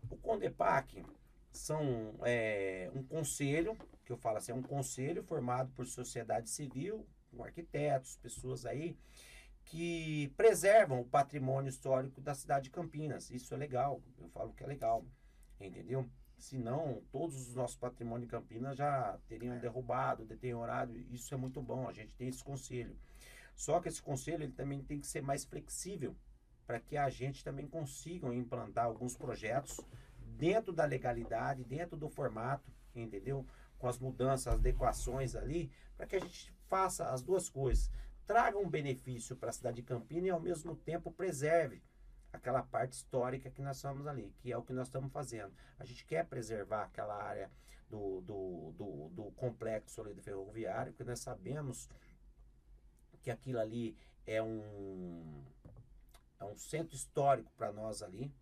O 0.09 0.17
Condepac 0.17 1.03
são 1.51 2.15
é, 2.23 2.89
um 2.93 3.03
conselho, 3.03 3.77
que 4.05 4.11
eu 4.11 4.17
falo 4.17 4.37
assim, 4.37 4.51
é 4.51 4.55
um 4.55 4.61
conselho 4.61 5.23
formado 5.23 5.71
por 5.73 5.85
sociedade 5.85 6.49
civil, 6.49 7.05
com 7.29 7.43
arquitetos, 7.43 8.17
pessoas 8.17 8.65
aí 8.65 8.97
que 9.65 10.27
preservam 10.35 10.99
o 10.99 11.05
patrimônio 11.05 11.69
histórico 11.69 12.19
da 12.19 12.35
cidade 12.35 12.65
de 12.65 12.71
Campinas. 12.71 13.29
Isso 13.31 13.53
é 13.53 13.57
legal, 13.57 14.01
eu 14.19 14.27
falo 14.29 14.53
que 14.53 14.63
é 14.63 14.67
legal, 14.67 15.05
entendeu? 15.59 16.09
Senão, 16.37 17.01
todos 17.11 17.47
os 17.47 17.55
nossos 17.55 17.77
patrimônios 17.77 18.27
de 18.27 18.31
Campinas 18.31 18.75
já 18.75 19.17
teriam 19.27 19.57
derrubado, 19.59 20.25
deteriorado. 20.25 20.97
Isso 21.11 21.33
é 21.33 21.37
muito 21.37 21.61
bom, 21.61 21.87
a 21.87 21.93
gente 21.93 22.13
tem 22.15 22.27
esse 22.27 22.43
conselho. 22.43 22.97
Só 23.55 23.79
que 23.79 23.87
esse 23.87 24.01
conselho 24.01 24.43
ele 24.43 24.51
também 24.51 24.81
tem 24.81 24.99
que 24.99 25.07
ser 25.07 25.21
mais 25.21 25.45
flexível 25.45 26.15
para 26.71 26.79
que 26.79 26.95
a 26.95 27.09
gente 27.09 27.43
também 27.43 27.67
consiga 27.67 28.33
implantar 28.33 28.85
alguns 28.85 29.13
projetos 29.17 29.81
dentro 30.37 30.71
da 30.71 30.85
legalidade, 30.85 31.65
dentro 31.65 31.97
do 31.97 32.07
formato, 32.07 32.71
entendeu? 32.95 33.45
Com 33.77 33.89
as 33.89 33.99
mudanças, 33.99 34.47
as 34.47 34.53
adequações 34.53 35.35
ali, 35.35 35.69
para 35.97 36.07
que 36.07 36.15
a 36.15 36.19
gente 36.21 36.55
faça 36.69 37.09
as 37.09 37.21
duas 37.21 37.49
coisas. 37.49 37.91
Traga 38.25 38.57
um 38.57 38.69
benefício 38.69 39.35
para 39.35 39.49
a 39.49 39.51
cidade 39.51 39.75
de 39.75 39.83
Campinas 39.83 40.27
e 40.27 40.29
ao 40.29 40.39
mesmo 40.39 40.73
tempo 40.73 41.11
preserve 41.11 41.83
aquela 42.31 42.63
parte 42.63 42.93
histórica 42.93 43.51
que 43.51 43.61
nós 43.61 43.75
estamos 43.75 44.07
ali, 44.07 44.33
que 44.39 44.49
é 44.49 44.57
o 44.57 44.63
que 44.63 44.71
nós 44.71 44.87
estamos 44.87 45.11
fazendo. 45.11 45.53
A 45.77 45.83
gente 45.83 46.05
quer 46.05 46.25
preservar 46.25 46.83
aquela 46.83 47.21
área 47.21 47.51
do, 47.89 48.21
do, 48.21 48.71
do, 48.77 49.09
do 49.09 49.23
complexo 49.31 49.99
ali 49.99 50.13
do 50.13 50.21
ferroviário, 50.21 50.93
porque 50.93 51.03
nós 51.03 51.19
sabemos 51.19 51.89
que 53.21 53.29
aquilo 53.29 53.59
ali 53.59 53.93
é 54.25 54.41
um, 54.41 55.43
é 56.41 56.45
um 56.45 56.57
centro 56.57 56.95
histórico 56.95 57.51
para 57.55 57.71
nós 57.71 58.01
ali. 58.01 58.33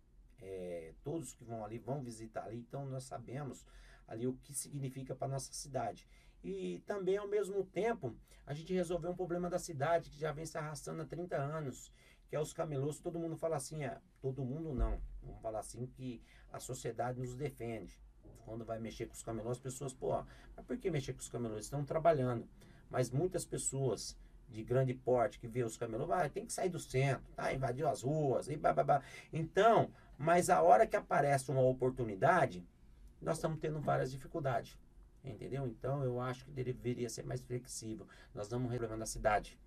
É, 0.42 0.94
todos 1.04 1.34
que 1.34 1.44
vão 1.44 1.64
ali 1.64 1.78
vão 1.78 2.02
visitar 2.02 2.44
ali, 2.44 2.56
então 2.56 2.86
nós 2.86 3.04
sabemos 3.04 3.66
ali 4.08 4.26
o 4.26 4.32
que 4.38 4.54
significa 4.54 5.14
para 5.14 5.28
nossa 5.28 5.52
cidade. 5.52 6.08
E 6.42 6.82
também, 6.86 7.18
ao 7.18 7.28
mesmo 7.28 7.62
tempo, 7.64 8.16
a 8.46 8.54
gente 8.54 8.72
resolveu 8.72 9.10
um 9.10 9.16
problema 9.16 9.50
da 9.50 9.58
cidade 9.58 10.08
que 10.08 10.18
já 10.18 10.32
vem 10.32 10.46
se 10.46 10.56
arrastando 10.56 11.02
há 11.02 11.04
30 11.04 11.36
anos, 11.36 11.92
que 12.26 12.34
é 12.34 12.40
os 12.40 12.54
camelôs. 12.54 12.98
Todo 12.98 13.18
mundo 13.18 13.36
fala 13.36 13.56
assim, 13.56 13.84
é, 13.84 14.00
todo 14.20 14.42
mundo 14.42 14.72
não. 14.72 15.00
Vamos 15.22 15.40
falar 15.42 15.60
assim 15.60 15.86
que 15.86 16.22
a 16.50 16.58
sociedade 16.58 17.20
nos 17.20 17.34
defende. 17.34 18.00
Quando 18.46 18.64
vai 18.64 18.78
mexer 18.78 19.06
com 19.06 19.12
os 19.12 19.22
camelôs, 19.22 19.58
as 19.58 19.62
pessoas, 19.62 19.92
pô, 19.92 20.24
mas 20.56 20.64
por 20.64 20.78
que 20.78 20.90
mexer 20.90 21.12
com 21.12 21.20
os 21.20 21.28
camelôs? 21.28 21.66
Estão 21.66 21.84
trabalhando. 21.84 22.48
Mas 22.88 23.10
muitas 23.10 23.44
pessoas 23.44 24.16
de 24.50 24.62
grande 24.62 24.92
porte 24.92 25.38
que 25.38 25.46
vê 25.46 25.62
os 25.62 25.76
camelôs, 25.76 26.08
vai, 26.08 26.28
tem 26.28 26.44
que 26.44 26.52
sair 26.52 26.68
do 26.68 26.78
centro, 26.78 27.24
tá? 27.34 27.52
invadiu 27.52 27.88
as 27.88 28.02
ruas, 28.02 28.48
e 28.48 28.56
babá. 28.56 29.02
Então, 29.32 29.90
mas 30.18 30.50
a 30.50 30.60
hora 30.60 30.86
que 30.86 30.96
aparece 30.96 31.50
uma 31.50 31.62
oportunidade, 31.62 32.66
nós 33.22 33.36
estamos 33.36 33.60
tendo 33.60 33.80
várias 33.80 34.10
dificuldades. 34.10 34.76
Entendeu? 35.22 35.66
Então 35.66 36.02
eu 36.02 36.18
acho 36.18 36.44
que 36.46 36.50
deveria 36.50 37.08
ser 37.08 37.24
mais 37.24 37.40
flexível. 37.42 38.06
Nós 38.34 38.50
um 38.52 38.66
problema 38.66 38.96
na 38.96 39.04
cidade. 39.04 39.58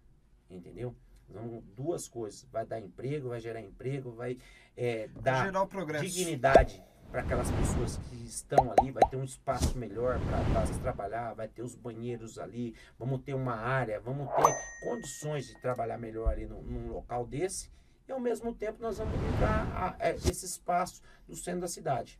Entendeu? 0.49 0.95
Vamos, 1.29 1.63
duas 1.75 2.07
coisas. 2.07 2.47
Vai 2.51 2.65
dar 2.65 2.79
emprego, 2.79 3.29
vai 3.29 3.39
gerar 3.39 3.61
emprego, 3.61 4.11
vai 4.11 4.37
é, 4.75 5.07
dar 5.21 5.45
Gerar 5.45 5.65
progresso. 5.67 6.05
dignidade 6.05 6.83
para 7.13 7.21
aquelas 7.21 7.51
pessoas 7.51 7.97
que 8.09 8.15
estão 8.25 8.73
ali, 8.75 8.89
vai 8.89 9.07
ter 9.07 9.17
um 9.17 9.23
espaço 9.23 9.77
melhor 9.77 10.19
para 10.51 10.65
trabalhar, 10.81 11.35
vai 11.35 11.47
ter 11.47 11.61
os 11.61 11.75
banheiros 11.75 12.39
ali, 12.39 12.75
vamos 12.97 13.21
ter 13.21 13.35
uma 13.35 13.53
área, 13.53 13.99
vamos 13.99 14.27
ter 14.33 14.51
condições 14.81 15.45
de 15.45 15.61
trabalhar 15.61 15.99
melhor 15.99 16.27
ali 16.29 16.47
num, 16.47 16.63
num 16.63 16.91
local 16.91 17.23
desse, 17.27 17.69
e 18.07 18.11
ao 18.11 18.19
mesmo 18.19 18.51
tempo 18.55 18.81
nós 18.81 18.97
vamos 18.97 19.13
livrar 19.13 19.67
a- 19.77 19.95
a- 19.99 20.09
esse 20.15 20.43
espaço 20.43 21.03
do 21.27 21.35
centro 21.35 21.61
da 21.61 21.67
cidade. 21.67 22.19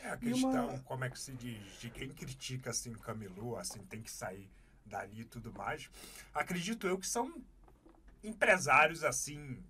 É 0.00 0.10
a 0.10 0.16
questão, 0.16 0.68
uma- 0.68 0.78
como 0.84 1.04
é 1.04 1.10
que 1.10 1.18
se 1.18 1.32
diz, 1.32 1.80
de 1.80 1.90
quem 1.90 2.08
critica 2.08 2.70
assim 2.70 2.92
camelô, 2.92 3.56
assim, 3.56 3.80
tem 3.86 4.00
que 4.00 4.10
sair 4.12 4.48
dali 4.84 5.22
e 5.22 5.24
tudo 5.24 5.52
mais. 5.52 5.90
Acredito 6.32 6.86
eu 6.86 6.96
que 6.96 7.08
são 7.08 7.42
empresários 8.22 9.02
assim, 9.02 9.60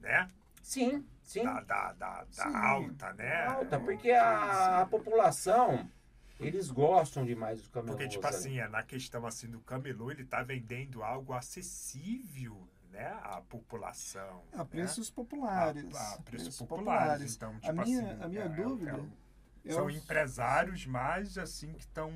né? 0.00 0.28
Sim, 0.62 1.04
sim. 1.22 1.42
Da, 1.44 1.60
da, 1.60 1.92
da, 1.92 2.24
da 2.24 2.26
Sim. 2.30 2.54
alta, 2.56 3.12
né? 3.14 3.46
Alta, 3.46 3.80
porque 3.80 4.10
a, 4.10 4.80
a 4.82 4.86
população, 4.86 5.88
eles 6.38 6.70
gostam 6.70 7.24
demais 7.24 7.58
dos 7.60 7.68
camelôs. 7.68 7.96
Porque, 7.96 8.08
tipo 8.08 8.26
ali. 8.26 8.36
assim, 8.36 8.58
é 8.58 8.68
na 8.68 8.82
questão 8.82 9.26
assim 9.26 9.48
do 9.48 9.60
camelô, 9.60 10.10
ele 10.10 10.24
tá 10.24 10.42
vendendo 10.42 11.02
algo 11.02 11.32
acessível, 11.32 12.68
né? 12.90 13.06
À 13.22 13.40
população. 13.40 14.42
A 14.52 14.58
né? 14.58 14.64
preços 14.64 15.10
populares. 15.10 15.94
A- 15.94 16.14
a 16.14 16.22
preços 16.22 16.56
populares. 16.62 17.36
Então, 17.36 17.54
tipo 17.58 17.68
a 17.68 17.72
minha, 17.84 18.12
assim, 18.12 18.22
a 18.22 18.28
minha 18.28 18.44
é- 18.44 18.48
dúvida. 18.48 18.90
é- 19.64 19.70
é 19.70 19.72
São 19.72 19.86
os- 19.86 19.96
empresários 19.96 20.86
mais 20.86 21.36
assim 21.36 21.72
que 21.74 21.80
estão 21.80 22.10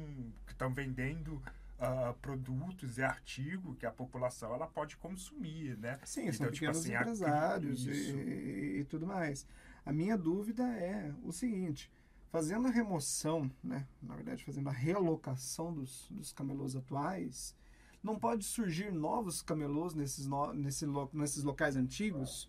que 0.46 0.52
estão 0.52 0.72
vendendo 0.72 1.42
ah, 1.84 2.14
produtos 2.20 2.98
e 2.98 3.02
artigos 3.02 3.76
que 3.78 3.86
a 3.86 3.90
população 3.92 4.54
ela 4.54 4.66
pode 4.66 4.96
consumir, 4.96 5.76
né? 5.78 5.98
Sim, 6.04 6.32
são 6.32 6.46
Então, 6.46 6.50
tipo 6.50 6.70
pequenos 6.70 6.78
assim, 6.80 6.94
empresários 6.94 7.86
e, 7.86 8.80
e 8.80 8.84
tudo 8.84 9.06
mais. 9.06 9.46
A 9.84 9.92
minha 9.92 10.16
dúvida 10.16 10.62
é 10.64 11.12
o 11.22 11.32
seguinte: 11.32 11.90
fazendo 12.30 12.68
a 12.68 12.70
remoção, 12.70 13.50
né, 13.62 13.86
na 14.02 14.14
verdade, 14.16 14.44
fazendo 14.44 14.68
a 14.68 14.72
realocação 14.72 15.72
dos, 15.72 16.08
dos 16.10 16.32
camelôs 16.32 16.74
atuais, 16.76 17.54
não 18.02 18.18
pode 18.18 18.44
surgir 18.44 18.92
novos 18.92 19.40
camelôs 19.42 19.94
nesses, 19.94 20.26
no, 20.26 20.52
nesse 20.52 20.86
lo- 20.86 21.10
nesses 21.12 21.42
locais 21.44 21.76
antigos? 21.76 22.48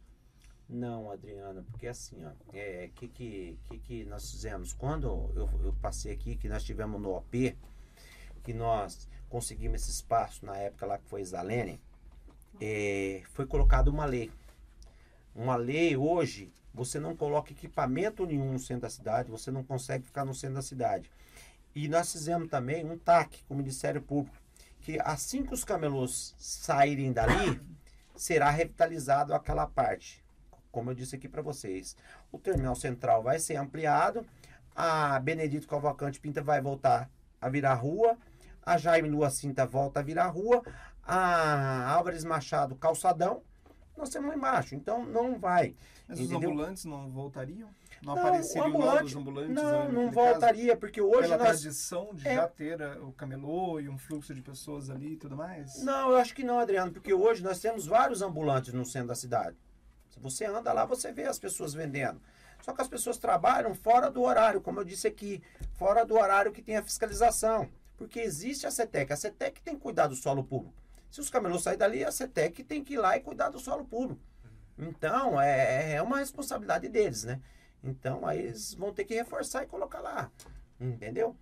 Não, 0.68 1.12
Adriana, 1.12 1.64
porque 1.70 1.88
assim, 1.88 2.26
ó, 2.26 2.32
é, 2.52 2.90
que, 2.96 3.08
que, 3.08 3.60
que, 3.68 3.78
que 3.80 4.06
nós 4.06 4.32
fizemos? 4.32 4.74
Quando 4.74 5.06
eu, 5.36 5.48
eu 5.64 5.74
passei 5.80 6.12
aqui, 6.12 6.36
que 6.36 6.50
nós 6.50 6.64
tivemos 6.64 7.00
no 7.00 7.12
OP, 7.16 7.56
que 8.46 8.54
nós 8.54 9.10
conseguimos 9.28 9.82
esse 9.82 9.92
espaço 9.92 10.46
na 10.46 10.56
época 10.56 10.86
lá 10.86 10.98
que 11.00 11.10
foi 11.10 11.26
Zalene, 11.26 11.82
é, 12.62 13.24
foi 13.32 13.46
colocada 13.46 13.90
uma 13.90 14.06
lei. 14.06 14.32
Uma 15.34 15.56
lei 15.56 15.98
hoje, 15.98 16.54
você 16.74 17.00
não 17.00 17.16
coloca 17.16 17.52
equipamento 17.52 18.26
nenhum 18.26 18.54
no 18.54 18.60
centro 18.60 18.84
da 18.84 18.90
cidade, 18.90 19.32
você 19.32 19.52
não 19.52 19.64
consegue 19.64 20.06
ficar 20.06 20.24
no 20.24 20.34
centro 20.34 20.56
da 20.56 20.62
cidade. 20.62 21.12
E 21.74 21.90
nós 21.90 22.12
fizemos 22.12 22.48
também 22.48 22.86
um 22.86 22.98
TAC 22.98 23.44
com 23.48 23.56
o 23.56 23.58
Ministério 23.58 24.02
Público, 24.02 24.38
que 24.80 24.98
assim 25.02 25.44
que 25.44 25.54
os 25.54 25.66
camelôs 25.66 26.36
saírem 26.38 27.12
dali, 27.12 27.60
será 28.16 28.50
revitalizado 28.50 29.34
aquela 29.34 29.68
parte. 29.68 30.24
Como 30.72 30.92
eu 30.92 30.96
disse 30.96 31.16
aqui 31.16 31.28
para 31.28 31.42
vocês, 31.42 31.98
o 32.32 32.38
terminal 32.38 32.76
central 32.76 33.24
vai 33.24 33.40
ser 33.40 33.56
ampliado, 33.56 34.26
a 34.76 35.20
Benedito 35.20 35.68
Cavalcante 35.68 36.20
Pinta 36.20 36.42
vai 36.42 36.62
voltar 36.62 37.10
a 37.42 37.50
virar 37.50 37.74
rua, 37.74 38.18
a 38.66 38.78
Jaime 38.78 39.10
Lua 39.10 39.30
Cinta 39.30 39.66
volta 39.66 40.00
a 40.00 40.04
virar 40.04 40.28
rua, 40.28 40.64
a 41.04 41.88
Álvares 41.94 42.24
Machado 42.24 42.76
Calçadão, 42.76 43.44
nós 43.96 44.10
temos 44.10 44.28
lá 44.30 44.36
embaixo, 44.36 44.76
então 44.76 45.06
não 45.06 45.38
vai. 45.40 45.76
Mas 46.08 46.20
os 46.20 46.26
Entendeu? 46.30 46.50
ambulantes 46.50 46.86
não 46.86 47.10
voltariam? 47.10 47.70
Não, 48.04 48.14
Não, 48.16 48.22
apareceriam 48.22 48.68
ambulante- 48.68 48.96
novos 48.98 49.16
ambulantes? 49.16 49.56
Não, 49.56 49.92
não 49.92 50.04
caso? 50.06 50.14
voltaria, 50.16 50.76
porque 50.78 51.02
hoje 51.02 51.30
Pela 51.30 51.38
nós. 51.38 51.48
tradição 51.62 52.14
de 52.14 52.28
É. 52.28 52.36
já 52.36 52.48
ter 52.48 52.82
a- 52.82 53.00
o 53.02 53.14
camelô 53.14 53.80
e 53.80 53.88
um 53.88 53.98
fluxo 53.98 54.34
de 54.34 54.42
pessoas 54.42 54.90
ali 54.90 55.14
e 55.14 55.18
tudo 55.18 55.36
mais? 55.38 55.82
Não, 55.84 56.10
eu 56.12 56.18
acho 56.18 56.36
que 56.36 56.44
não, 56.44 56.60
Adriano, 56.60 56.92
porque 56.92 57.14
hoje 57.14 57.42
nós 57.42 57.60
temos 57.60 57.86
vários 57.88 58.22
ambulantes 58.22 58.74
no 58.74 58.86
centro 58.86 59.08
da 59.10 59.16
cidade. 59.16 59.56
Se 60.10 60.20
você 60.20 60.46
anda 60.46 60.74
lá, 60.74 60.86
você 60.86 61.12
vê 61.12 61.24
as 61.24 61.40
pessoas 61.40 61.74
vendendo. 61.74 62.22
Só 62.62 62.74
que 62.74 62.82
as 62.82 62.88
pessoas 62.88 63.18
trabalham 63.18 63.74
fora 63.74 64.10
do 64.12 64.22
horário, 64.24 64.60
como 64.62 64.80
eu 64.80 64.84
disse 64.84 65.08
aqui, 65.08 65.42
fora 65.76 66.06
do 66.06 66.16
horário 66.16 66.52
que 66.52 66.62
tem 66.62 66.76
a 66.78 66.84
fiscalização. 66.84 67.70
Porque 67.98 68.20
existe 68.20 68.68
a 68.68 68.72
CETEC. 68.72 69.14
A 69.14 69.16
CETEC 69.16 69.62
tem 69.62 69.76
que 69.76 69.82
cuidar 69.82 70.08
do 70.08 70.16
solo 70.16 70.44
público. 70.44 70.74
Se 71.10 71.22
os 71.22 71.30
camelôs 71.30 71.64
saírem 71.64 71.80
dali, 71.80 72.04
a 72.04 72.12
CETEC 72.12 72.64
tem 72.64 72.84
que 72.84 72.96
ir 72.96 72.98
lá 72.98 73.16
e 73.16 73.22
cuidar 73.22 73.50
do 73.50 73.60
solo 73.60 73.86
público. 73.86 74.22
Então, 74.78 75.40
é, 75.40 75.94
é 75.94 76.02
uma 76.02 76.18
responsabilidade 76.20 76.90
deles, 76.90 77.24
né? 77.24 77.40
Então, 77.82 78.26
aí 78.28 78.40
eles 78.40 78.74
vão 78.74 78.94
ter 78.94 79.06
que 79.06 79.14
reforçar 79.14 79.64
e 79.64 79.68
colocar 79.68 80.02
lá. 80.02 80.30
Entendeu? 80.80 81.36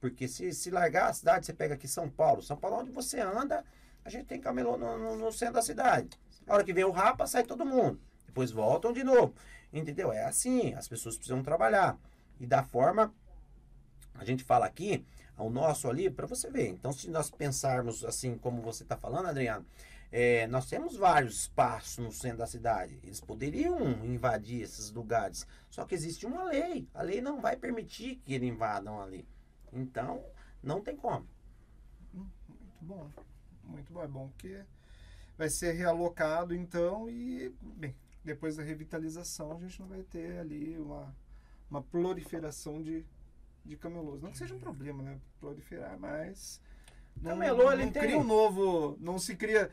Porque 0.00 0.26
se, 0.26 0.52
se 0.54 0.70
largar 0.70 1.10
a 1.10 1.12
cidade, 1.12 1.44
você 1.44 1.52
pega 1.52 1.74
aqui 1.74 1.86
São 1.86 2.08
Paulo. 2.08 2.40
São 2.40 2.56
Paulo, 2.56 2.78
onde 2.78 2.90
você 2.90 3.20
anda, 3.20 3.62
a 4.02 4.08
gente 4.08 4.24
tem 4.24 4.40
camelô 4.40 4.78
no, 4.78 4.96
no- 4.96 5.16
no 5.16 5.32
centro 5.32 5.54
da 5.54 5.62
cidade. 5.62 6.08
A 6.46 6.54
hora 6.54 6.64
que 6.64 6.72
vem 6.72 6.84
o 6.84 6.90
rapa, 6.90 7.26
sai 7.26 7.42
todo 7.44 7.66
mundo. 7.66 8.00
Depois 8.24 8.50
voltam 8.50 8.92
de 8.94 9.04
novo. 9.04 9.34
Entendeu? 9.70 10.10
É 10.10 10.24
assim, 10.24 10.72
as 10.72 10.88
pessoas 10.88 11.16
precisam 11.16 11.42
trabalhar. 11.42 11.98
E 12.40 12.46
da 12.46 12.62
forma, 12.62 13.12
a 14.14 14.24
gente 14.24 14.42
fala 14.42 14.64
aqui, 14.64 15.04
o 15.40 15.50
nosso 15.50 15.88
ali, 15.88 16.10
para 16.10 16.26
você 16.26 16.50
ver. 16.50 16.68
Então, 16.68 16.92
se 16.92 17.10
nós 17.10 17.30
pensarmos 17.30 18.04
assim, 18.04 18.36
como 18.36 18.62
você 18.62 18.82
está 18.82 18.96
falando, 18.96 19.26
Adriano, 19.26 19.66
é, 20.12 20.46
nós 20.48 20.66
temos 20.66 20.96
vários 20.96 21.42
espaços 21.42 21.98
no 21.98 22.12
centro 22.12 22.38
da 22.38 22.46
cidade. 22.46 22.98
Eles 23.02 23.20
poderiam 23.20 24.04
invadir 24.04 24.62
esses 24.62 24.90
lugares. 24.90 25.46
Só 25.70 25.84
que 25.84 25.94
existe 25.94 26.26
uma 26.26 26.44
lei. 26.44 26.88
A 26.92 27.02
lei 27.02 27.20
não 27.20 27.40
vai 27.40 27.56
permitir 27.56 28.16
que 28.16 28.34
eles 28.34 28.48
invadam 28.48 29.00
ali. 29.00 29.26
Então, 29.72 30.24
não 30.62 30.80
tem 30.80 30.96
como. 30.96 31.26
Muito 32.12 32.32
bom. 32.80 33.10
Muito 33.64 33.92
bom. 33.92 34.02
É 34.02 34.08
bom 34.08 34.30
que 34.36 34.62
vai 35.38 35.48
ser 35.48 35.72
realocado 35.72 36.54
então 36.54 37.08
e, 37.08 37.54
bem, 37.62 37.94
depois 38.22 38.56
da 38.56 38.62
revitalização 38.62 39.52
a 39.52 39.60
gente 39.60 39.80
não 39.80 39.88
vai 39.88 40.02
ter 40.02 40.38
ali 40.38 40.76
uma, 40.78 41.16
uma 41.70 41.82
proliferação 41.82 42.82
de, 42.82 43.06
de 43.64 43.76
camelôs. 43.76 44.20
Não 44.22 44.30
que 44.30 44.38
seja 44.38 44.54
um 44.54 44.60
problema, 44.60 45.02
né? 45.02 45.18
Proliferar, 45.38 45.98
mas. 45.98 46.60
Não, 47.20 47.32
Camelô, 47.32 47.64
não, 47.64 47.72
ele 47.72 47.84
não 47.86 47.92
tem- 47.92 48.02
cria 48.02 48.18
um 48.18 48.24
novo. 48.24 48.96
Não 49.00 49.18
se 49.18 49.36
cria. 49.36 49.70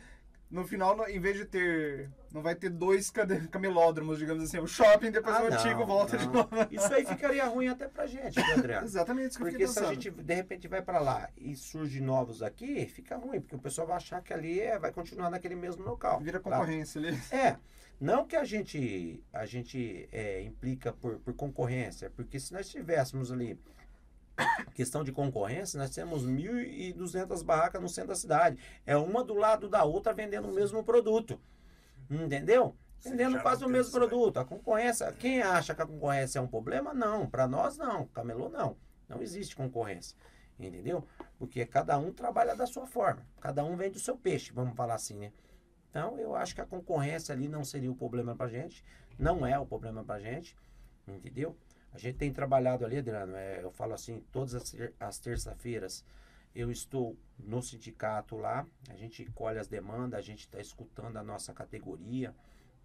No 0.49 0.65
final, 0.65 1.07
em 1.09 1.19
vez 1.19 1.35
de 1.35 1.43
ter. 1.45 2.09
Não 2.33 2.41
vai 2.41 2.55
ter 2.55 2.69
dois 2.69 3.11
camelódromos, 3.51 4.17
digamos 4.17 4.43
assim. 4.43 4.59
O 4.59 4.67
shopping, 4.67 5.11
depois 5.11 5.35
Ah, 5.35 5.43
o 5.43 5.49
não, 5.49 5.57
antigo 5.57 5.85
volta 5.85 6.17
de 6.17 6.25
não. 6.25 6.33
novo. 6.33 6.49
Isso 6.71 6.93
aí 6.93 7.05
ficaria 7.05 7.45
ruim 7.45 7.67
até 7.67 7.87
pra 7.89 8.07
gente, 8.07 8.41
viu, 8.41 8.53
Adriano? 8.53 8.85
Exatamente 8.87 9.31
isso 9.31 9.39
que 9.39 9.43
eu 9.45 9.49
Porque 9.51 9.67
se 9.67 9.79
a 9.79 9.93
gente 9.93 10.09
de 10.09 10.33
repente 10.33 10.67
vai 10.69 10.81
pra 10.81 10.99
lá 10.99 11.29
e 11.35 11.53
surge 11.55 11.99
novos 11.99 12.41
aqui, 12.41 12.85
fica 12.85 13.17
ruim, 13.17 13.41
porque 13.41 13.55
o 13.57 13.59
pessoal 13.59 13.87
vai 13.87 13.97
achar 13.97 14.21
que 14.21 14.33
ali 14.33 14.59
é, 14.61 14.79
vai 14.79 14.91
continuar 14.93 15.29
naquele 15.29 15.55
mesmo 15.55 15.83
local. 15.83 16.19
Vira 16.21 16.39
tá? 16.39 16.49
concorrência 16.49 16.99
ali. 16.99 17.17
É, 17.29 17.57
não 17.99 18.25
que 18.25 18.35
a 18.37 18.45
gente 18.45 19.21
a 19.33 19.45
gente 19.45 20.07
é, 20.13 20.41
implica 20.43 20.93
por, 20.93 21.19
por 21.19 21.33
concorrência, 21.33 22.09
porque 22.15 22.39
se 22.39 22.53
nós 22.53 22.69
tivéssemos 22.69 23.33
ali 23.33 23.59
questão 24.73 25.03
de 25.03 25.11
concorrência, 25.11 25.79
nós 25.79 25.89
temos 25.89 26.25
1.200 26.25 27.43
barracas 27.43 27.81
no 27.81 27.89
centro 27.89 28.09
da 28.09 28.15
cidade. 28.15 28.57
É 28.85 28.95
uma 28.95 29.23
do 29.23 29.33
lado 29.33 29.67
da 29.67 29.83
outra 29.83 30.13
vendendo 30.13 30.47
o 30.49 30.53
mesmo 30.53 30.83
produto. 30.83 31.39
Entendeu? 32.09 32.75
Vendendo 33.03 33.39
quase 33.41 33.65
o 33.65 33.69
mesmo 33.69 33.99
né? 33.99 34.07
produto. 34.07 34.37
A 34.37 34.45
concorrência, 34.45 35.11
quem 35.13 35.41
acha 35.41 35.73
que 35.73 35.81
a 35.81 35.85
concorrência 35.85 36.39
é 36.39 36.41
um 36.41 36.47
problema? 36.47 36.93
Não. 36.93 37.27
Para 37.27 37.47
nós, 37.47 37.77
não. 37.77 38.05
Camelô, 38.07 38.49
não. 38.49 38.77
Não 39.07 39.21
existe 39.21 39.55
concorrência. 39.55 40.15
Entendeu? 40.59 41.03
Porque 41.37 41.65
cada 41.65 41.97
um 41.97 42.11
trabalha 42.11 42.55
da 42.55 42.65
sua 42.65 42.87
forma. 42.87 43.25
Cada 43.39 43.63
um 43.63 43.75
vende 43.75 43.97
o 43.97 44.01
seu 44.01 44.17
peixe, 44.17 44.51
vamos 44.51 44.75
falar 44.75 44.95
assim, 44.95 45.15
né? 45.15 45.31
Então, 45.89 46.17
eu 46.19 46.35
acho 46.35 46.55
que 46.55 46.61
a 46.61 46.65
concorrência 46.65 47.33
ali 47.33 47.47
não 47.47 47.63
seria 47.63 47.91
o 47.91 47.95
problema 47.95 48.35
pra 48.35 48.47
gente. 48.47 48.83
Não 49.17 49.45
é 49.45 49.57
o 49.57 49.65
problema 49.65 50.03
pra 50.03 50.19
gente. 50.19 50.55
Entendeu? 51.07 51.55
A 51.97 51.99
gente 51.99 52.19
tem 52.19 52.31
trabalhado 52.31 52.85
ali, 52.85 52.97
Adriano, 52.97 53.35
é, 53.35 53.63
eu 53.63 53.71
falo 53.71 53.95
assim, 53.95 54.23
todas 54.31 54.53
as, 54.53 54.75
as 54.99 55.17
terça-feiras 55.17 56.05
eu 56.53 56.69
estou 56.69 57.17
no 57.39 57.59
sindicato 57.59 58.37
lá, 58.37 58.67
a 58.87 58.95
gente 58.95 59.25
colhe 59.31 59.57
as 59.57 59.67
demandas, 59.67 60.19
a 60.19 60.21
gente 60.21 60.41
está 60.41 60.59
escutando 60.59 61.17
a 61.17 61.23
nossa 61.23 61.53
categoria. 61.53 62.35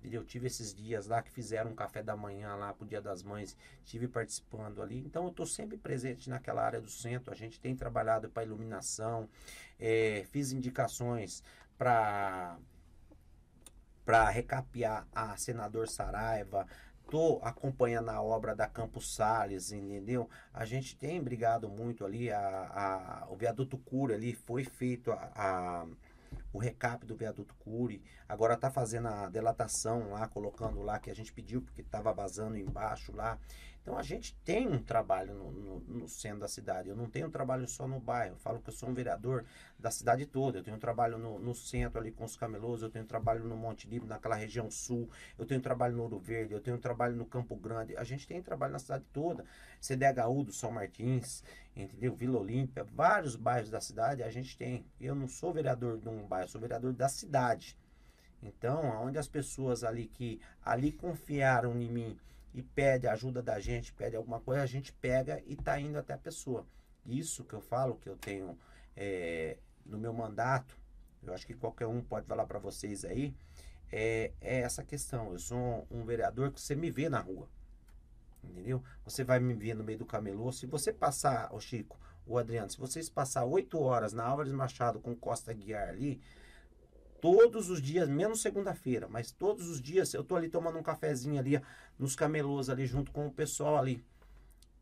Eu 0.02 0.24
tive 0.24 0.46
esses 0.46 0.74
dias 0.74 1.06
lá 1.06 1.22
que 1.22 1.30
fizeram 1.30 1.72
um 1.72 1.74
café 1.74 2.02
da 2.02 2.16
manhã 2.16 2.54
lá 2.54 2.72
pro 2.72 2.86
Dia 2.86 3.02
das 3.02 3.22
Mães, 3.22 3.54
tive 3.84 4.08
participando 4.08 4.80
ali. 4.80 4.98
Então 4.98 5.24
eu 5.24 5.30
estou 5.30 5.46
sempre 5.46 5.76
presente 5.76 6.30
naquela 6.30 6.64
área 6.64 6.80
do 6.80 6.90
centro. 6.90 7.32
A 7.32 7.36
gente 7.36 7.60
tem 7.60 7.76
trabalhado 7.76 8.30
para 8.30 8.44
iluminação, 8.44 9.28
eh, 9.78 10.24
fiz 10.30 10.52
indicações 10.52 11.42
para 11.76 12.58
para 14.04 14.28
recapear 14.30 15.06
a 15.14 15.36
senador 15.36 15.88
Saraiva. 15.88 16.66
Tô 17.12 17.38
acompanhando 17.42 18.08
a 18.08 18.22
obra 18.22 18.54
da 18.56 18.66
Campos 18.66 19.14
Sales, 19.14 19.70
entendeu? 19.70 20.30
A 20.52 20.64
gente 20.64 20.96
tem 20.96 21.22
brigado 21.22 21.68
muito 21.68 22.06
ali. 22.06 22.30
A, 22.30 22.38
a- 22.40 23.26
o 23.30 23.36
viaduto 23.36 23.76
Cura 23.76 24.14
ali 24.14 24.32
foi 24.32 24.64
feito 24.64 25.12
a, 25.12 25.30
a- 25.34 25.86
o 26.52 26.58
recap 26.58 27.04
do 27.04 27.14
viaduto 27.14 27.54
Cury. 27.56 28.02
Agora 28.26 28.56
tá 28.56 28.70
fazendo 28.70 29.08
a 29.08 29.28
delatação 29.28 30.12
lá, 30.12 30.26
colocando 30.26 30.80
lá 30.82 30.98
que 30.98 31.10
a 31.10 31.14
gente 31.14 31.32
pediu 31.34 31.60
porque 31.60 31.82
estava 31.82 32.12
vazando 32.14 32.56
embaixo 32.56 33.14
lá. 33.14 33.38
Então 33.82 33.98
a 33.98 34.02
gente 34.02 34.36
tem 34.44 34.68
um 34.68 34.80
trabalho 34.80 35.34
no, 35.34 35.50
no, 35.50 35.80
no 35.80 36.08
centro 36.08 36.38
da 36.38 36.48
cidade. 36.48 36.88
Eu 36.88 36.94
não 36.94 37.10
tenho 37.10 37.26
um 37.26 37.30
trabalho 37.30 37.66
só 37.66 37.86
no 37.88 37.98
bairro. 37.98 38.34
Eu 38.34 38.38
falo 38.38 38.60
que 38.60 38.70
eu 38.70 38.72
sou 38.72 38.88
um 38.88 38.94
vereador 38.94 39.44
da 39.76 39.90
cidade 39.90 40.24
toda. 40.24 40.58
Eu 40.58 40.62
tenho 40.62 40.76
um 40.76 40.80
trabalho 40.80 41.18
no, 41.18 41.40
no 41.40 41.52
centro 41.52 42.00
ali 42.00 42.12
com 42.12 42.24
os 42.24 42.36
camelôs, 42.36 42.80
eu 42.80 42.90
tenho 42.90 43.04
um 43.04 43.08
trabalho 43.08 43.44
no 43.44 43.56
Monte 43.56 43.88
Livre, 43.88 44.08
naquela 44.08 44.36
região 44.36 44.70
sul, 44.70 45.10
eu 45.36 45.44
tenho 45.44 45.58
um 45.58 45.62
trabalho 45.62 45.96
no 45.96 46.04
Ouro 46.04 46.20
Verde, 46.20 46.54
eu 46.54 46.60
tenho 46.60 46.76
um 46.76 46.80
trabalho 46.80 47.16
no 47.16 47.26
Campo 47.26 47.56
Grande. 47.56 47.96
A 47.96 48.04
gente 48.04 48.24
tem 48.24 48.40
trabalho 48.40 48.72
na 48.72 48.78
cidade 48.78 49.04
toda. 49.12 49.44
CDHU 49.80 50.44
do 50.44 50.52
São 50.52 50.70
Martins, 50.70 51.42
entendeu? 51.74 52.14
Vila 52.14 52.38
Olímpia, 52.38 52.84
vários 52.84 53.34
bairros 53.34 53.68
da 53.68 53.80
cidade 53.80 54.22
a 54.22 54.30
gente 54.30 54.56
tem. 54.56 54.86
Eu 55.00 55.16
não 55.16 55.26
sou 55.26 55.52
vereador 55.52 55.98
de 55.98 56.08
um 56.08 56.24
bairro, 56.24 56.48
sou 56.48 56.60
vereador 56.60 56.92
da 56.92 57.08
cidade. 57.08 57.76
Então, 58.40 58.80
onde 59.04 59.18
as 59.18 59.26
pessoas 59.26 59.82
ali 59.82 60.06
que 60.06 60.40
ali 60.64 60.92
confiaram 60.92 61.80
em 61.80 61.90
mim 61.90 62.18
e 62.54 62.62
pede 62.62 63.06
ajuda 63.06 63.42
da 63.42 63.58
gente, 63.58 63.92
pede 63.92 64.16
alguma 64.16 64.40
coisa, 64.40 64.62
a 64.62 64.66
gente 64.66 64.92
pega 64.92 65.42
e 65.46 65.56
tá 65.56 65.78
indo 65.80 65.98
até 65.98 66.14
a 66.14 66.18
pessoa. 66.18 66.66
Isso 67.06 67.44
que 67.44 67.54
eu 67.54 67.60
falo 67.60 67.96
que 67.96 68.08
eu 68.08 68.16
tenho 68.16 68.58
é, 68.96 69.56
no 69.84 69.98
meu 69.98 70.12
mandato, 70.12 70.76
eu 71.22 71.32
acho 71.32 71.46
que 71.46 71.54
qualquer 71.54 71.86
um 71.86 72.02
pode 72.02 72.26
falar 72.26 72.46
para 72.46 72.58
vocês 72.58 73.04
aí, 73.04 73.34
é, 73.90 74.32
é 74.40 74.60
essa 74.60 74.82
questão. 74.82 75.32
Eu 75.32 75.38
sou 75.38 75.86
um 75.90 76.04
vereador 76.04 76.50
que 76.52 76.60
você 76.60 76.74
me 76.74 76.90
vê 76.90 77.08
na 77.08 77.20
rua. 77.20 77.48
Entendeu? 78.42 78.82
Você 79.04 79.22
vai 79.22 79.38
me 79.38 79.54
ver 79.54 79.74
no 79.74 79.84
meio 79.84 79.98
do 79.98 80.06
camelô. 80.06 80.50
Se 80.50 80.66
você 80.66 80.92
passar, 80.92 81.54
o 81.54 81.60
Chico, 81.60 81.98
o 82.26 82.38
Adriano, 82.38 82.70
se 82.70 82.78
vocês 82.78 83.08
passar 83.08 83.44
oito 83.44 83.78
horas 83.80 84.12
na 84.12 84.24
Álvares 84.24 84.52
Machado 84.52 84.98
com 84.98 85.14
Costa 85.14 85.52
Guiar 85.52 85.88
ali, 85.88 86.20
todos 87.22 87.70
os 87.70 87.80
dias, 87.80 88.08
menos 88.08 88.42
segunda-feira, 88.42 89.06
mas 89.08 89.30
todos 89.30 89.68
os 89.68 89.80
dias 89.80 90.12
eu 90.12 90.24
tô 90.24 90.34
ali 90.34 90.48
tomando 90.48 90.76
um 90.76 90.82
cafezinho 90.82 91.38
ali, 91.38 91.62
nos 91.96 92.16
camelôs 92.16 92.68
ali, 92.68 92.84
junto 92.84 93.12
com 93.12 93.28
o 93.28 93.30
pessoal 93.30 93.78
ali. 93.78 94.04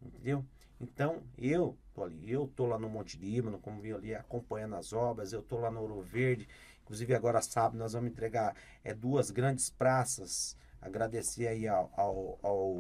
Entendeu? 0.01 0.43
Então, 0.81 1.23
eu 1.37 1.77
tô 1.93 2.03
ali, 2.03 2.33
eu 2.33 2.51
tô 2.57 2.65
lá 2.65 2.79
no 2.79 2.89
Monte 2.89 3.19
Líbano, 3.19 3.59
como 3.59 3.83
vi 3.83 3.93
ali, 3.93 4.15
acompanhando 4.15 4.77
as 4.77 4.95
obras, 4.95 5.35
eu 5.35 5.43
tô 5.43 5.59
lá 5.59 5.71
no 5.71 5.83
Ouro 5.83 6.01
Verde, 6.01 6.49
inclusive 6.83 7.15
agora 7.15 7.43
sábado 7.43 7.77
nós 7.77 7.93
vamos 7.93 8.11
entregar 8.11 8.57
é, 8.83 8.95
duas 8.95 9.31
grandes 9.31 9.69
praças, 9.69 10.57
agradecer 10.81 11.47
aí 11.47 11.69
ao, 11.69 11.93
ao, 11.95 12.39
ao 12.43 12.71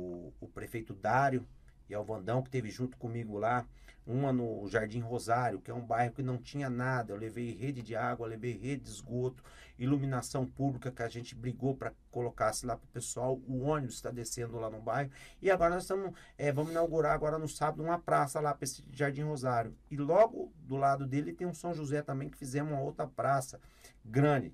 o 0.40 0.48
prefeito 0.54 0.94
Dário 0.94 1.46
e 1.86 1.94
ao 1.94 2.02
Vandão 2.02 2.42
que 2.42 2.48
teve 2.48 2.70
junto 2.70 2.96
comigo 2.96 3.36
lá, 3.36 3.66
uma 4.06 4.32
no 4.32 4.66
Jardim 4.68 5.00
Rosário, 5.00 5.60
que 5.60 5.70
é 5.70 5.74
um 5.74 5.84
bairro 5.84 6.14
que 6.14 6.22
não 6.22 6.38
tinha 6.38 6.68
nada, 6.68 7.12
eu 7.12 7.16
levei 7.16 7.54
rede 7.54 7.82
de 7.82 7.94
água, 7.94 8.26
levei 8.26 8.52
rede 8.52 8.84
de 8.84 8.90
esgoto, 8.90 9.42
iluminação 9.78 10.46
pública 10.46 10.90
que 10.90 11.02
a 11.02 11.08
gente 11.08 11.34
brigou 11.34 11.74
para 11.74 11.92
colocasse 12.10 12.66
lá 12.66 12.76
para 12.76 12.84
o 12.84 12.88
pessoal, 12.88 13.40
o 13.46 13.60
ônibus 13.60 13.94
está 13.94 14.10
descendo 14.10 14.58
lá 14.58 14.68
no 14.68 14.80
bairro, 14.80 15.10
e 15.40 15.50
agora 15.50 15.74
nós 15.74 15.84
estamos, 15.84 16.12
é, 16.36 16.50
vamos 16.52 16.72
inaugurar 16.72 17.12
agora 17.12 17.38
no 17.38 17.48
sábado 17.48 17.82
uma 17.82 17.98
praça 17.98 18.40
lá 18.40 18.52
para 18.52 18.64
esse 18.64 18.84
Jardim 18.92 19.22
Rosário, 19.22 19.74
e 19.90 19.96
logo 19.96 20.52
do 20.58 20.76
lado 20.76 21.06
dele 21.06 21.32
tem 21.32 21.46
um 21.46 21.54
São 21.54 21.72
José 21.72 22.02
também, 22.02 22.28
que 22.28 22.36
fizemos 22.36 22.72
uma 22.72 22.80
outra 22.80 23.06
praça 23.06 23.60
grande, 24.04 24.52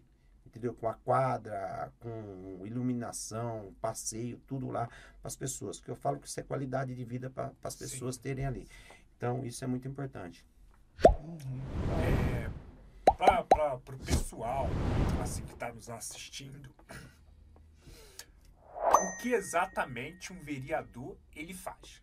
entendeu? 0.57 0.74
Com 0.74 0.88
a 0.88 0.94
quadra, 0.94 1.92
com 2.01 2.62
iluminação, 2.64 3.74
passeio, 3.80 4.38
tudo 4.47 4.70
lá 4.70 4.86
para 5.20 5.28
as 5.28 5.36
pessoas. 5.36 5.78
Porque 5.78 5.90
eu 5.90 5.97
falo 5.97 6.18
que 6.18 6.26
isso 6.26 6.40
é 6.40 6.42
qualidade 6.42 6.94
de 6.94 7.05
vida 7.05 7.28
para 7.28 7.53
as 7.62 7.74
Sim. 7.74 7.80
pessoas 7.80 8.16
terem 8.16 8.47
ali. 8.47 8.66
Então, 9.17 9.45
isso 9.45 9.64
é 9.64 9.67
muito 9.67 9.89
importante. 9.89 10.45
É, 12.03 12.51
para 13.17 13.45
o 13.75 13.99
pessoal 14.05 14.69
assim 15.23 15.45
que 15.45 15.55
está 15.55 15.73
nos 15.73 15.89
assistindo, 15.89 16.71
o 18.75 19.23
que 19.23 19.33
exatamente 19.33 20.33
um 20.33 20.39
vereador 20.41 21.17
ele 21.35 21.55
faz? 21.55 22.03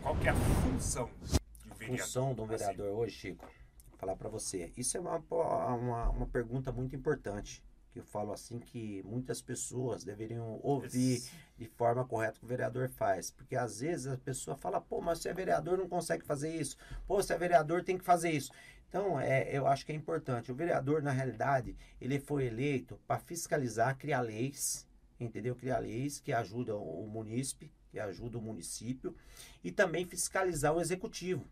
Qual 0.00 0.16
que 0.16 0.28
é 0.28 0.30
a 0.30 0.34
função 0.34 1.10
de 1.22 1.38
um 1.70 1.74
vereador? 1.74 2.06
Função 2.06 2.34
de 2.34 2.40
um 2.40 2.44
Assim, 2.44 2.56
vereador 2.56 2.98
hoje, 2.98 3.14
Chico, 3.16 3.44
vou 3.88 3.98
falar 3.98 4.16
para 4.16 4.28
você. 4.28 4.72
Isso 4.76 4.96
é 4.96 5.00
uma, 5.00 5.16
uma, 5.18 6.10
uma 6.10 6.26
pergunta 6.26 6.70
muito 6.70 6.94
importante. 6.94 7.62
Que 7.94 8.00
eu 8.00 8.04
falo 8.04 8.32
assim 8.32 8.58
que 8.58 9.02
muitas 9.04 9.40
pessoas 9.40 10.02
deveriam 10.02 10.58
ouvir 10.64 11.18
esse- 11.18 11.30
de 11.56 11.64
forma 11.66 12.04
correta 12.04 12.36
o 12.36 12.40
que 12.40 12.44
o 12.44 12.48
vereador 12.48 12.88
faz. 12.88 13.30
Porque 13.30 13.54
às 13.54 13.78
vezes 13.78 14.08
a 14.08 14.16
pessoa 14.18 14.56
fala, 14.56 14.80
pô, 14.80 15.00
mas 15.00 15.20
se 15.20 15.28
é 15.28 15.32
vereador 15.32 15.78
não 15.78 15.88
consegue 15.88 16.24
fazer 16.24 16.52
isso. 16.52 16.76
Pô, 17.06 17.22
se 17.22 17.32
é 17.32 17.38
vereador 17.38 17.84
tem 17.84 17.96
que 17.96 18.04
fazer 18.04 18.32
isso. 18.32 18.50
Então, 18.88 19.18
é, 19.20 19.48
eu 19.56 19.64
acho 19.68 19.86
que 19.86 19.92
é 19.92 19.94
importante. 19.94 20.50
O 20.50 20.54
vereador, 20.56 21.02
na 21.02 21.12
realidade, 21.12 21.76
ele 22.00 22.18
foi 22.18 22.46
eleito 22.46 22.98
para 23.06 23.20
fiscalizar, 23.20 23.96
criar 23.96 24.22
leis, 24.22 24.86
entendeu? 25.20 25.54
Criar 25.54 25.78
leis 25.78 26.18
que 26.18 26.32
ajudam 26.32 26.82
o 26.82 27.06
munícipe, 27.06 27.70
que 27.92 28.00
ajudam 28.00 28.40
o 28.40 28.44
município, 28.44 29.14
e 29.62 29.70
também 29.70 30.04
fiscalizar 30.04 30.74
o 30.74 30.80
executivo. 30.80 31.46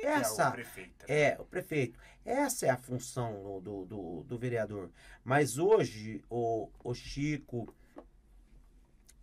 Que 0.00 0.06
é 0.06 0.10
o 0.10 0.20
Essa 0.20 0.50
prefeito. 0.50 1.06
né? 1.08 1.20
é, 1.20 1.36
o 1.40 1.44
prefeito. 1.44 1.98
Essa 2.24 2.66
é 2.66 2.70
a 2.70 2.76
função 2.76 3.42
do, 3.42 3.60
do, 3.60 3.86
do, 3.86 4.22
do 4.24 4.38
vereador. 4.38 4.90
Mas 5.24 5.58
hoje, 5.58 6.22
o, 6.28 6.68
o 6.84 6.94
Chico, 6.94 7.74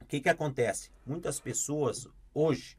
o 0.02 0.06
que 0.06 0.20
que 0.22 0.30
acontece? 0.30 0.92
Muitas 1.06 1.40
pessoas 1.40 2.08
hoje 2.34 2.78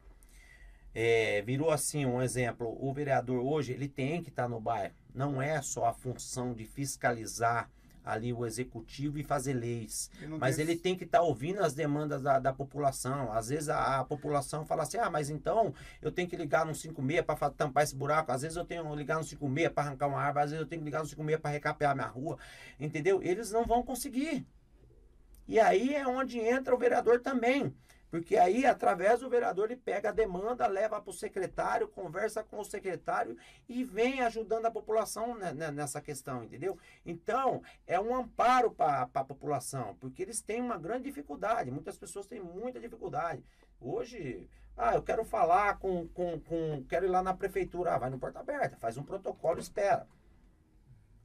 é, 0.93 1.41
virou 1.43 1.71
assim 1.71 2.05
um 2.05 2.21
exemplo. 2.21 2.77
O 2.79 2.93
vereador 2.93 3.39
hoje 3.43 3.71
ele 3.73 3.87
tem 3.87 4.21
que 4.21 4.29
estar 4.29 4.47
no 4.47 4.59
bairro. 4.59 4.95
Não 5.13 5.41
é 5.41 5.61
só 5.61 5.85
a 5.85 5.93
função 5.93 6.53
de 6.53 6.65
fiscalizar 6.65 7.71
ali 8.07 8.31
o 8.33 8.45
executivo 8.45 9.17
e 9.17 9.23
fazer 9.23 9.53
leis. 9.53 10.09
Mas 10.39 10.55
tem- 10.55 10.65
ele 10.65 10.75
tem 10.77 10.95
que 10.95 11.03
estar 11.03 11.21
ouvindo 11.21 11.61
as 11.63 11.73
demandas 11.73 12.21
da, 12.21 12.39
da 12.39 12.53
população. 12.53 13.31
Às 13.31 13.49
vezes 13.49 13.69
a, 13.69 13.99
a 13.99 14.03
população 14.03 14.65
fala 14.65 14.83
assim: 14.83 14.97
ah, 14.97 15.09
mas 15.09 15.29
então 15.29 15.73
eu 16.01 16.11
tenho 16.11 16.27
que 16.27 16.35
ligar 16.35 16.65
no 16.65 16.73
56 16.73 17.25
para 17.25 17.49
tampar 17.49 17.83
esse 17.83 17.95
buraco. 17.95 18.31
Às 18.31 18.41
vezes 18.41 18.57
eu 18.57 18.65
tenho 18.65 18.83
que 18.89 18.95
ligar 18.95 19.17
no 19.17 19.23
56 19.23 19.69
para 19.73 19.83
arrancar 19.83 20.07
uma 20.07 20.19
árvore. 20.21 20.43
Às 20.45 20.51
vezes 20.51 20.63
eu 20.63 20.69
tenho 20.69 20.81
que 20.81 20.85
ligar 20.85 20.99
no 21.01 21.05
56 21.07 21.41
para 21.41 21.51
recapear 21.51 21.95
minha 21.95 22.07
rua. 22.07 22.37
Entendeu? 22.79 23.21
Eles 23.21 23.51
não 23.51 23.65
vão 23.65 23.83
conseguir. 23.83 24.45
E 25.47 25.59
aí 25.59 25.95
é 25.95 26.05
onde 26.05 26.39
entra 26.39 26.75
o 26.75 26.77
vereador 26.77 27.21
também. 27.21 27.73
Porque 28.09 28.37
aí, 28.37 28.65
através 28.65 29.19
do 29.19 29.29
vereador, 29.29 29.69
ele 29.69 29.79
pega 29.79 30.09
a 30.09 30.13
demanda, 30.13 30.65
leva 30.65 31.01
para 31.01 31.09
o 31.09 31.13
secretário, 31.13 31.89
conversa 31.89 32.41
com 32.41 32.59
o 32.59 32.63
secretário 32.63 33.37
e 33.67 33.83
vem 33.83 34.21
ajudando 34.21 34.65
a 34.65 34.71
população 34.71 35.37
ne- 35.37 35.51
ne- 35.51 35.71
nessa 35.71 35.99
questão, 35.99 36.41
entendeu? 36.43 36.77
Então, 37.05 37.61
é 37.85 37.99
um 37.99 38.15
amparo 38.15 38.71
para 38.71 39.09
a 39.13 39.23
população, 39.25 39.95
porque 39.99 40.21
eles 40.21 40.41
têm 40.41 40.61
uma 40.61 40.77
grande 40.77 41.03
dificuldade. 41.03 41.69
Muitas 41.69 41.97
pessoas 41.97 42.27
têm 42.27 42.39
muita 42.39 42.79
dificuldade. 42.79 43.43
Hoje, 43.79 44.49
ah, 44.77 44.95
eu 44.95 45.03
quero 45.03 45.25
falar 45.25 45.77
com, 45.77 46.07
com, 46.09 46.39
com 46.39 46.85
quero 46.87 47.05
ir 47.05 47.09
lá 47.09 47.21
na 47.21 47.33
prefeitura, 47.33 47.93
ah, 47.93 47.97
vai 47.97 48.09
no 48.09 48.17
porta 48.19 48.39
aberta, 48.39 48.77
faz 48.77 48.97
um 48.97 49.03
protocolo, 49.03 49.59
espera. 49.59 50.07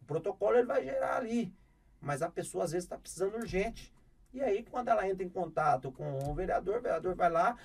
O 0.03 0.05
protocolo 0.05 0.57
ele 0.57 0.67
vai 0.67 0.83
gerar 0.83 1.17
ali, 1.17 1.55
mas 2.01 2.23
a 2.23 2.29
pessoa 2.29 2.65
às 2.65 2.73
vezes 2.73 2.87
está 2.87 2.99
precisando 2.99 3.37
urgente. 3.37 3.95
E 4.33 4.43
aí, 4.43 4.65
quando 4.65 4.89
ela 4.89 5.07
entra 5.07 5.25
em 5.25 5.29
contato 5.29 5.93
com 5.93 6.31
o 6.31 6.35
vereador, 6.35 6.79
o 6.79 6.83
vereador 6.83 7.15
vai 7.15 7.31
lá, 7.31 7.57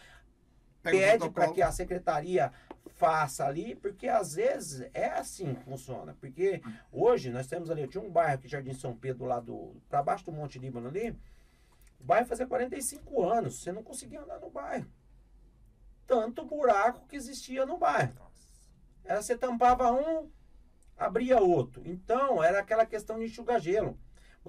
Pega 0.82 0.98
pede 0.98 1.30
para 1.30 1.52
que 1.52 1.62
a 1.62 1.72
secretaria 1.72 2.52
faça 2.96 3.46
ali, 3.46 3.76
porque 3.76 4.08
às 4.08 4.36
vezes 4.36 4.90
é 4.94 5.08
assim 5.10 5.56
que 5.56 5.64
funciona. 5.64 6.16
Porque 6.20 6.62
hoje 6.92 7.30
nós 7.30 7.48
temos 7.48 7.70
ali, 7.70 7.82
eu 7.82 7.88
tinha 7.88 8.04
um 8.04 8.12
bairro 8.12 8.36
aqui, 8.36 8.48
Jardim 8.48 8.74
São 8.74 8.96
Pedro, 8.96 9.26
lá 9.26 9.40
do. 9.40 9.76
para 9.90 10.04
baixo 10.04 10.26
do 10.26 10.32
Monte 10.32 10.60
Líbano 10.60 10.88
ali. 10.88 11.12
O 12.00 12.04
bairro 12.04 12.28
fazia 12.28 12.46
45 12.46 13.24
anos, 13.24 13.62
você 13.62 13.72
não 13.72 13.84
conseguia 13.84 14.22
andar 14.22 14.40
no 14.40 14.50
bairro. 14.50 14.88
Tanto 16.06 16.46
buraco 16.46 17.08
que 17.08 17.16
existia 17.16 17.66
no 17.66 17.78
bairro. 17.78 18.28
Era 19.04 19.22
você 19.22 19.38
tampava 19.38 19.92
um, 19.92 20.30
abria 20.98 21.40
outro. 21.40 21.82
Então, 21.86 22.44
era 22.44 22.60
aquela 22.60 22.86
questão 22.86 23.18
de 23.18 23.26
enxugar 23.26 23.60
gelo. 23.60 23.98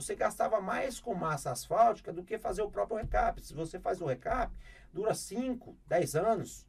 Você 0.01 0.15
gastava 0.15 0.61
mais 0.61 1.01
com 1.01 1.15
massa 1.15 1.51
asfáltica 1.51 2.13
do 2.13 2.23
que 2.23 2.39
fazer 2.39 2.63
o 2.63 2.71
próprio 2.71 2.99
recap. 2.99 3.41
Se 3.43 3.53
você 3.53 3.79
faz 3.79 4.01
o 4.01 4.07
recap, 4.07 4.53
dura 4.93 5.15
5, 5.15 5.77
10 5.87 6.15
anos. 6.15 6.67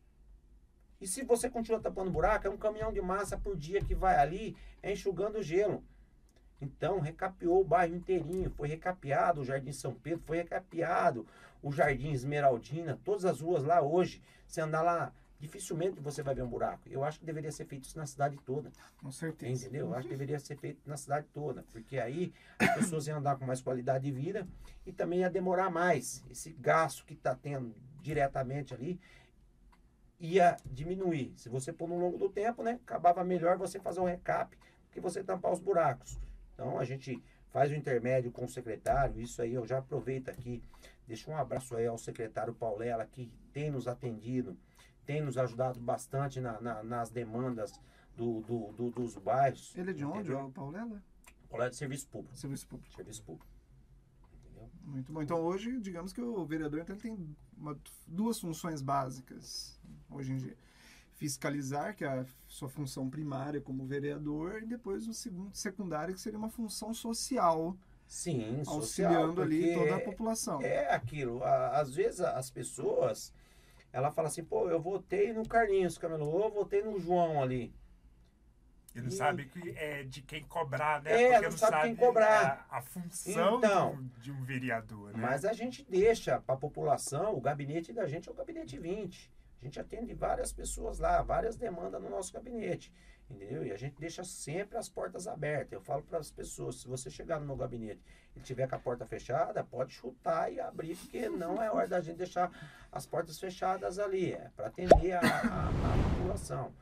E 0.99 1.07
se 1.07 1.23
você 1.23 1.49
continua 1.49 1.80
tapando 1.80 2.11
buraco, 2.11 2.47
é 2.47 2.49
um 2.49 2.57
caminhão 2.57 2.91
de 2.91 3.01
massa 3.01 3.38
por 3.38 3.55
dia 3.55 3.82
que 3.82 3.95
vai 3.95 4.17
ali 4.17 4.57
enxugando 4.84 5.38
o 5.38 5.43
gelo. 5.43 5.84
Então, 6.59 6.99
recapeou 6.99 7.61
o 7.61 7.65
bairro 7.65 7.95
inteirinho, 7.95 8.49
foi 8.49 8.67
recapeado 8.67 9.41
o 9.41 9.45
Jardim 9.45 9.71
São 9.71 9.93
Pedro, 9.93 10.23
foi 10.25 10.38
recapeado 10.38 11.25
o 11.61 11.71
Jardim 11.71 12.11
Esmeraldina, 12.11 12.99
todas 13.05 13.23
as 13.23 13.39
ruas 13.39 13.63
lá 13.63 13.82
hoje. 13.82 14.21
Você 14.45 14.59
andar 14.59 14.82
lá, 14.82 15.13
dificilmente 15.39 15.99
você 15.99 16.21
vai 16.21 16.35
ver 16.35 16.43
um 16.43 16.49
buraco. 16.49 16.87
Eu 16.89 17.03
acho 17.03 17.19
que 17.19 17.25
deveria 17.25 17.51
ser 17.51 17.65
feito 17.65 17.85
isso 17.85 17.97
na 17.97 18.05
cidade 18.05 18.37
toda. 18.45 18.71
Com 18.97 19.11
certeza. 19.11 19.65
Entendeu? 19.65 19.87
Eu 19.87 19.93
acho 19.93 20.03
que 20.03 20.13
deveria 20.13 20.39
ser 20.39 20.57
feito 20.57 20.81
na 20.85 20.97
cidade 20.97 21.27
toda, 21.33 21.63
porque 21.71 21.97
aí 21.97 22.33
as 22.59 22.75
pessoas 22.75 23.07
iam 23.07 23.19
andar 23.19 23.37
com 23.37 23.45
mais 23.45 23.61
qualidade 23.61 24.03
de 24.03 24.11
vida 24.11 24.47
e 24.85 24.91
também 24.91 25.19
ia 25.19 25.29
demorar 25.29 25.69
mais. 25.69 26.23
Esse 26.29 26.51
gasto 26.51 27.05
que 27.05 27.13
está 27.13 27.33
tendo 27.33 27.73
diretamente 28.01 28.73
ali 28.73 28.99
ia 30.19 30.57
diminuir. 30.65 31.33
Se 31.37 31.47
você 31.47 31.71
pôr 31.71 31.87
no 31.87 31.97
longo 31.97 32.17
do 32.17 32.29
tempo, 32.29 32.61
né, 32.61 32.79
acabava 32.83 33.23
melhor 33.23 33.57
você 33.57 33.79
fazer 33.79 34.01
um 34.01 34.05
recap 34.05 34.57
que 34.91 34.99
você 34.99 35.23
tampar 35.23 35.51
os 35.51 35.59
buracos. 35.59 36.19
Então 36.53 36.77
a 36.77 36.83
gente 36.83 37.23
faz 37.51 37.71
o 37.71 37.75
intermédio 37.75 38.31
com 38.31 38.43
o 38.43 38.49
secretário, 38.49 39.21
isso 39.21 39.41
aí 39.41 39.53
eu 39.53 39.65
já 39.65 39.77
aproveito 39.77 40.29
aqui, 40.29 40.61
deixo 41.07 41.31
um 41.31 41.37
abraço 41.37 41.75
aí 41.75 41.87
ao 41.87 41.97
secretário 41.97 42.53
Paulela 42.53 43.05
que 43.05 43.31
tem 43.53 43.71
nos 43.71 43.87
atendido, 43.87 44.57
tem 45.05 45.21
nos 45.21 45.37
ajudado 45.37 45.79
bastante 45.79 46.39
na, 46.39 46.59
na, 46.61 46.83
nas 46.83 47.09
demandas 47.09 47.71
do, 48.15 48.41
do, 48.41 48.71
do, 48.73 48.89
dos 48.91 49.15
bairros. 49.17 49.73
Ele 49.75 49.91
é 49.91 49.93
de 49.93 50.05
onde, 50.05 50.31
o 50.33 50.51
Paulela? 50.51 51.01
Paulela 51.49 51.69
de 51.69 51.75
Serviço 51.75 52.07
Público. 52.07 52.35
Serviço 52.37 52.67
Público. 52.67 52.93
Serviço 52.95 53.23
Público. 53.23 53.47
Entendeu? 54.43 54.69
Muito 54.83 55.11
bom. 55.11 55.21
Então 55.21 55.41
hoje, 55.41 55.79
digamos 55.79 56.13
que 56.13 56.21
o 56.21 56.45
vereador 56.45 56.79
então, 56.81 56.95
ele 56.95 57.01
tem 57.01 57.35
uma- 57.57 57.77
duas 58.07 58.39
funções 58.39 58.81
básicas 58.81 59.79
hoje 60.09 60.33
em 60.33 60.37
dia. 60.37 60.57
Fiscalizar, 61.15 61.95
que 61.95 62.05
é 62.05 62.07
a 62.07 62.25
sua 62.47 62.69
função 62.69 63.09
primária 63.09 63.59
como 63.59 63.85
vereador, 63.85 64.61
e 64.63 64.65
depois 64.65 65.05
o 65.07 65.13
segundo, 65.13 65.53
secundário, 65.53 66.13
que 66.13 66.21
seria 66.21 66.39
uma 66.39 66.49
função 66.49 66.93
social, 66.93 67.75
Sim, 68.07 68.63
social, 68.63 68.75
auxiliando 68.75 69.41
ali 69.41 69.61
porque 69.73 69.75
toda 69.79 69.95
a 69.97 69.99
população. 70.01 70.61
É 70.61 70.93
aquilo. 70.93 71.43
a- 71.43 71.79
Às 71.79 71.93
vezes 71.93 72.21
as 72.21 72.49
pessoas, 72.49 73.33
ela 73.91 74.11
fala 74.11 74.27
assim, 74.27 74.43
pô, 74.43 74.69
eu 74.69 74.79
votei 74.81 75.33
no 75.33 75.47
Carlinhos 75.47 75.97
Camelô, 75.97 76.45
eu 76.45 76.51
votei 76.51 76.81
no 76.81 76.99
João 76.99 77.41
ali. 77.41 77.73
E 78.95 79.01
não 79.01 79.09
E- 79.09 79.11
sabe 79.11 79.45
que 79.45 79.69
é 79.77 80.03
de 80.03 80.21
quem 80.21 80.43
cobrar, 80.43 81.01
né? 81.03 81.11
É, 81.21 81.31
Porque 81.33 81.49
não 81.49 81.57
sabe 81.57 81.81
quem 81.83 81.95
cobrar. 81.95 82.67
A, 82.69 82.77
a 82.79 82.81
função 82.81 83.57
Então, 83.57 83.95
do- 83.95 84.21
de 84.21 84.31
um 84.31 84.43
vereador, 84.43 85.13
né? 85.13 85.19
Mas 85.21 85.45
a 85.45 85.53
gente 85.53 85.83
deixa 85.83 86.39
para 86.41 86.55
a 86.55 86.57
população, 86.57 87.35
o 87.35 87.41
gabinete 87.41 87.93
da 87.93 88.07
gente 88.07 88.27
é 88.27 88.31
o 88.31 88.35
gabinete 88.35 88.77
20. 88.79 89.31
A 89.61 89.65
gente 89.65 89.79
atende 89.79 90.13
várias 90.13 90.51
pessoas 90.53 90.99
lá, 90.99 91.21
várias 91.21 91.55
demandas 91.55 92.01
no 92.01 92.09
nosso 92.09 92.31
gabinete. 92.33 92.91
Entendeu? 93.30 93.63
E 93.65 93.71
a 93.71 93.77
gente 93.77 93.95
deixa 93.99 94.23
sempre 94.23 94.77
as 94.77 94.89
portas 94.89 95.27
abertas. 95.27 95.71
Eu 95.73 95.82
falo 95.82 96.01
para 96.01 96.17
as 96.17 96.32
pessoas, 96.32 96.77
se 96.82 96.88
você 96.88 97.09
chegar 97.11 97.39
no 97.39 97.45
meu 97.45 97.55
gabinete 97.55 98.01
e 98.36 98.39
tiver 98.39 98.67
com 98.67 98.75
a 98.75 98.80
porta 98.80 99.05
fechada, 99.05 99.63
pode 99.63 99.93
chutar 99.93 100.51
e 100.51 100.59
abrir, 100.59 100.95
porque 100.95 101.30
não 101.30 101.61
é 101.61 101.69
hora 101.71 101.88
da 101.88 102.01
gente 102.01 102.17
deixar 102.17 102.51
as 102.91 103.05
portas 103.05 103.39
fechadas 103.39 103.99
ali. 103.99 104.34
É 104.34 104.49
para 104.55 104.67
atender 104.67 105.11
a, 105.13 105.19
a- 105.19 105.69
a 105.69 106.15
população. 106.17 106.73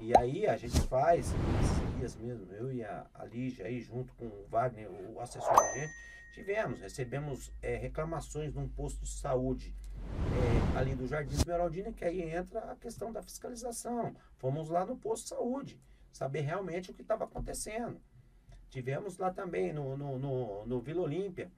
E 0.00 0.16
aí 0.16 0.46
a 0.46 0.56
gente 0.56 0.80
faz, 0.82 1.26
esses 1.62 1.96
dias 1.98 2.16
mesmo, 2.16 2.52
eu 2.52 2.72
e 2.72 2.84
a, 2.84 3.04
a 3.14 3.24
Lígia 3.24 3.66
aí, 3.66 3.80
junto 3.80 4.12
com 4.14 4.26
o 4.26 4.46
Wagner, 4.48 4.88
o 4.90 5.20
assessor 5.20 5.54
da 5.56 5.72
gente, 5.74 5.92
tivemos, 6.34 6.80
recebemos 6.80 7.50
é, 7.62 7.76
reclamações 7.76 8.54
num 8.54 8.68
posto 8.68 9.00
de 9.02 9.08
saúde 9.10 9.74
é, 10.74 10.78
ali 10.78 10.94
do 10.94 11.06
Jardim 11.08 11.34
Esmeraldina, 11.34 11.92
que 11.92 12.04
aí 12.04 12.22
entra 12.30 12.60
a 12.70 12.76
questão 12.76 13.10
da 13.10 13.22
fiscalização. 13.22 14.14
Fomos 14.36 14.68
lá 14.68 14.84
no 14.84 14.96
posto 14.96 15.24
de 15.24 15.28
saúde, 15.30 15.80
saber 16.16 16.40
realmente 16.40 16.90
o 16.90 16.94
que 16.94 17.02
estava 17.02 17.24
acontecendo. 17.24 18.00
Tivemos 18.68 19.18
lá 19.18 19.30
também 19.30 19.72
no, 19.72 19.96
no, 19.96 20.18
no, 20.18 20.66
no 20.66 20.80
Vila 20.80 21.02
Olímpia, 21.02 21.50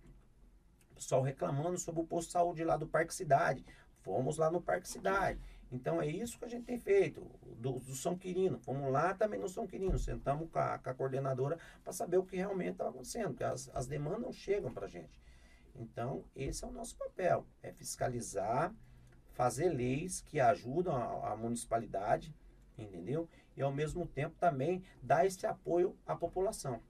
pessoal 0.94 1.22
reclamando 1.22 1.78
sobre 1.78 2.00
o 2.00 2.06
posto 2.06 2.28
de 2.28 2.32
saúde 2.32 2.64
lá 2.64 2.76
do 2.76 2.86
Parque 2.86 3.14
Cidade. 3.14 3.64
Fomos 4.02 4.36
lá 4.36 4.50
no 4.50 4.60
Parque 4.60 4.88
Cidade. 4.88 5.40
Então 5.70 6.00
é 6.00 6.06
isso 6.06 6.38
que 6.38 6.44
a 6.44 6.48
gente 6.48 6.64
tem 6.64 6.78
feito. 6.78 7.20
Do, 7.56 7.78
do 7.78 7.94
São 7.94 8.16
Quirino. 8.16 8.58
Fomos 8.58 8.90
lá 8.90 9.14
também 9.14 9.38
no 9.38 9.48
São 9.48 9.66
Quirino. 9.66 9.98
Sentamos 9.98 10.50
com 10.50 10.58
a, 10.58 10.78
com 10.78 10.90
a 10.90 10.94
coordenadora 10.94 11.58
para 11.84 11.92
saber 11.92 12.16
o 12.16 12.24
que 12.24 12.36
realmente 12.36 12.72
estava 12.72 12.90
acontecendo. 12.90 13.28
Porque 13.28 13.44
as, 13.44 13.70
as 13.74 13.86
demandas 13.86 14.20
não 14.20 14.32
chegam 14.32 14.72
para 14.72 14.86
a 14.86 14.88
gente. 14.88 15.20
Então, 15.74 16.24
esse 16.34 16.64
é 16.64 16.66
o 16.66 16.72
nosso 16.72 16.96
papel. 16.96 17.46
É 17.62 17.72
fiscalizar, 17.72 18.74
fazer 19.32 19.68
leis 19.68 20.20
que 20.20 20.40
ajudam 20.40 20.96
a, 20.96 21.32
a 21.32 21.36
municipalidade, 21.36 22.34
entendeu? 22.76 23.28
E 23.58 23.62
ao 23.62 23.72
mesmo 23.72 24.06
tempo 24.06 24.36
também 24.38 24.84
dar 25.02 25.26
esse 25.26 25.44
apoio 25.44 25.98
à 26.06 26.14
população. 26.14 26.80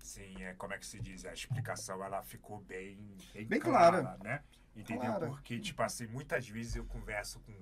Sim, 0.00 0.42
é 0.42 0.54
como 0.54 0.74
é 0.74 0.78
que 0.78 0.84
se 0.84 1.00
diz? 1.00 1.24
A 1.24 1.32
explicação 1.32 2.02
ela 2.04 2.20
ficou 2.22 2.60
bem, 2.60 3.16
bem, 3.32 3.46
Bem 3.46 3.60
clara, 3.60 4.00
clara. 4.02 4.18
né? 4.24 4.42
Entendeu? 4.74 5.06
Clara. 5.06 5.26
Porque, 5.28 5.60
tipo 5.60 5.80
assim, 5.84 6.08
muitas 6.08 6.48
vezes 6.48 6.74
eu 6.74 6.84
converso 6.84 7.38
com 7.40 7.54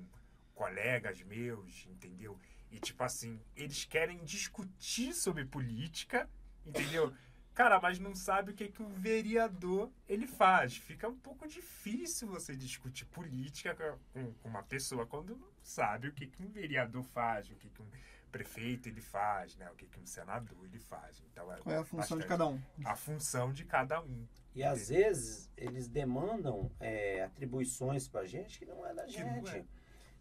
colegas 0.55 1.21
meus, 1.23 1.87
entendeu? 1.91 2.39
E, 2.71 2.81
tipo 2.81 3.05
assim, 3.05 3.39
eles 3.55 3.85
querem 3.85 4.25
discutir 4.25 5.13
sobre 5.13 5.45
política, 5.45 6.27
entendeu? 6.65 7.15
Cara, 7.53 7.79
mas 7.81 7.99
não 7.99 8.15
sabe 8.15 8.51
o 8.51 8.55
que, 8.55 8.69
que 8.69 8.83
o 8.83 8.89
vereador 8.89 9.91
ele 10.09 10.27
faz. 10.27 10.77
Fica 10.77 11.07
um 11.07 11.17
pouco 11.19 11.47
difícil 11.47 12.29
você 12.29 12.57
discutir 12.57 13.05
política 13.05 13.99
com, 14.13 14.33
com 14.35 14.49
uma 14.49 14.63
pessoa 14.63 15.07
quando 15.07 15.37
não 15.37 15.53
sabe 15.63 16.09
o 16.09 16.13
que, 16.13 16.27
que 16.27 16.43
um 16.43 16.49
vereador 16.49 17.05
faz, 17.05 17.49
o 17.51 17.55
que, 17.55 17.69
que 17.69 17.81
um 17.81 17.89
prefeito 18.35 18.89
ele 18.89 19.01
faz, 19.01 19.55
né? 19.57 19.71
O 19.71 19.77
que, 19.77 19.87
que 19.87 20.01
um 20.01 20.07
senador 20.07 20.59
ele 20.65 20.81
faz. 20.81 21.23
Então, 21.31 21.47
Qual 21.63 21.73
é 21.73 21.79
a 21.79 21.85
função 21.85 22.19
de 22.19 22.27
cada 22.27 22.49
um? 22.49 22.61
a 22.85 22.97
função 22.97 23.53
de 23.53 23.65
cada 23.65 24.03
um. 24.03 24.27
E 24.53 24.65
às 24.65 24.89
vezes 24.89 25.49
eles 25.57 25.87
demandam 25.87 26.69
é, 26.81 27.23
atribuições 27.23 28.09
para 28.09 28.23
a 28.23 28.27
gente 28.27 28.59
que 28.59 28.67
não 28.67 28.85
é 28.85 28.93
da 28.93 29.05
Que 29.05 29.13
gente. 29.13 29.51
é. 29.51 29.65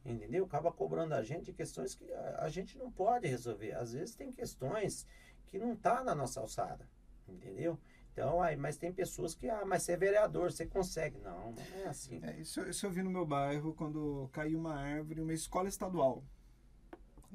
Entendeu? 0.05 0.45
Acaba 0.45 0.71
cobrando 0.71 1.15
a 1.15 1.23
gente 1.23 1.51
questões 1.51 1.95
que 1.95 2.11
a, 2.13 2.43
a 2.43 2.49
gente 2.49 2.77
não 2.77 2.91
pode 2.91 3.27
resolver. 3.27 3.71
Às 3.71 3.93
vezes 3.93 4.13
tem 4.13 4.31
questões 4.31 5.07
que 5.47 5.57
não 5.57 5.75
tá 5.75 6.03
na 6.03 6.13
nossa 6.13 6.39
alçada. 6.39 6.87
Entendeu? 7.27 7.79
Então, 8.11 8.43
aí, 8.43 8.55
mas 8.55 8.77
tem 8.77 8.93
pessoas 8.93 9.33
que, 9.33 9.49
ah, 9.49 9.65
mas 9.65 9.81
você 9.81 9.93
é 9.93 9.97
vereador, 9.97 10.51
você 10.51 10.67
consegue. 10.67 11.17
Não, 11.17 11.51
não 11.51 11.79
é 11.83 11.87
assim. 11.87 12.19
É, 12.23 12.37
isso, 12.39 12.61
isso 12.69 12.85
eu 12.85 12.91
vi 12.91 13.01
no 13.01 13.09
meu 13.09 13.25
bairro 13.25 13.73
quando 13.73 14.29
caiu 14.31 14.59
uma 14.59 14.75
árvore, 14.75 15.21
uma 15.21 15.33
escola 15.33 15.67
estadual. 15.67 16.23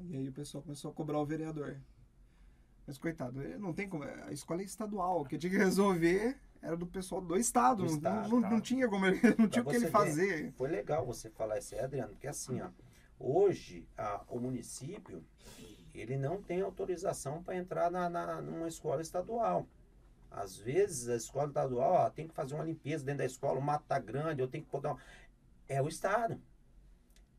E 0.07 0.15
aí 0.17 0.29
o 0.29 0.33
pessoal 0.33 0.63
começou 0.63 0.91
a 0.91 0.93
cobrar 0.93 1.19
o 1.19 1.25
vereador. 1.25 1.77
Mas 2.87 2.97
coitado, 2.97 3.41
ele 3.41 3.57
não 3.57 3.73
tem 3.73 3.87
como. 3.87 4.03
A 4.03 4.31
escola 4.31 4.61
é 4.61 4.65
estadual, 4.65 5.21
o 5.21 5.25
que 5.25 5.37
tinha 5.37 5.51
que 5.51 5.57
resolver 5.57 6.37
era 6.61 6.75
do 6.75 6.87
pessoal 6.87 7.21
do 7.21 7.37
estado. 7.37 7.83
Do 7.83 7.89
não, 7.89 7.95
estado, 7.95 8.29
não, 8.29 8.41
tá. 8.41 8.49
não 8.51 8.61
tinha 8.61 8.87
como 8.87 9.05
ele, 9.05 9.19
não 9.37 9.47
tinha 9.47 9.63
o 9.63 9.65
que 9.67 9.75
ele 9.75 9.85
ver. 9.85 9.91
fazer. 9.91 10.51
Foi 10.53 10.69
legal 10.69 11.05
você 11.05 11.29
falar 11.29 11.59
isso 11.59 11.75
aí, 11.75 11.81
Adriano, 11.81 12.13
porque 12.13 12.27
assim, 12.27 12.59
ó, 12.61 12.69
hoje 13.19 13.87
a- 13.97 14.23
o 14.27 14.39
município 14.39 15.23
ele 15.93 16.17
não 16.17 16.41
tem 16.41 16.61
autorização 16.61 17.43
para 17.43 17.55
entrar 17.57 17.91
na, 17.91 18.09
na, 18.09 18.41
numa 18.41 18.67
escola 18.67 19.01
estadual. 19.01 19.67
Às 20.31 20.57
vezes 20.57 21.09
a 21.09 21.15
escola 21.15 21.47
estadual 21.47 21.93
ó, 21.93 22.09
tem 22.09 22.27
que 22.27 22.33
fazer 22.33 22.55
uma 22.55 22.63
limpeza 22.63 23.03
dentro 23.03 23.19
da 23.19 23.25
escola, 23.25 23.59
o 23.59 23.61
mato 23.61 23.85
tá 23.87 23.99
grande, 23.99 24.41
eu 24.41 24.47
tenho 24.47 24.63
que 24.63 24.75
um- 24.75 24.97
É 25.67 25.81
o 25.81 25.87
Estado. 25.87 26.39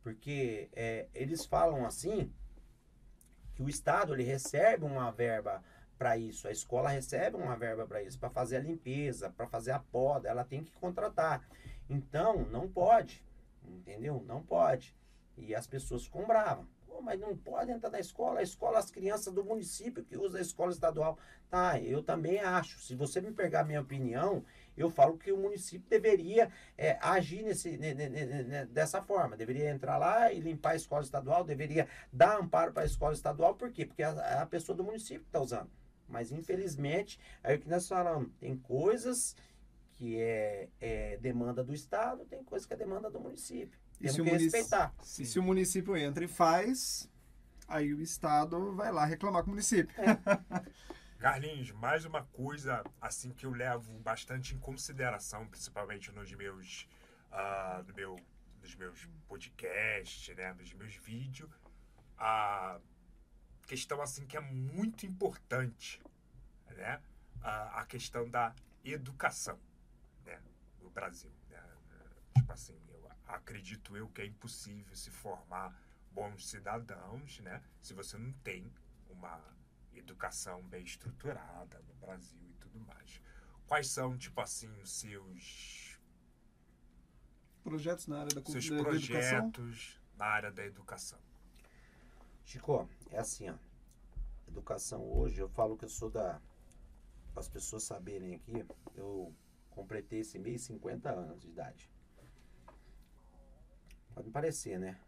Porque 0.02 0.68
é, 0.72 1.08
eles 1.14 1.44
falam 1.44 1.84
assim 1.86 2.32
que 3.60 3.64
o 3.64 3.68
Estado 3.68 4.14
ele 4.14 4.22
recebe 4.22 4.86
uma 4.86 5.10
verba 5.10 5.62
para 5.98 6.16
isso, 6.16 6.48
a 6.48 6.50
escola 6.50 6.88
recebe 6.88 7.36
uma 7.36 7.54
verba 7.54 7.86
para 7.86 8.02
isso, 8.02 8.18
para 8.18 8.30
fazer 8.30 8.56
a 8.56 8.60
limpeza, 8.60 9.28
para 9.28 9.46
fazer 9.46 9.72
a 9.72 9.78
poda, 9.78 10.30
ela 10.30 10.44
tem 10.44 10.64
que 10.64 10.72
contratar. 10.72 11.46
Então, 11.86 12.46
não 12.46 12.66
pode, 12.66 13.22
entendeu? 13.62 14.24
Não 14.26 14.42
pode. 14.42 14.96
E 15.36 15.54
as 15.54 15.66
pessoas 15.66 16.06
ficam 16.06 16.26
bravas. 16.26 16.64
Pô, 16.86 17.02
mas 17.02 17.20
não 17.20 17.36
pode 17.36 17.70
entrar 17.70 17.90
na 17.90 18.00
escola, 18.00 18.40
a 18.40 18.42
escola, 18.42 18.78
as 18.78 18.90
crianças 18.90 19.34
do 19.34 19.44
município 19.44 20.02
que 20.02 20.16
usa 20.16 20.38
a 20.38 20.40
escola 20.40 20.72
estadual. 20.72 21.18
Tá, 21.50 21.78
eu 21.78 22.02
também 22.02 22.40
acho. 22.40 22.80
Se 22.80 22.94
você 22.94 23.20
me 23.20 23.30
pegar 23.30 23.64
minha 23.64 23.82
opinião, 23.82 24.42
eu 24.82 24.90
falo 24.90 25.16
que 25.18 25.32
o 25.32 25.36
município 25.36 25.88
deveria 25.88 26.50
é, 26.76 26.98
agir 27.00 27.42
nesse, 27.42 27.76
ne- 27.76 27.94
ne- 27.94 28.08
ne- 28.08 28.42
ne- 28.44 28.66
dessa 28.66 29.02
forma. 29.02 29.36
Deveria 29.36 29.70
entrar 29.70 29.98
lá 29.98 30.32
e 30.32 30.40
limpar 30.40 30.70
a 30.72 30.76
escola 30.76 31.02
estadual, 31.02 31.44
deveria 31.44 31.86
dar 32.12 32.38
amparo 32.38 32.72
para 32.72 32.82
a 32.82 32.86
escola 32.86 33.12
estadual. 33.12 33.54
Por 33.54 33.70
quê? 33.70 33.84
Porque 33.84 34.02
é 34.02 34.06
a 34.06 34.46
pessoa 34.46 34.76
do 34.76 34.84
município 34.84 35.20
que 35.20 35.28
está 35.28 35.40
usando. 35.40 35.70
Mas, 36.08 36.32
infelizmente, 36.32 37.18
é 37.42 37.54
o 37.54 37.58
que 37.58 37.68
nós 37.68 37.86
falamos. 37.86 38.30
Tem 38.40 38.56
coisas 38.56 39.36
que 39.92 40.18
é, 40.18 40.68
é 40.80 41.16
demanda 41.18 41.62
do 41.62 41.74
Estado, 41.74 42.24
tem 42.24 42.42
coisas 42.42 42.66
que 42.66 42.74
é 42.74 42.76
demanda 42.76 43.10
do 43.10 43.20
município. 43.20 43.78
E 44.00 44.04
Temos 44.04 44.14
se 44.14 44.20
o 44.20 44.24
que 44.24 44.30
respeitar. 44.30 44.94
E 45.18 45.24
se 45.26 45.38
o 45.38 45.42
município 45.42 45.96
entra 45.96 46.24
e 46.24 46.28
faz, 46.28 47.08
aí 47.68 47.92
o 47.92 48.00
estado 48.00 48.74
vai 48.74 48.90
lá 48.90 49.04
reclamar 49.04 49.42
com 49.42 49.48
o 49.48 49.50
município. 49.50 49.94
Carlinhos, 51.20 51.70
mais 51.72 52.06
uma 52.06 52.24
coisa 52.24 52.82
assim 52.98 53.30
que 53.30 53.44
eu 53.44 53.50
levo 53.50 53.92
bastante 53.98 54.54
em 54.54 54.58
consideração, 54.58 55.46
principalmente 55.46 56.10
nos 56.12 56.32
meus, 56.32 56.88
uh, 57.30 57.82
no 57.86 57.92
meu, 57.92 58.18
nos 58.62 58.74
meus 58.74 59.06
podcasts, 59.28 60.34
né, 60.34 60.54
nos 60.54 60.72
meus 60.72 60.94
vídeos, 60.94 61.50
a 62.16 62.80
questão 63.66 64.00
assim 64.00 64.26
que 64.26 64.34
é 64.34 64.40
muito 64.40 65.04
importante, 65.04 66.02
né, 66.70 67.02
a, 67.42 67.82
a 67.82 67.84
questão 67.84 68.26
da 68.26 68.54
educação, 68.82 69.60
né, 70.24 70.40
no 70.80 70.88
Brasil. 70.88 71.30
Né? 71.50 71.62
Tipo 72.34 72.50
assim, 72.50 72.80
eu 72.88 73.10
acredito 73.26 73.94
eu 73.94 74.08
que 74.08 74.22
é 74.22 74.24
impossível 74.24 74.96
se 74.96 75.10
formar 75.10 75.78
bons 76.10 76.48
cidadãos, 76.48 77.40
né, 77.40 77.62
se 77.82 77.92
você 77.92 78.16
não 78.16 78.32
tem 78.32 78.72
uma 79.10 79.59
educação 79.94 80.62
bem 80.64 80.84
estruturada 80.84 81.80
no 81.88 81.94
Brasil 81.94 82.40
e 82.50 82.54
tudo 82.54 82.80
mais. 82.80 83.20
Quais 83.66 83.88
são, 83.88 84.16
tipo 84.16 84.40
assim, 84.40 84.68
os 84.80 84.90
seus 84.92 85.98
projetos 87.62 88.06
na 88.06 88.20
área 88.20 88.34
da, 88.34 88.50
seus 88.50 88.68
da, 88.68 88.82
projetos 88.82 90.00
na 90.16 90.24
área 90.24 90.50
da 90.50 90.64
educação? 90.64 91.18
Chico, 92.44 92.88
é 93.10 93.18
assim, 93.18 93.48
ó. 93.48 93.54
Educação 94.48 95.04
hoje, 95.04 95.40
eu 95.40 95.48
falo 95.48 95.76
que 95.76 95.84
eu 95.84 95.88
sou 95.88 96.10
da. 96.10 96.40
Para 97.32 97.40
as 97.40 97.48
pessoas 97.48 97.84
saberem 97.84 98.34
aqui, 98.34 98.66
eu 98.96 99.32
completei 99.70 100.20
esse 100.20 100.36
mês 100.36 100.62
50 100.62 101.08
anos 101.08 101.40
de 101.40 101.48
idade. 101.48 101.88
Pode 104.12 104.30
parecer, 104.30 104.80
né? 104.80 105.00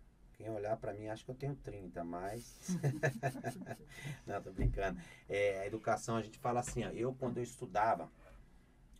Quem 0.42 0.50
olhar 0.50 0.76
para 0.76 0.92
mim 0.92 1.06
acha 1.06 1.24
que 1.24 1.30
eu 1.30 1.36
tenho 1.36 1.54
30, 1.54 2.02
mas. 2.02 2.66
Não, 4.26 4.42
tô 4.42 4.50
brincando. 4.50 5.00
É, 5.28 5.60
a 5.60 5.66
educação, 5.68 6.16
a 6.16 6.20
gente 6.20 6.36
fala 6.36 6.58
assim, 6.58 6.82
ó, 6.84 6.88
eu 6.88 7.14
quando 7.14 7.36
eu 7.36 7.44
estudava, 7.44 8.10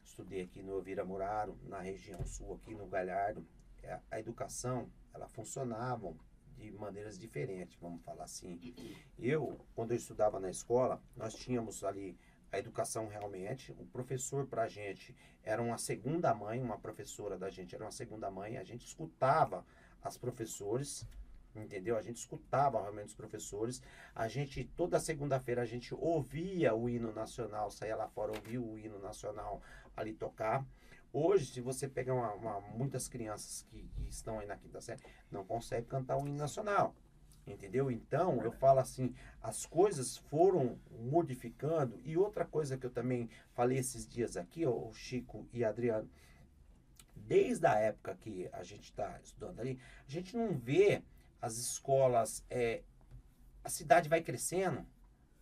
estudei 0.05 0.43
aqui 0.43 0.63
no 0.63 0.81
Vira 0.81 1.05
Muraro, 1.05 1.59
na 1.65 1.81
região 1.81 2.25
sul, 2.25 2.61
aqui 2.63 2.77
no 2.77 2.87
Galhardo, 2.87 3.45
é, 3.83 3.99
a 4.09 4.21
educação, 4.21 4.89
ela 5.13 5.27
funcionava 5.27 6.15
de 6.57 6.71
maneiras 6.71 7.19
diferentes, 7.19 7.77
vamos 7.81 8.01
falar 8.05 8.23
assim. 8.23 8.73
Eu, 9.19 9.59
quando 9.75 9.91
eu 9.91 9.97
estudava 9.97 10.39
na 10.39 10.49
escola, 10.49 11.03
nós 11.17 11.35
tínhamos 11.35 11.83
ali 11.83 12.17
a 12.53 12.59
educação 12.61 13.09
realmente. 13.09 13.73
O 13.73 13.85
professor 13.87 14.47
para 14.47 14.63
a 14.63 14.69
gente 14.69 15.13
era 15.43 15.61
uma 15.61 15.77
segunda 15.77 16.33
mãe, 16.33 16.63
uma 16.63 16.79
professora 16.79 17.37
da 17.37 17.51
gente 17.51 17.75
era 17.75 17.83
uma 17.83 17.91
segunda 17.91 18.31
mãe. 18.31 18.59
A 18.59 18.63
gente 18.63 18.87
escutava 18.87 19.67
as 20.03 20.17
professores, 20.17 21.05
entendeu? 21.55 21.97
A 21.97 22.03
gente 22.03 22.17
escutava 22.17 22.81
realmente 22.81 23.09
os 23.09 23.15
professores. 23.15 23.83
A 24.15 24.29
gente, 24.29 24.65
toda 24.65 24.99
segunda-feira, 24.99 25.63
a 25.63 25.67
gente 25.67 25.95
ouvia 25.95 26.75
o 26.75 26.89
hino 26.89 27.13
nacional, 27.13 27.71
saía 27.71 27.97
lá 27.97 28.09
fora, 28.09 28.33
ouvia 28.33 28.61
o 28.61 28.79
hino 28.79 28.99
nacional 28.99 29.61
ali 29.97 30.13
tocar. 30.13 30.65
Hoje, 31.13 31.47
se 31.47 31.61
você 31.61 31.87
pegar 31.87 32.15
uma, 32.15 32.33
uma, 32.33 32.61
muitas 32.61 33.07
crianças 33.07 33.63
que, 33.69 33.87
que, 33.89 34.09
estão 34.09 34.39
aí 34.39 34.47
na 34.47 34.57
quinta 34.57 34.81
série, 34.81 35.03
não 35.31 35.45
conseguem 35.45 35.85
cantar 35.85 36.17
o 36.17 36.27
hino 36.27 36.39
nacional. 36.39 36.95
Entendeu? 37.47 37.91
Então, 37.91 38.41
eu 38.43 38.53
falo 38.53 38.79
assim, 38.79 39.15
as 39.43 39.67
coisas 39.67 40.17
foram 40.17 40.79
modificando. 40.91 42.01
E 42.05 42.17
outra 42.17 42.45
coisa 42.45 42.79
que 42.79 42.87
eu 42.87 42.91
também 42.91 43.29
falei 43.53 43.79
esses 43.79 44.09
dias 44.09 44.37
aqui, 44.37 44.65
o 44.65 44.93
Chico 44.95 45.47
e 45.53 45.65
Adriano, 45.65 46.09
desde 47.15 47.67
a 47.67 47.75
época 47.75 48.17
que 48.21 48.49
a 48.53 48.63
gente 48.63 48.85
está 48.85 49.19
estudando 49.23 49.61
ali, 49.61 49.79
a 50.07 50.11
gente 50.11 50.37
não 50.37 50.57
vê 50.57 51.03
as 51.43 51.59
escolas, 51.59 52.45
é, 52.49 52.83
a 53.65 53.69
cidade 53.69 54.09
vai 54.09 54.23
crescendo, 54.23 54.87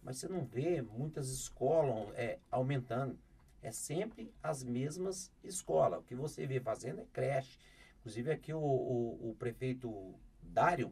mas 0.02 0.16
você 0.16 0.26
não 0.26 0.46
vê 0.46 0.80
muitas 0.80 1.28
escolas 1.28 2.08
é, 2.16 2.38
aumentando. 2.50 3.18
É 3.62 3.70
sempre 3.70 4.32
as 4.42 4.64
mesmas 4.64 5.30
escolas. 5.44 6.00
O 6.00 6.02
que 6.02 6.14
você 6.14 6.46
vê 6.46 6.58
fazendo 6.58 7.02
é 7.02 7.06
creche. 7.12 7.58
Inclusive 8.00 8.32
aqui 8.32 8.54
o, 8.54 8.58
o, 8.58 9.30
o 9.30 9.36
prefeito 9.38 10.14
Dário 10.42 10.90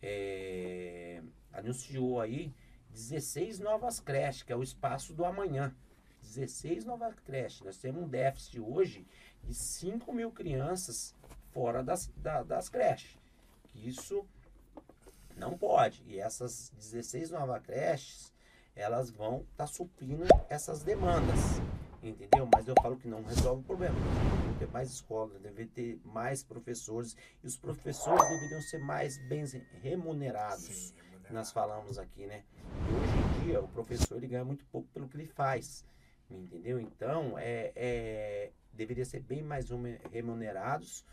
é, 0.00 1.22
anunciou 1.52 2.18
aí 2.18 2.54
16 2.90 3.58
novas 3.58 4.00
creches, 4.00 4.42
que 4.42 4.52
é 4.52 4.56
o 4.56 4.62
espaço 4.62 5.12
do 5.12 5.26
amanhã. 5.26 5.76
16 6.22 6.86
novas 6.86 7.14
creches. 7.20 7.60
Nós 7.60 7.76
temos 7.76 8.02
um 8.02 8.08
déficit 8.08 8.60
hoje 8.60 9.06
de 9.44 9.52
5 9.52 10.10
mil 10.10 10.32
crianças 10.32 11.14
fora 11.52 11.82
das, 11.82 12.06
da, 12.16 12.42
das 12.42 12.70
creches. 12.70 13.18
Isso 13.74 14.26
não 15.38 15.56
pode. 15.56 16.02
E 16.06 16.18
essas 16.18 16.70
16 16.76 17.30
novas 17.30 17.62
creches, 17.62 18.32
elas 18.74 19.10
vão 19.10 19.46
estar 19.52 19.64
tá 19.64 19.66
suprindo 19.66 20.24
essas 20.48 20.82
demandas. 20.82 21.38
Entendeu? 22.02 22.48
Mas 22.52 22.68
eu 22.68 22.74
falo 22.80 22.96
que 22.96 23.08
não 23.08 23.22
resolve 23.22 23.62
o 23.62 23.64
problema. 23.64 23.96
Deve 24.44 24.58
ter 24.58 24.72
mais 24.72 24.90
escolas, 24.90 25.40
deve 25.40 25.66
ter 25.66 26.00
mais 26.04 26.42
professores. 26.42 27.16
E 27.42 27.46
os 27.46 27.56
professores 27.56 28.28
deveriam 28.28 28.62
ser 28.62 28.78
mais 28.78 29.18
bem 29.28 29.44
remunerados. 29.82 30.64
Sim, 30.64 30.94
Nós 31.30 31.50
falamos 31.50 31.98
aqui, 31.98 32.26
né? 32.26 32.44
E 32.88 32.94
hoje 32.94 33.18
em 33.18 33.44
dia, 33.46 33.60
o 33.60 33.68
professor 33.68 34.16
ele 34.16 34.28
ganha 34.28 34.44
muito 34.44 34.64
pouco 34.66 34.88
pelo 34.92 35.08
que 35.08 35.16
ele 35.16 35.26
faz. 35.26 35.84
Entendeu? 36.30 36.78
Então, 36.78 37.38
é, 37.38 37.72
é 37.74 38.50
deveria 38.72 39.04
ser 39.04 39.20
bem 39.20 39.42
mais 39.42 39.66
remunerados 40.12 41.04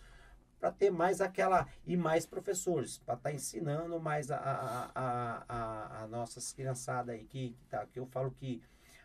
para 0.66 0.72
ter 0.72 0.90
mais 0.90 1.22
aquela 1.22 1.68
e 1.86 1.96
mais 1.96 2.26
professores 2.26 2.98
para 2.98 3.14
estar 3.14 3.30
tá 3.30 3.36
ensinando 3.36 4.00
mais 4.00 4.32
a, 4.32 4.38
a, 4.38 4.92
a, 4.96 5.46
a, 5.48 6.04
a 6.04 6.08
nossas 6.08 6.52
criançadas 6.54 7.14
aí 7.14 7.24
que, 7.24 7.52
que 7.52 7.66
tá 7.68 7.86
que 7.86 8.00
eu 8.00 8.08
falo 8.08 8.32
que 8.32 8.64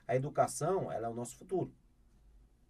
a 0.09 0.17
educação 0.17 0.91
ela 0.91 1.07
é 1.07 1.11
o 1.11 1.13
nosso 1.13 1.37
futuro 1.37 1.71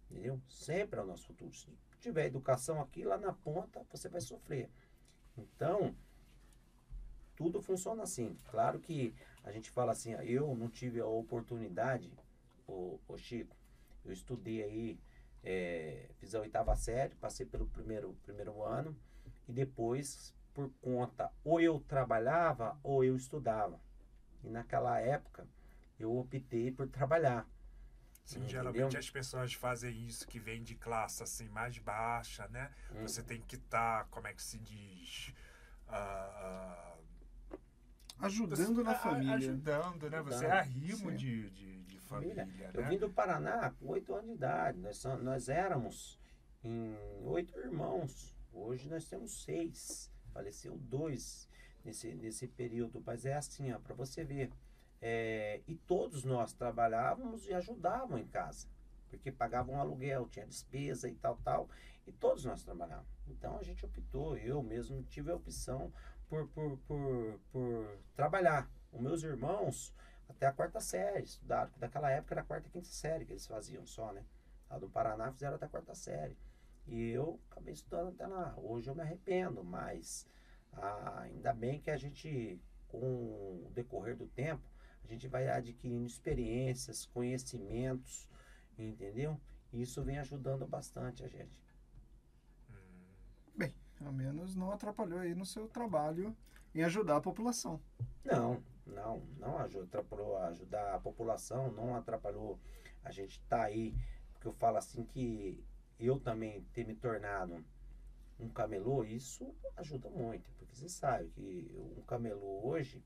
entendeu? 0.09 0.41
Sempre 0.49 0.99
é 0.99 1.03
o 1.03 1.05
nosso 1.05 1.25
futuro 1.27 1.53
se 1.53 1.69
tiver 2.01 2.25
educação 2.25 2.81
aqui 2.81 3.05
lá 3.05 3.17
na 3.17 3.31
ponta 3.31 3.81
você 3.89 4.09
vai 4.09 4.19
sofrer. 4.19 4.69
Então 5.37 5.95
tudo 7.37 7.61
funciona 7.61 8.03
assim. 8.03 8.37
Claro 8.49 8.77
que 8.77 9.15
a 9.41 9.53
gente 9.53 9.71
fala 9.71 9.93
assim 9.93 10.11
eu 10.15 10.53
não 10.53 10.67
tive 10.67 10.99
a 10.99 11.05
oportunidade 11.05 12.11
o 12.67 12.99
Chico 13.15 13.55
eu 14.03 14.11
estudei 14.11 14.61
aí 14.61 14.99
é, 15.43 16.09
fiz 16.19 16.35
a 16.35 16.39
oitava 16.39 16.75
série, 16.75 17.15
passei 17.15 17.45
pelo 17.45 17.67
primeiro, 17.67 18.13
primeiro 18.23 18.63
ano 18.63 18.95
e 19.47 19.53
depois, 19.53 20.33
por 20.53 20.69
conta, 20.81 21.31
ou 21.43 21.59
eu 21.59 21.79
trabalhava 21.79 22.79
ou 22.83 23.03
eu 23.03 23.15
estudava. 23.15 23.79
E 24.43 24.49
naquela 24.49 24.99
época 24.99 25.47
eu 25.99 26.15
optei 26.15 26.71
por 26.71 26.87
trabalhar. 26.87 27.47
Sim, 28.25 28.47
geralmente 28.47 28.97
as 28.97 29.09
pessoas 29.09 29.53
fazem 29.53 30.05
isso 30.05 30.27
que 30.27 30.39
vem 30.39 30.63
de 30.63 30.75
classe 30.75 31.23
assim 31.23 31.49
mais 31.49 31.77
baixa, 31.79 32.47
né? 32.47 32.71
Hum. 32.91 33.01
Você 33.01 33.21
tem 33.21 33.41
que 33.41 33.55
estar, 33.55 34.03
tá, 34.03 34.09
como 34.09 34.27
é 34.27 34.33
que 34.33 34.41
se 34.41 34.57
diz? 34.59 35.33
Uh, 35.87 36.90
ajudando 38.21 38.75
você, 38.75 38.83
na 38.83 38.95
família. 38.95 39.35
Ajudando, 39.35 40.09
né? 40.09 40.21
Você 40.21 40.45
é 40.45 40.51
arrimo 40.51 41.11
de, 41.11 41.49
de 41.49 41.99
família. 41.99 42.45
família 42.45 42.71
eu 42.73 42.81
né? 42.81 42.89
vim 42.89 42.97
do 42.97 43.09
Paraná 43.09 43.71
com 43.71 43.87
oito 43.87 44.13
anos 44.13 44.27
de 44.27 44.35
idade. 44.35 44.79
Nós, 44.79 45.03
nós 45.21 45.49
éramos 45.49 46.19
em 46.63 46.95
oito 47.23 47.57
irmãos. 47.59 48.35
Hoje 48.53 48.89
nós 48.89 49.05
temos 49.05 49.43
seis. 49.43 50.11
Faleceu 50.33 50.77
dois 50.77 51.47
nesse, 51.83 52.13
nesse 52.15 52.47
período. 52.47 53.01
Mas 53.05 53.25
é 53.25 53.33
assim, 53.33 53.71
ó, 53.71 53.79
para 53.79 53.95
você 53.95 54.23
ver. 54.23 54.51
É, 55.01 55.61
e 55.67 55.75
todos 55.75 56.23
nós 56.23 56.53
trabalhávamos 56.53 57.47
e 57.47 57.53
ajudavam 57.53 58.19
em 58.19 58.27
casa. 58.27 58.67
Porque 59.09 59.31
pagavam 59.31 59.79
aluguel, 59.79 60.29
tinha 60.29 60.45
despesa 60.45 61.09
e 61.09 61.15
tal, 61.15 61.37
tal. 61.43 61.69
E 62.05 62.11
todos 62.11 62.45
nós 62.45 62.63
trabalhávamos. 62.63 63.09
Então 63.27 63.57
a 63.57 63.63
gente 63.63 63.85
optou, 63.85 64.37
eu 64.37 64.61
mesmo 64.61 65.03
tive 65.03 65.31
a 65.31 65.35
opção 65.35 65.91
por, 66.31 66.47
por, 66.47 66.77
por, 66.87 67.39
por 67.51 67.99
trabalhar. 68.15 68.71
Os 68.93 69.01
meus 69.01 69.21
irmãos 69.21 69.93
até 70.29 70.47
a 70.47 70.53
quarta 70.53 70.79
série, 70.79 71.25
estudaram, 71.25 71.69
naquela 71.77 72.09
época 72.09 72.33
era 72.33 72.41
a 72.41 72.45
quarta 72.45 72.69
e 72.69 72.71
quinta 72.71 72.87
série 72.87 73.25
que 73.25 73.33
eles 73.33 73.45
faziam 73.45 73.85
só, 73.85 74.13
né? 74.13 74.23
Lá 74.69 74.79
do 74.79 74.89
Paraná 74.89 75.29
fizeram 75.33 75.55
até 75.57 75.65
a 75.65 75.69
quarta 75.69 75.93
série. 75.93 76.37
E 76.87 77.09
eu 77.09 77.37
acabei 77.51 77.73
estudando 77.73 78.09
até 78.09 78.25
lá. 78.25 78.55
Hoje 78.57 78.89
eu 78.89 78.95
me 78.95 79.01
arrependo, 79.01 79.61
mas 79.61 80.25
ah, 80.71 81.19
ainda 81.23 81.53
bem 81.53 81.81
que 81.81 81.91
a 81.91 81.97
gente, 81.97 82.61
com 82.87 82.97
o 82.97 83.71
decorrer 83.73 84.15
do 84.15 84.27
tempo, 84.27 84.63
a 85.03 85.07
gente 85.07 85.27
vai 85.27 85.49
adquirindo 85.49 86.05
experiências, 86.05 87.05
conhecimentos, 87.07 88.25
entendeu? 88.77 89.37
E 89.73 89.81
isso 89.81 90.01
vem 90.01 90.17
ajudando 90.17 90.65
bastante 90.65 91.25
a 91.25 91.27
gente. 91.27 91.60
Ao 94.05 94.11
menos 94.11 94.55
não 94.55 94.71
atrapalhou 94.71 95.19
aí 95.19 95.35
no 95.35 95.45
seu 95.45 95.67
trabalho 95.67 96.35
em 96.73 96.83
ajudar 96.83 97.17
a 97.17 97.21
população. 97.21 97.79
Não, 98.23 98.63
não, 98.85 99.21
não 99.37 99.57
atrapalhou 99.57 100.37
ajudar 100.37 100.95
a 100.95 100.99
população, 100.99 101.71
não 101.71 101.95
atrapalhou 101.95 102.59
a 103.03 103.11
gente 103.11 103.39
estar 103.39 103.57
tá 103.57 103.63
aí, 103.63 103.95
porque 104.33 104.47
eu 104.47 104.53
falo 104.53 104.77
assim 104.77 105.03
que 105.03 105.63
eu 105.99 106.19
também 106.19 106.63
ter 106.73 106.85
me 106.85 106.95
tornado 106.95 107.63
um 108.39 108.49
camelô, 108.49 109.03
isso 109.03 109.53
ajuda 109.77 110.09
muito, 110.09 110.49
porque 110.57 110.75
você 110.75 110.89
sabe 110.89 111.29
que 111.29 111.71
um 111.97 112.01
camelô 112.01 112.65
hoje, 112.65 113.03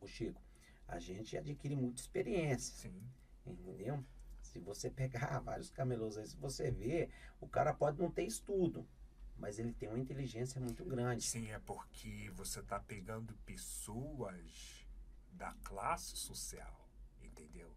o 0.00 0.06
Chico, 0.06 0.40
a 0.88 0.98
gente 0.98 1.36
adquire 1.36 1.76
muita 1.76 2.00
experiência, 2.00 2.74
Sim. 2.74 3.02
entendeu? 3.46 4.02
Se 4.40 4.58
você 4.58 4.90
pegar 4.90 5.38
vários 5.44 5.70
camelôs 5.70 6.16
aí, 6.16 6.26
se 6.26 6.36
você 6.36 6.70
vê, 6.70 7.10
o 7.40 7.46
cara 7.46 7.74
pode 7.74 8.00
não 8.00 8.10
ter 8.10 8.24
estudo, 8.24 8.86
mas 9.40 9.58
ele 9.58 9.72
tem 9.72 9.88
uma 9.88 9.98
inteligência 9.98 10.60
muito 10.60 10.84
grande. 10.84 11.24
Sim, 11.24 11.50
é 11.50 11.58
porque 11.58 12.30
você 12.34 12.62
tá 12.62 12.78
pegando 12.78 13.34
pessoas 13.46 14.86
da 15.32 15.52
classe 15.64 16.14
social, 16.14 16.88
entendeu? 17.22 17.74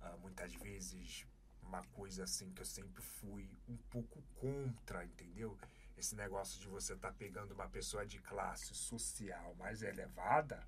Ah, 0.00 0.16
muitas 0.16 0.54
vezes, 0.54 1.26
uma 1.62 1.82
coisa 1.88 2.24
assim 2.24 2.50
que 2.52 2.62
eu 2.62 2.66
sempre 2.66 3.02
fui 3.02 3.48
um 3.68 3.76
pouco 3.90 4.22
contra, 4.36 5.04
entendeu? 5.04 5.56
Esse 5.96 6.16
negócio 6.16 6.58
de 6.58 6.66
você 6.66 6.96
tá 6.96 7.12
pegando 7.12 7.52
uma 7.52 7.68
pessoa 7.68 8.06
de 8.06 8.18
classe 8.18 8.74
social 8.74 9.54
mais 9.56 9.82
elevada 9.82 10.66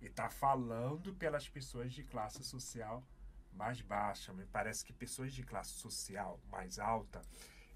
e 0.00 0.08
tá 0.08 0.30
falando 0.30 1.14
pelas 1.14 1.46
pessoas 1.46 1.92
de 1.92 2.02
classe 2.02 2.42
social 2.42 3.04
mais 3.52 3.82
baixa. 3.82 4.32
Me 4.32 4.46
parece 4.46 4.82
que 4.82 4.92
pessoas 4.92 5.32
de 5.34 5.42
classe 5.42 5.72
social 5.72 6.40
mais 6.50 6.78
alta, 6.78 7.22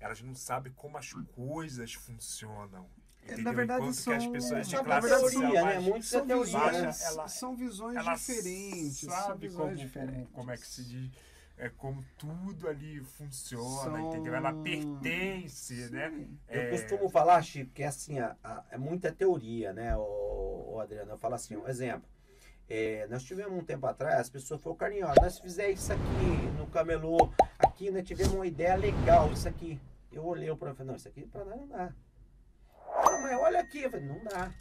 elas 0.00 0.20
não 0.22 0.34
sabem 0.34 0.72
como 0.72 0.96
as 0.98 1.12
coisas 1.12 1.94
funcionam. 1.94 2.86
É, 3.22 3.32
Entendeu? 3.32 3.44
na 3.44 3.52
verdade, 3.52 3.80
Enquanto 3.82 3.96
que 3.96 4.02
são- 4.02 4.14
as 4.16 4.26
pessoas 4.26 4.68
de 4.68 4.74
na 4.76 4.84
classe 4.84 5.08
verdade, 5.08 5.22
social 5.24 5.42
teoria, 5.52 5.64
né? 5.64 5.74
mais 5.74 5.84
Muito 5.84 6.06
São 6.06 6.26
teoria, 6.26 6.44
visões, 6.70 6.82
né? 6.82 7.06
Ela- 7.06 7.28
são 7.28 7.56
visões 7.56 7.96
ela 7.96 8.14
diferentes. 8.14 9.00
são 9.00 9.10
sabe 9.10 9.48
visões 9.48 9.66
como, 9.74 9.76
diferentes. 9.76 10.14
como, 10.16 10.26
como 10.28 10.50
é 10.50 10.56
que 10.56 10.66
se 10.66 10.84
diz, 10.84 11.10
é, 11.58 11.68
como 11.68 12.02
tudo 12.16 12.68
ali 12.68 13.00
funciona, 13.00 13.64
São- 13.98 14.08
entendeu? 14.08 14.34
Ela 14.34 14.52
pertence, 14.54 15.90
né? 15.90 16.10
Sim. 16.10 16.38
Eu 16.48 16.62
É, 16.62 16.70
costumo 16.70 17.08
falar, 17.10 17.42
Chico, 17.42 17.70
que 17.72 17.82
é 17.82 17.86
assim, 17.88 18.18
a- 18.18 18.36
a- 18.42 18.64
é 18.70 18.78
muita 18.78 19.12
teoria, 19.12 19.72
né, 19.72 19.94
o, 19.96 20.78
Adriano? 20.80 21.10
Eu 21.12 21.18
falo 21.18 21.34
assim, 21.34 21.56
um 21.56 21.66
exemplo. 21.68 22.08
É, 22.70 23.06
nós 23.08 23.24
tivemos 23.24 23.58
um 23.58 23.64
tempo 23.64 23.86
atrás, 23.86 24.20
as 24.20 24.30
pessoas 24.30 24.60
falaram, 24.60 24.78
Carlinhos, 24.78 25.08
ó, 25.10 25.14
nós 25.22 25.38
fizemos 25.38 25.80
isso 25.80 25.92
aqui 25.92 26.46
no 26.58 26.66
camelô, 26.68 27.30
aqui 27.78 27.92
nós 27.92 28.04
tivemos 28.04 28.34
uma 28.34 28.46
ideia 28.46 28.74
legal, 28.74 29.30
isso 29.32 29.48
aqui. 29.48 29.80
Eu 30.10 30.24
olhei 30.24 30.54
para 30.56 30.74
falei, 30.74 30.90
não, 30.90 30.96
isso 30.96 31.06
aqui 31.06 31.24
para 31.24 31.44
nós 31.44 31.60
não 31.60 31.68
dá. 31.68 31.94
Ah, 32.88 33.20
mas 33.22 33.38
olha 33.38 33.60
aqui, 33.60 33.82
eu 33.82 33.90
falei, 33.90 34.04
não 34.04 34.24
dá. 34.24 34.52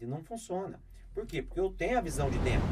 E 0.00 0.06
não 0.06 0.22
funciona. 0.22 0.80
Por 1.12 1.26
quê? 1.26 1.42
Porque 1.42 1.58
eu 1.58 1.72
tenho 1.72 1.98
a 1.98 2.00
visão 2.00 2.30
de 2.30 2.38
dentro. 2.38 2.68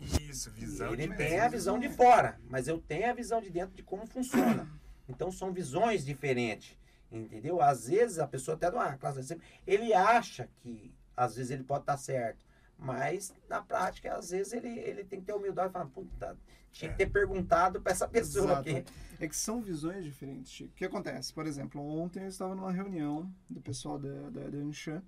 Isso, 0.00 0.50
visão 0.50 0.92
Ele 0.94 1.06
de 1.08 1.16
tem 1.16 1.28
dentro. 1.30 1.44
a 1.44 1.48
visão 1.48 1.78
de 1.78 1.88
fora, 1.90 2.40
mas 2.48 2.66
eu 2.66 2.78
tenho 2.78 3.10
a 3.10 3.12
visão 3.12 3.42
de 3.42 3.50
dentro 3.50 3.76
de 3.76 3.82
como 3.82 4.06
funciona. 4.06 4.66
Então 5.06 5.30
são 5.30 5.52
visões 5.52 6.02
diferentes, 6.04 6.74
entendeu? 7.12 7.60
Às 7.60 7.88
vezes 7.88 8.18
a 8.18 8.26
pessoa 8.26 8.54
até 8.56 8.70
uma 8.70 8.96
classe 8.96 9.20
de 9.20 9.40
ele 9.66 9.92
acha 9.92 10.48
que 10.60 10.94
às 11.14 11.36
vezes 11.36 11.50
ele 11.50 11.62
pode 11.62 11.82
estar 11.82 11.98
certo, 11.98 12.43
mas 12.78 13.34
na 13.48 13.60
prática 13.62 14.16
às 14.16 14.30
vezes 14.30 14.52
ele, 14.52 14.68
ele 14.68 15.04
tem 15.04 15.20
que 15.20 15.26
ter 15.26 15.32
humildade 15.32 15.70
e 15.70 15.72
falar, 15.72 15.86
puta, 15.86 16.36
tinha 16.72 16.90
que 16.90 16.98
ter 16.98 17.06
perguntado 17.06 17.80
para 17.80 17.92
essa 17.92 18.08
pessoa 18.08 18.46
Exato. 18.46 18.70
aqui. 18.70 18.84
É 19.20 19.28
que 19.28 19.36
são 19.36 19.62
visões 19.62 20.04
diferentes, 20.04 20.50
Chico. 20.50 20.72
O 20.72 20.74
que 20.74 20.84
acontece? 20.84 21.32
Por 21.32 21.46
exemplo, 21.46 21.80
ontem 21.80 22.24
eu 22.24 22.28
estava 22.28 22.54
numa 22.54 22.72
reunião 22.72 23.32
do 23.48 23.60
pessoal 23.60 23.98
da, 23.98 24.30
da, 24.30 24.48
da 24.48 24.58
Anshan, 24.58 25.00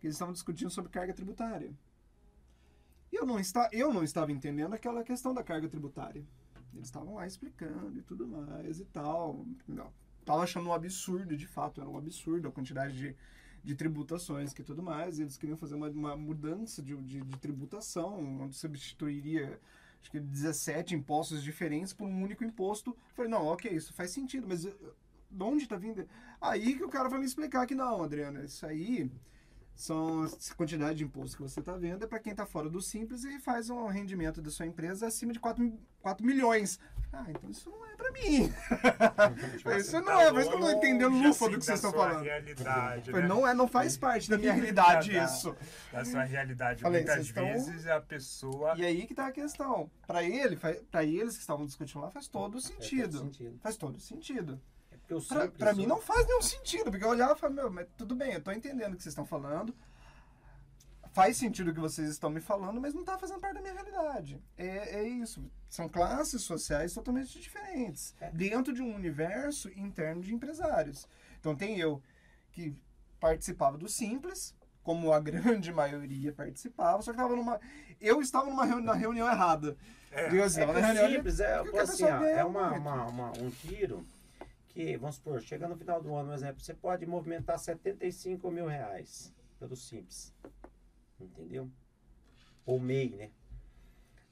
que 0.00 0.06
eles 0.06 0.16
estavam 0.16 0.32
discutindo 0.32 0.70
sobre 0.70 0.90
carga 0.90 1.14
tributária. 1.14 1.72
E 3.12 3.16
eu 3.16 3.24
não, 3.24 3.38
está, 3.38 3.68
eu 3.72 3.92
não 3.92 4.02
estava 4.02 4.32
entendendo 4.32 4.74
aquela 4.74 5.04
questão 5.04 5.32
da 5.32 5.42
carga 5.42 5.68
tributária. 5.68 6.24
Eles 6.74 6.86
estavam 6.86 7.14
lá 7.14 7.26
explicando 7.26 7.98
e 7.98 8.02
tudo 8.02 8.26
mais 8.26 8.80
e 8.80 8.84
tal. 8.84 9.44
Não, 9.66 9.92
Tava 10.24 10.42
achando 10.42 10.68
um 10.68 10.72
absurdo, 10.72 11.36
de 11.36 11.46
fato, 11.46 11.80
era 11.80 11.90
um 11.90 11.96
absurdo 11.96 12.48
a 12.48 12.52
quantidade 12.52 12.96
de, 12.96 13.16
de 13.62 13.74
tributações 13.74 14.52
que 14.52 14.62
tudo 14.62 14.82
mais. 14.82 15.18
Eles 15.18 15.36
queriam 15.36 15.56
fazer 15.56 15.74
uma, 15.74 15.88
uma 15.88 16.16
mudança 16.16 16.82
de, 16.82 16.96
de, 16.96 17.20
de 17.20 17.38
tributação, 17.38 18.42
onde 18.42 18.56
substituiria 18.56 19.60
acho 20.00 20.10
que 20.10 20.18
17 20.18 20.94
impostos 20.94 21.42
diferentes 21.42 21.92
por 21.92 22.06
um 22.06 22.22
único 22.22 22.44
imposto. 22.44 22.90
Eu 22.90 23.14
falei, 23.14 23.30
não, 23.30 23.46
ok, 23.46 23.70
isso 23.70 23.92
faz 23.92 24.10
sentido, 24.10 24.46
mas 24.48 24.64
eh, 24.64 24.74
de 25.30 25.42
onde 25.42 25.64
está 25.64 25.76
vindo? 25.76 26.06
Aí 26.40 26.74
que 26.76 26.84
o 26.84 26.88
cara 26.88 27.08
vai 27.08 27.18
me 27.18 27.26
explicar 27.26 27.66
que 27.66 27.74
não, 27.74 28.02
Adriana, 28.02 28.42
isso 28.42 28.64
aí 28.64 29.10
são 29.74 30.24
a 30.24 30.54
quantidade 30.54 30.98
de 30.98 31.04
imposto 31.04 31.36
que 31.36 31.42
você 31.42 31.60
está 31.60 31.76
vendo 31.76 32.04
é 32.04 32.06
para 32.06 32.18
quem 32.18 32.32
está 32.32 32.44
fora 32.44 32.68
do 32.68 32.82
simples 32.82 33.24
e 33.24 33.38
faz 33.38 33.70
um 33.70 33.86
rendimento 33.86 34.42
da 34.42 34.50
sua 34.50 34.66
empresa 34.66 35.06
acima 35.06 35.32
de 35.32 35.40
4, 35.40 35.72
4 36.00 36.26
milhões. 36.26 36.78
Ah, 37.12 37.24
então 37.28 37.50
isso 37.50 37.68
não 37.68 37.84
é 37.86 37.96
para 37.96 38.12
mim. 38.12 38.52
isso 39.78 40.00
não 40.00 40.20
é, 40.20 40.30
por 40.30 40.40
isso 40.40 40.48
que 40.50 40.56
eu 40.56 40.60
não 40.60 40.70
entendendo 40.70 41.10
lufa 41.22 41.48
do 41.48 41.58
que 41.58 41.64
vocês 41.64 41.78
estão 41.78 41.92
falando. 41.92 42.22
realidade, 42.22 43.10
Falei, 43.10 43.22
né? 43.22 43.28
não, 43.28 43.46
é, 43.46 43.52
não 43.52 43.66
faz 43.66 43.96
parte 43.96 44.30
da 44.30 44.38
minha 44.38 44.52
realidade 44.54 45.12
Da- 45.12 45.24
isso. 45.24 45.56
Da 45.92 46.04
sua 46.04 46.22
realidade. 46.22 46.82
Falei, 46.82 47.00
Muitas 47.00 47.16
vocês 47.16 47.26
estão- 47.28 47.44
vezes 47.44 47.86
a 47.88 48.00
pessoa. 48.00 48.74
E 48.76 48.84
aí 48.86 49.06
que 49.06 49.14
tá 49.14 49.26
a 49.26 49.32
questão. 49.32 49.90
Para 50.06 50.22
ele, 50.22 50.56
para 50.56 51.04
eles 51.04 51.34
que 51.34 51.40
estavam 51.40 51.66
discutindo 51.66 52.00
lá, 52.00 52.10
faz 52.10 52.28
todo 52.28 52.60
sentido. 52.60 53.18
sentido. 53.18 53.58
Faz 53.60 53.76
todo 53.76 53.98
sentido. 53.98 54.60
É 54.92 54.96
porque 54.96 55.14
eu 55.14 55.20
Pra, 55.20 55.40
simples, 55.42 55.58
pra 55.58 55.72
mim 55.74 55.82
eu- 55.82 55.88
não 55.88 56.00
faz 56.00 56.26
nenhum 56.26 56.42
sentido, 56.42 56.90
porque 56.90 57.04
eu 57.04 57.08
olhava 57.08 57.32
e 57.32 57.36
falava, 57.38 57.60
meu, 57.62 57.70
mas 57.70 57.86
tudo 57.96 58.14
bem, 58.14 58.34
eu 58.34 58.40
tô 58.40 58.52
entendendo 58.52 58.94
o 58.94 58.96
que 58.96 59.02
vocês 59.02 59.12
estão 59.12 59.26
falando. 59.26 59.74
Faz 61.12 61.36
sentido 61.36 61.70
o 61.70 61.74
que 61.74 61.80
vocês 61.80 62.08
estão 62.08 62.30
me 62.30 62.40
falando, 62.40 62.80
mas 62.80 62.94
não 62.94 63.04
tá 63.04 63.18
fazendo 63.18 63.40
parte 63.40 63.54
da 63.54 63.60
minha 63.60 63.72
realidade. 63.74 64.40
É, 64.56 65.00
é 65.00 65.08
isso. 65.08 65.44
São 65.68 65.88
classes 65.88 66.42
sociais 66.42 66.94
totalmente 66.94 67.40
diferentes. 67.40 68.14
É. 68.20 68.30
Dentro 68.30 68.72
de 68.72 68.80
um 68.80 68.94
universo 68.94 69.68
interno 69.76 70.22
de 70.22 70.32
empresários. 70.32 71.08
Então 71.40 71.56
tem 71.56 71.78
eu 71.78 72.00
que 72.52 72.76
participava 73.18 73.76
do 73.76 73.88
Simples, 73.88 74.54
como 74.84 75.12
a 75.12 75.18
grande 75.20 75.72
maioria 75.72 76.32
participava, 76.32 77.02
só 77.02 77.10
que 77.10 77.16
tava 77.18 77.34
numa. 77.34 77.60
Eu 78.00 78.20
estava 78.20 78.48
numa 78.48 78.64
reuni- 78.64 78.86
na 78.86 78.94
reunião 78.94 79.26
errada. 79.28 79.76
É. 80.12 80.28
Digo 80.28 80.42
assim, 80.44 80.60
É 80.62 80.66
na 80.66 80.74
que 80.74 80.80
reunião- 80.80 81.10
simples, 81.10 81.40
é, 81.40 81.54
a 81.54 81.60
assim, 81.82 82.04
ó, 82.04 82.24
é 82.24 82.44
uma, 82.44 82.72
uma- 82.72 83.06
uma- 83.06 83.32
um 83.38 83.50
tiro 83.50 84.04
que, 84.68 84.96
vamos 84.96 85.16
supor, 85.16 85.40
chega 85.42 85.66
no 85.68 85.76
final 85.76 86.00
do 86.00 86.14
ano, 86.14 86.28
por 86.28 86.34
exemplo, 86.34 86.60
você 86.62 86.72
pode 86.74 87.04
movimentar 87.04 87.58
75 87.58 88.50
mil 88.50 88.66
reais 88.66 89.32
pelo 89.58 89.76
Simples. 89.76 90.32
Entendeu? 91.20 91.70
Ou 92.64 92.78
MEI, 92.78 93.10
né? 93.10 93.30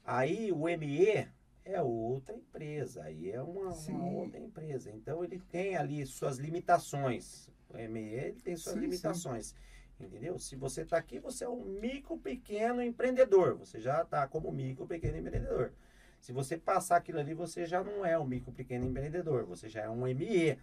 Aí 0.03 0.51
o 0.51 0.65
ME 0.65 1.27
é 1.65 1.81
outra 1.81 2.35
empresa, 2.35 3.03
aí 3.03 3.31
é 3.31 3.41
uma, 3.41 3.71
Sim. 3.73 3.93
uma 3.93 4.05
outra 4.05 4.39
empresa. 4.39 4.91
Então 4.91 5.23
ele 5.23 5.39
tem 5.51 5.75
ali 5.75 6.05
suas 6.05 6.37
limitações. 6.37 7.49
O 7.69 7.77
ME 7.77 8.33
tem 8.43 8.55
suas 8.55 8.73
Sim, 8.73 8.79
sim. 8.79 8.85
limitações. 8.85 9.55
Entendeu? 9.99 10.39
Se 10.39 10.55
você 10.55 10.81
está 10.81 10.97
aqui, 10.97 11.19
você 11.19 11.43
é 11.43 11.49
um 11.49 11.63
micro 11.63 12.17
pequeno 12.17 12.81
empreendedor. 12.81 13.55
Você 13.57 13.79
já 13.79 14.01
está 14.01 14.25
como 14.27 14.51
micro 14.51 14.87
pequeno 14.87 15.17
empreendedor. 15.17 15.73
Se 16.19 16.31
você 16.31 16.57
passar 16.57 16.97
aquilo 16.97 17.19
ali, 17.19 17.33
você 17.33 17.65
já 17.65 17.83
não 17.83 18.05
é 18.05 18.17
um 18.17 18.25
micro 18.25 18.51
pequeno 18.51 18.85
empreendedor, 18.85 19.45
você 19.45 19.69
já 19.69 19.83
é 19.83 19.89
um 19.89 20.01
ME. 20.01 20.57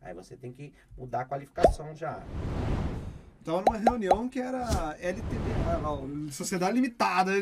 Aí 0.00 0.14
você 0.14 0.36
tem 0.36 0.52
que 0.52 0.72
mudar 0.96 1.22
a 1.22 1.24
qualificação 1.24 1.94
já. 1.94 2.24
Tava 3.44 3.62
numa 3.66 3.76
reunião 3.78 4.28
que 4.28 4.38
era 4.38 4.96
LTD, 5.00 5.36
ó, 5.84 6.30
Sociedade 6.30 6.74
Limitada. 6.74 7.32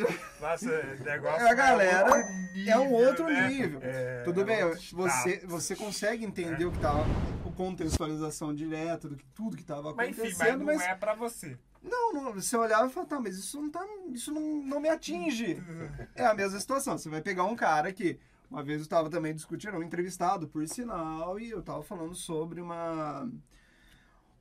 Nossa, 0.41 0.67
o 0.99 1.05
negócio 1.05 1.47
A 1.47 1.55
galera 1.55 2.17
outro 2.17 2.33
nível, 2.55 2.73
é 2.73 2.79
um 2.79 2.93
outro 2.93 3.25
né? 3.27 3.49
nível. 3.49 3.81
É, 3.83 4.23
Tudo 4.25 4.41
é 4.41 4.45
bem, 4.45 4.65
você, 4.93 5.43
você 5.47 5.77
consegue 5.77 6.25
entender 6.25 6.65
o 6.65 6.73
que 6.73 6.79
tava, 6.79 7.05
o 7.45 7.53
contextualização 7.53 8.55
direta 8.55 9.09
do 9.09 9.17
que 9.17 9.27
tudo 9.35 9.57
que 9.57 9.63
estava 9.63 9.93
Mas 9.95 10.11
enfim, 10.11 10.21
acontecendo, 10.23 10.65
mas 10.65 10.77
não 10.79 10.85
mas, 10.85 10.93
é 10.93 10.95
pra 10.95 11.15
você. 11.15 11.59
não, 11.83 12.13
não, 12.15 12.33
você 12.33 12.57
olhava 12.57 12.87
e 12.87 12.91
falava, 12.91 13.11
tá, 13.11 13.21
mas 13.21 13.37
isso 13.37 13.61
não 13.61 13.71
tá, 13.71 13.85
isso 14.11 14.33
não, 14.33 14.41
não 14.63 14.81
me 14.81 14.89
atinge. 14.89 15.63
É 16.15 16.25
a 16.25 16.33
mesma 16.33 16.59
situação, 16.59 16.97
você 16.97 17.11
vai 17.11 17.21
pegar 17.21 17.45
um 17.45 17.55
cara 17.55 17.93
que 17.93 18.19
uma 18.51 18.63
vez 18.65 18.79
eu 18.79 18.85
estava 18.85 19.11
também 19.11 19.35
discutindo, 19.35 19.77
um 19.77 19.83
entrevistado, 19.83 20.49
por 20.49 20.67
sinal, 20.67 21.39
e 21.39 21.51
eu 21.51 21.61
estava 21.61 21.83
falando 21.83 22.15
sobre 22.15 22.61
uma 22.61 23.31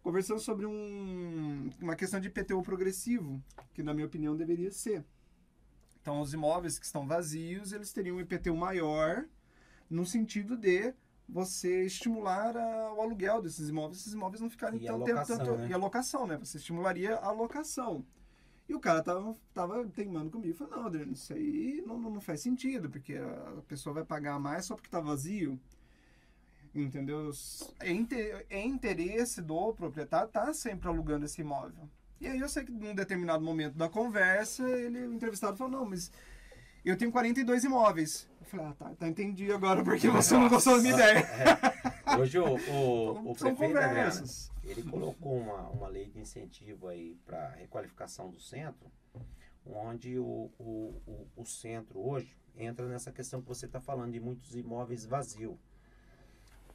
conversando 0.03 0.39
sobre 0.39 0.65
um, 0.65 1.69
uma 1.81 1.95
questão 1.95 2.19
de 2.19 2.27
IPTU 2.27 2.61
progressivo, 2.63 3.41
que 3.73 3.83
na 3.83 3.93
minha 3.93 4.07
opinião 4.07 4.35
deveria 4.35 4.71
ser. 4.71 5.03
Então, 6.01 6.21
os 6.21 6.33
imóveis 6.33 6.79
que 6.79 6.85
estão 6.85 7.05
vazios, 7.07 7.71
eles 7.73 7.91
teriam 7.91 8.17
um 8.17 8.21
IPTU 8.21 8.55
maior, 8.55 9.25
no 9.89 10.05
sentido 10.05 10.57
de 10.57 10.93
você 11.27 11.85
estimular 11.85 12.57
a- 12.57 12.93
o 12.93 13.01
aluguel 13.01 13.41
desses 13.41 13.69
imóveis, 13.69 13.99
esses 14.01 14.13
imóveis 14.13 14.41
não 14.41 14.49
ficarem 14.49 14.79
E 14.81 14.85
tanto 14.85 15.05
tempo, 15.05 15.25
tanto, 15.25 15.51
né? 15.57 15.67
e 15.69 15.73
a 15.73 15.77
locação, 15.77 16.25
né? 16.27 16.37
Você 16.37 16.57
estimularia 16.57 17.15
a 17.17 17.31
locação. 17.31 18.05
E 18.67 18.75
o 18.75 18.79
cara 18.79 19.01
tava, 19.03 19.35
tava 19.53 19.85
teimando 19.87 20.31
comigo, 20.31 20.55
falou, 20.55 20.77
não, 20.77 20.85
Adriano, 20.87 21.13
isso 21.13 21.33
aí 21.33 21.83
não, 21.85 21.99
não, 21.99 22.11
não 22.11 22.21
faz 22.21 22.41
sentido, 22.41 22.89
porque 22.89 23.15
a 23.15 23.61
pessoa 23.67 23.93
vai 23.95 24.05
pagar 24.05 24.39
mais 24.39 24.65
só 24.65 24.75
porque 24.75 24.89
tá 24.89 24.99
vazio. 24.99 25.59
Entendeu? 26.73 27.31
É, 27.79 28.45
é 28.49 28.61
interesse 28.65 29.41
do 29.41 29.73
proprietário 29.73 30.27
estar 30.27 30.53
sempre 30.53 30.87
alugando 30.87 31.25
esse 31.25 31.41
imóvel. 31.41 31.89
E 32.21 32.27
aí 32.27 32.39
eu 32.39 32.49
sei 32.49 32.65
que 32.65 32.71
num 32.71 32.93
determinado 32.93 33.43
momento 33.43 33.75
da 33.75 33.87
conversa, 33.87 34.67
ele, 34.67 35.07
o 35.07 35.13
entrevistado 35.13 35.57
falou, 35.57 35.79
não, 35.79 35.85
mas 35.85 36.11
eu 36.83 36.97
tenho 36.97 37.11
42 37.11 37.63
imóveis. 37.63 38.27
Eu 38.41 38.45
falei, 38.45 38.65
ah, 38.67 38.73
tá, 38.77 38.89
tá 38.95 39.07
entendi 39.07 39.51
agora 39.51 39.83
porque 39.83 40.09
você 40.09 40.33
não 40.35 40.49
gostou 40.49 40.75
da 40.75 40.81
minha 40.81 40.93
ideia. 40.93 41.25
Hoje 42.19 42.39
o, 42.39 42.55
o, 42.55 43.31
o 43.31 43.35
São 43.35 43.55
prefeito 43.55 43.77
Adriano, 43.77 43.87
conversas. 43.89 44.51
ele 44.63 44.83
colocou 44.83 45.37
uma, 45.37 45.69
uma 45.69 45.87
lei 45.87 46.07
de 46.07 46.19
incentivo 46.19 46.87
aí 46.87 47.17
para 47.25 47.49
requalificação 47.51 48.29
do 48.29 48.39
centro, 48.39 48.91
onde 49.65 50.17
o, 50.17 50.51
o, 50.57 51.01
o, 51.05 51.27
o 51.37 51.45
centro 51.45 51.99
hoje 51.99 52.35
entra 52.57 52.87
nessa 52.87 53.11
questão 53.11 53.41
que 53.41 53.47
você 53.47 53.65
está 53.67 53.79
falando 53.79 54.11
de 54.11 54.19
muitos 54.19 54.55
imóveis 54.55 55.05
vazios. 55.05 55.55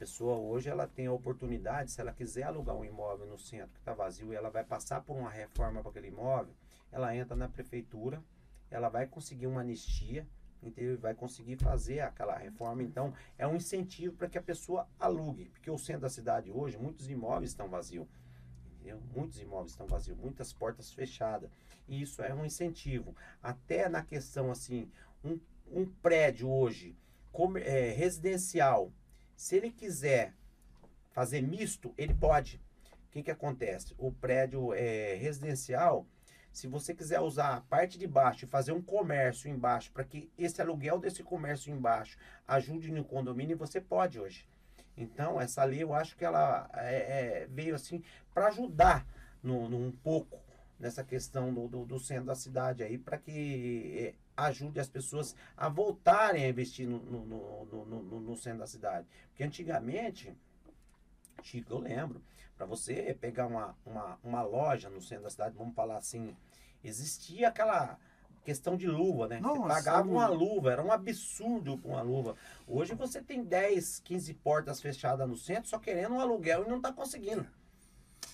Pessoa 0.05 0.37
hoje 0.37 0.69
ela 0.69 0.87
tem 0.87 1.07
a 1.07 1.13
oportunidade, 1.13 1.91
se 1.91 1.99
ela 1.99 2.13
quiser 2.13 2.43
alugar 2.43 2.77
um 2.77 2.85
imóvel 2.85 3.27
no 3.27 3.39
centro 3.39 3.73
que 3.73 3.79
está 3.79 3.95
vazio 3.95 4.35
e 4.35 4.37
ela 4.37 4.51
vai 4.51 4.63
passar 4.63 5.01
por 5.01 5.17
uma 5.17 5.31
reforma 5.31 5.81
para 5.81 5.89
aquele 5.89 6.09
imóvel, 6.09 6.53
ela 6.93 7.17
entra 7.17 7.35
na 7.35 7.49
prefeitura, 7.49 8.23
ela 8.71 8.91
vai 8.91 9.07
conseguir 9.07 9.47
uma 9.47 9.63
anistia, 9.63 10.29
entendeu? 10.63 10.99
vai 10.99 11.15
conseguir 11.15 11.57
fazer 11.57 12.01
aquela 12.01 12.37
reforma. 12.37 12.83
Então, 12.83 13.15
é 13.39 13.47
um 13.47 13.57
incentivo 13.57 14.15
para 14.15 14.29
que 14.29 14.37
a 14.37 14.43
pessoa 14.43 14.87
alugue, 15.01 15.49
porque 15.49 15.71
o 15.71 15.79
centro 15.79 16.03
da 16.03 16.11
cidade 16.11 16.51
hoje, 16.53 16.77
muitos 16.77 17.09
imóveis 17.09 17.53
estão 17.53 17.67
vazios. 17.71 18.07
Muitos 19.17 19.41
imóveis 19.41 19.71
estão 19.71 19.87
vazios, 19.87 20.19
muitas 20.19 20.53
portas 20.53 20.93
fechadas. 20.93 21.51
E 21.89 22.03
isso 22.03 22.21
é 22.21 22.35
um 22.35 22.45
incentivo. 22.45 23.17
Até 23.43 23.89
na 23.89 24.03
questão 24.03 24.51
assim, 24.51 24.87
um, 25.25 25.41
um 25.73 25.87
prédio 25.87 26.51
hoje 26.51 26.95
como, 27.33 27.57
é, 27.57 27.91
residencial, 27.91 28.93
se 29.37 29.57
ele 29.57 29.71
quiser 29.71 30.33
fazer 31.13 31.43
misto, 31.43 31.95
ele 31.97 32.15
pode. 32.15 32.61
O 33.09 33.11
que, 33.11 33.23
que 33.23 33.31
acontece? 33.31 33.95
O 33.97 34.11
prédio 34.13 34.75
é, 34.75 35.15
residencial, 35.15 36.07
se 36.53 36.67
você 36.67 36.95
quiser 36.95 37.21
usar 37.21 37.57
a 37.57 37.61
parte 37.61 37.99
de 37.99 38.07
baixo 38.07 38.45
e 38.45 38.49
fazer 38.49 38.73
um 38.73 38.83
comércio 38.83 39.51
embaixo, 39.51 39.93
para 39.93 40.05
que 40.05 40.31
esse 40.39 40.61
aluguel 40.61 40.99
desse 40.99 41.23
comércio 41.23 41.73
embaixo 41.73 42.19
ajude 42.47 42.93
no 42.93 43.05
condomínio, 43.05 43.57
você 43.57 43.81
pode 43.81 44.19
hoje. 44.21 44.49
Então, 44.97 45.41
essa 45.41 45.65
lei 45.65 45.83
eu 45.83 45.93
acho 45.93 46.17
que 46.17 46.25
ela 46.25 46.69
é, 46.75 46.97
é, 47.43 47.47
veio 47.51 47.75
assim 47.75 48.03
para 48.33 48.49
ajudar 48.49 49.07
no, 49.43 49.69
no, 49.69 49.79
um 49.79 49.91
pouco 49.91 50.41
nessa 50.79 51.03
questão 51.03 51.53
do, 51.53 51.69
do, 51.69 51.85
do, 51.85 51.99
centro 51.99 52.27
da 52.27 52.35
cidade 52.35 52.83
aí, 52.83 52.99
para 52.99 53.19
que 53.19 53.95
é, 53.99 54.15
ajude 54.37 54.81
as 54.81 54.89
pessoas 54.89 55.35
a 55.57 55.69
voltarem 55.69 56.45
a 56.45 56.49
investir 56.49 56.89
no, 56.89 56.99
no, 56.99 57.65
no, 57.67 58.21
no, 58.21 58.37
centro 58.37 58.61
da 58.61 58.67
cidade. 58.67 59.07
Porque 59.29 59.45
antigamente, 59.45 60.37
Chico, 61.43 61.73
eu 61.73 61.79
lembro, 61.79 62.23
para 62.57 62.67
você 62.67 63.17
pegar 63.21 63.47
uma, 63.47 63.77
uma, 63.85 64.19
uma 64.23 64.43
loja 64.43 64.89
no 64.89 65.01
centro 65.01 65.25
da 65.25 65.31
cidade, 65.31 65.57
vamos 65.57 65.75
falar 65.75 65.97
assim, 65.97 66.37
existia 66.83 67.49
aquela 67.49 67.99
questão 68.45 68.77
de 68.77 68.87
luva, 68.87 69.27
né? 69.27 69.41
Nossa, 69.41 69.61
você 69.61 69.69
pagava 69.69 70.09
uma 70.09 70.27
luva, 70.27 70.71
era 70.71 70.85
um 70.85 70.93
absurdo 70.93 71.79
com 71.79 71.91
uma 71.91 72.03
luva. 72.03 72.37
Hoje 72.67 72.95
você 72.95 73.23
tem 73.23 73.43
10, 73.43 74.01
15 74.01 74.35
portas 74.35 74.81
fechadas 74.81 75.27
no 75.27 75.37
centro, 75.37 75.69
só 75.69 75.79
querendo 75.79 76.15
um 76.15 76.21
aluguel 76.21 76.65
e 76.65 76.69
não 76.69 76.77
está 76.77 76.93
conseguindo. 76.93 77.47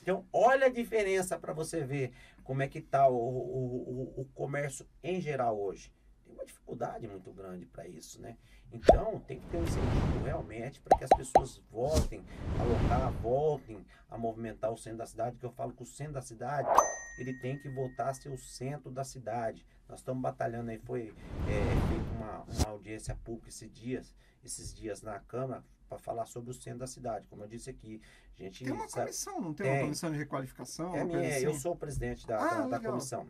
Então, 0.03 0.25
olha 0.33 0.67
a 0.67 0.71
diferença 0.71 1.39
para 1.39 1.53
você 1.53 1.85
ver 1.85 2.13
como 2.51 2.63
é 2.63 2.69
que 2.69 2.79
está 2.81 3.09
o, 3.09 3.15
o, 3.15 4.15
o, 4.17 4.23
o 4.23 4.25
comércio 4.35 4.85
em 5.05 5.21
geral 5.21 5.57
hoje. 5.57 5.93
Tem 6.25 6.35
uma 6.35 6.45
dificuldade 6.45 7.07
muito 7.07 7.31
grande 7.31 7.65
para 7.65 7.87
isso, 7.87 8.21
né? 8.21 8.37
Então, 8.73 9.21
tem 9.21 9.39
que 9.39 9.47
ter 9.47 9.57
um 9.57 9.63
incentivo 9.63 10.25
realmente 10.25 10.81
para 10.81 10.99
que 10.99 11.05
as 11.05 11.11
pessoas 11.11 11.63
voltem 11.71 12.25
a 12.59 12.65
locar, 12.65 13.13
voltem 13.23 13.87
a 14.11 14.19
movimentar 14.19 14.73
o 14.73 14.77
centro 14.77 14.99
da 14.99 15.07
cidade, 15.07 15.37
que 15.37 15.47
eu 15.47 15.53
falo 15.53 15.73
que 15.73 15.85
o 15.85 15.87
centro 15.87 16.15
da 16.15 16.23
cidade, 16.23 16.69
ele 17.21 17.35
tem 17.35 17.57
que 17.57 17.69
voltar 17.69 18.09
a 18.09 18.15
ser 18.15 18.31
o 18.31 18.37
centro 18.37 18.91
da 18.91 19.05
cidade. 19.05 19.65
Nós 19.89 20.01
estamos 20.01 20.21
batalhando 20.21 20.73
aí, 20.73 20.79
foi 20.79 21.15
é, 21.49 21.90
uma, 22.43 22.55
uma 22.59 22.69
audiência 22.69 23.15
pública 23.25 23.49
esses 23.49 23.71
dias, 23.71 24.15
esses 24.45 24.75
dias 24.75 25.03
na 25.03 25.19
Câmara, 25.21 25.65
para 25.89 25.99
falar 25.99 26.27
sobre 26.27 26.51
o 26.51 26.55
centro 26.55 26.81
da 26.81 26.87
cidade. 26.87 27.27
Como 27.29 27.43
eu 27.43 27.49
disse 27.49 27.71
aqui, 27.71 28.01
a 28.39 28.43
gente. 28.43 28.65
Tem 28.65 28.73
uma 28.73 28.89
sabe, 28.89 29.07
comissão, 29.07 29.41
não 29.41 29.55
tem, 29.55 29.67
tem, 29.67 29.75
uma 29.75 29.83
comissão 29.83 30.11
de 30.11 30.19
requalificação? 30.19 30.97
É 30.97 31.05
minha, 31.05 31.29
assim? 31.29 31.45
eu 31.45 31.55
sou 31.55 31.73
o 31.73 31.77
presidente 31.77 32.27
da, 32.27 32.39
ah, 32.39 32.61
da, 32.63 32.79
da 32.79 32.81
comissão. 32.81 33.27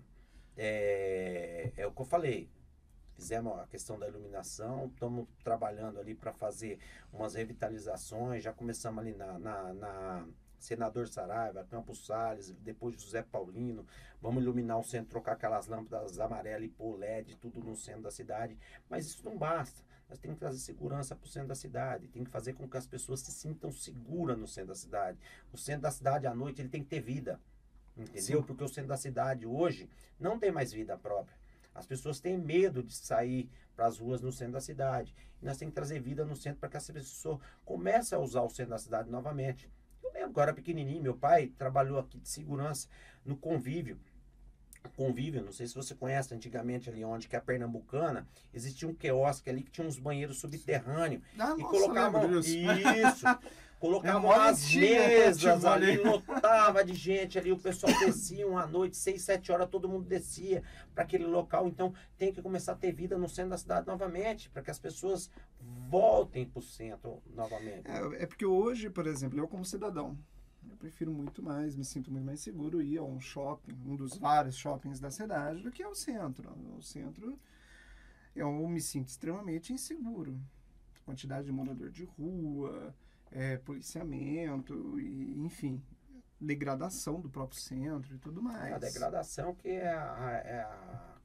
É, 0.56 1.72
é 1.76 1.86
o 1.86 1.92
que 1.92 2.02
eu 2.02 2.04
falei 2.06 2.50
fizemos 3.20 3.58
a 3.58 3.66
questão 3.66 3.98
da 3.98 4.08
iluminação, 4.08 4.86
estamos 4.86 5.28
trabalhando 5.44 6.00
ali 6.00 6.14
para 6.14 6.32
fazer 6.32 6.78
umas 7.12 7.34
revitalizações, 7.34 8.42
já 8.42 8.50
começamos 8.50 8.98
ali 8.98 9.12
na, 9.12 9.38
na, 9.38 9.74
na 9.74 10.26
Senador 10.60 11.08
Saraiva, 11.08 11.64
Campos 11.64 12.06
Salles, 12.06 12.52
depois 12.60 13.00
José 13.00 13.22
Paulino, 13.22 13.86
vamos 14.20 14.42
iluminar 14.42 14.78
o 14.78 14.84
centro, 14.84 15.08
trocar 15.10 15.32
aquelas 15.32 15.66
lâmpadas 15.66 16.20
amarelas 16.20 16.64
e 16.64 16.68
pôr 16.68 16.96
LED, 16.96 17.36
tudo 17.36 17.60
no 17.60 17.74
centro 17.74 18.02
da 18.02 18.10
cidade, 18.10 18.56
mas 18.88 19.06
isso 19.06 19.24
não 19.24 19.36
basta. 19.36 19.82
Nós 20.08 20.18
temos 20.18 20.36
que 20.36 20.40
trazer 20.40 20.58
segurança 20.58 21.16
para 21.16 21.24
o 21.24 21.28
centro 21.28 21.48
da 21.48 21.54
cidade, 21.54 22.08
tem 22.08 22.24
que 22.24 22.30
fazer 22.30 22.52
com 22.52 22.68
que 22.68 22.76
as 22.76 22.86
pessoas 22.86 23.20
se 23.20 23.32
sintam 23.32 23.72
seguras 23.72 24.36
no 24.36 24.46
centro 24.46 24.68
da 24.68 24.74
cidade. 24.74 25.18
O 25.52 25.56
centro 25.56 25.82
da 25.82 25.90
cidade 25.90 26.26
à 26.26 26.34
noite 26.34 26.60
ele 26.60 26.68
tem 26.68 26.82
que 26.82 26.88
ter 26.90 27.00
vida, 27.00 27.40
entendeu? 27.96 28.40
Sim. 28.40 28.42
Porque 28.42 28.62
o 28.62 28.68
centro 28.68 28.88
da 28.88 28.96
cidade 28.96 29.46
hoje 29.46 29.88
não 30.18 30.38
tem 30.38 30.52
mais 30.52 30.72
vida 30.72 30.96
própria. 30.98 31.38
As 31.74 31.86
pessoas 31.86 32.20
têm 32.20 32.36
medo 32.36 32.82
de 32.82 32.92
sair 32.92 33.48
para 33.74 33.86
as 33.86 33.98
ruas 33.98 34.20
no 34.20 34.32
centro 34.32 34.54
da 34.54 34.60
cidade. 34.60 35.14
E 35.40 35.46
nós 35.46 35.56
temos 35.56 35.72
que 35.72 35.76
trazer 35.76 36.00
vida 36.00 36.24
no 36.24 36.36
centro 36.36 36.60
para 36.60 36.68
que 36.68 36.76
essa 36.76 36.92
pessoa 36.92 37.40
comece 37.64 38.14
a 38.14 38.18
usar 38.18 38.42
o 38.42 38.50
centro 38.50 38.70
da 38.70 38.78
cidade 38.78 39.08
novamente. 39.08 39.70
Eu 40.02 40.12
lembro 40.12 40.32
que 40.32 40.38
eu 40.38 40.42
era 40.42 40.52
pequenininho, 40.52 41.02
meu 41.02 41.16
pai 41.16 41.52
trabalhou 41.58 41.98
aqui 41.98 42.18
de 42.18 42.28
segurança 42.28 42.88
no 43.24 43.36
convívio. 43.36 43.98
Convívio, 44.96 45.42
não 45.42 45.52
sei 45.52 45.66
se 45.66 45.74
você 45.74 45.94
conhece 45.94 46.34
antigamente 46.34 46.88
ali 46.88 47.04
onde 47.04 47.28
que 47.28 47.36
é 47.36 47.38
a 47.38 47.42
Pernambucana, 47.42 48.26
existia 48.52 48.88
um 48.88 48.94
quiosque 48.94 49.50
ali 49.50 49.62
que 49.62 49.70
tinha 49.70 49.86
uns 49.86 49.98
banheiros 49.98 50.38
subterrâneos 50.38 51.22
ah, 51.38 51.54
e 51.56 51.62
nossa, 51.62 51.64
colocavam 51.64 52.38
isso. 52.38 52.56
Colocavam 53.80 54.30
é 54.30 54.50
as 54.50 54.74
mesas 54.74 55.64
ali, 55.64 55.96
lotava 55.96 56.84
de 56.84 56.92
gente 56.92 57.38
ali, 57.38 57.50
o 57.50 57.58
pessoal 57.58 57.90
descia 57.98 58.46
à 58.46 58.66
noite, 58.66 58.94
seis, 58.94 59.22
sete 59.22 59.50
horas, 59.50 59.70
todo 59.70 59.88
mundo 59.88 60.04
descia 60.04 60.62
para 60.94 61.02
aquele 61.02 61.24
local. 61.24 61.66
Então 61.66 61.94
tem 62.18 62.30
que 62.30 62.42
começar 62.42 62.72
a 62.72 62.76
ter 62.76 62.92
vida 62.92 63.16
no 63.16 63.26
centro 63.26 63.52
da 63.52 63.56
cidade 63.56 63.86
novamente, 63.86 64.50
para 64.50 64.60
que 64.60 64.70
as 64.70 64.78
pessoas 64.78 65.30
voltem 65.88 66.44
para 66.44 66.58
o 66.58 66.62
centro 66.62 67.22
novamente. 67.34 67.90
É, 67.90 68.22
é, 68.22 68.26
porque 68.26 68.44
hoje, 68.44 68.90
por 68.90 69.06
exemplo, 69.06 69.38
eu 69.38 69.48
como 69.48 69.64
cidadão, 69.64 70.14
eu 70.68 70.76
prefiro 70.76 71.10
muito 71.10 71.42
mais, 71.42 71.74
me 71.74 71.84
sinto 71.84 72.12
muito 72.12 72.26
mais 72.26 72.40
seguro 72.40 72.82
ir 72.82 72.98
a 72.98 73.02
um 73.02 73.18
shopping, 73.18 73.72
um 73.86 73.96
dos 73.96 74.14
vários 74.18 74.56
shoppings 74.56 75.00
da 75.00 75.10
cidade, 75.10 75.62
do 75.62 75.72
que 75.72 75.82
ao 75.82 75.94
centro. 75.94 76.50
O 76.76 76.82
centro, 76.82 77.38
eu 78.36 78.52
me 78.68 78.82
sinto 78.82 79.08
extremamente 79.08 79.72
inseguro. 79.72 80.38
Quantidade 81.06 81.46
de 81.46 81.52
morador 81.52 81.88
de 81.88 82.04
rua, 82.04 82.94
é, 83.30 83.56
policiamento 83.58 84.98
e, 84.98 85.38
enfim, 85.44 85.82
degradação 86.40 87.20
do 87.20 87.28
próprio 87.28 87.60
centro 87.60 88.14
e 88.14 88.18
tudo 88.18 88.42
mais. 88.42 88.72
A 88.72 88.78
degradação 88.78 89.54
que 89.54 89.68
é 89.68 89.92
a, 89.92 90.42
é 90.44 90.60
a, 90.60 91.18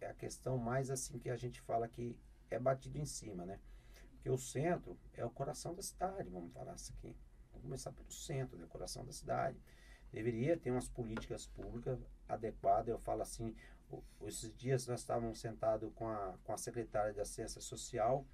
é 0.00 0.06
a 0.10 0.14
questão 0.14 0.58
mais 0.58 0.90
assim 0.90 1.18
que 1.18 1.30
a 1.30 1.36
gente 1.36 1.60
fala 1.60 1.88
que 1.88 2.16
é 2.50 2.58
batido 2.58 2.98
em 2.98 3.06
cima, 3.06 3.44
né? 3.44 3.58
Porque 4.10 4.30
o 4.30 4.38
centro 4.38 4.98
é 5.14 5.24
o 5.24 5.30
coração 5.30 5.74
da 5.74 5.82
cidade, 5.82 6.28
vamos 6.28 6.52
falar 6.52 6.74
isso 6.74 6.92
aqui. 6.98 7.16
Vamos 7.50 7.62
começar 7.62 7.92
pelo 7.92 8.10
centro, 8.10 8.58
né? 8.58 8.64
o 8.64 8.68
coração 8.68 9.04
da 9.04 9.12
cidade. 9.12 9.56
Deveria 10.12 10.56
ter 10.56 10.70
umas 10.70 10.88
políticas 10.88 11.46
públicas 11.46 12.00
adequadas. 12.28 12.88
Eu 12.88 12.98
falo 12.98 13.22
assim, 13.22 13.54
esses 14.22 14.54
dias 14.56 14.86
nós 14.86 15.00
estávamos 15.00 15.38
sentados 15.38 15.92
com 15.94 16.08
a, 16.08 16.34
com 16.44 16.52
a 16.52 16.56
secretária 16.56 17.12
de 17.12 17.20
Assistência 17.20 17.60
Social, 17.60 18.26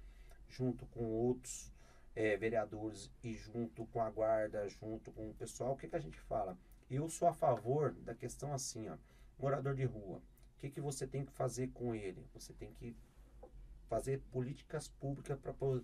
junto 0.47 0.85
com 0.87 1.03
outros 1.03 1.74
é, 2.15 2.37
vereadores 2.37 3.11
e 3.23 3.33
junto 3.33 3.85
com 3.87 4.01
a 4.01 4.09
guarda, 4.09 4.67
junto 4.69 5.11
com 5.11 5.29
o 5.29 5.33
pessoal, 5.33 5.73
o 5.73 5.77
que, 5.77 5.87
que 5.87 5.95
a 5.95 5.99
gente 5.99 6.19
fala? 6.21 6.57
Eu 6.89 7.09
sou 7.09 7.27
a 7.27 7.33
favor 7.33 7.91
da 7.91 8.15
questão 8.15 8.53
assim, 8.53 8.87
ó, 8.87 8.95
morador 9.37 9.75
de 9.75 9.85
rua. 9.85 10.21
O 10.55 10.59
que, 10.59 10.69
que 10.69 10.79
você 10.79 11.05
tem 11.05 11.25
que 11.25 11.31
fazer 11.31 11.67
com 11.69 11.93
ele? 11.93 12.25
Você 12.33 12.53
tem 12.53 12.71
que 12.73 12.95
fazer 13.89 14.21
políticas 14.31 14.87
públicas 14.87 15.37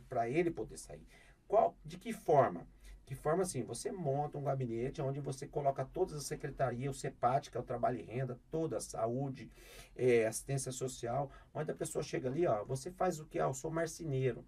para 0.07 0.29
ele 0.29 0.49
poder 0.49 0.77
sair. 0.77 1.05
Qual, 1.47 1.75
de 1.85 1.97
que 1.97 2.13
forma? 2.13 2.65
De 3.05 3.15
forma 3.15 3.43
assim, 3.43 3.63
você 3.63 3.91
monta 3.91 4.37
um 4.37 4.43
gabinete 4.43 5.01
onde 5.01 5.19
você 5.19 5.45
coloca 5.45 5.83
todas 5.83 6.15
as 6.15 6.23
secretarias, 6.23 6.95
o 6.95 6.97
CEPAT, 6.97 7.51
que 7.51 7.57
é 7.57 7.59
o 7.59 7.63
trabalho 7.63 7.99
e 7.99 8.03
renda, 8.03 8.39
toda 8.49 8.77
a 8.77 8.79
saúde, 8.79 9.51
é, 9.97 10.25
assistência 10.25 10.71
social, 10.71 11.29
onde 11.53 11.69
a 11.69 11.75
pessoa 11.75 12.01
chega 12.01 12.29
ali, 12.29 12.47
ó, 12.47 12.63
você 12.63 12.89
faz 12.89 13.19
o 13.19 13.25
que? 13.25 13.37
Ah, 13.37 13.47
eu 13.47 13.53
sou 13.53 13.69
marceneiro. 13.69 14.45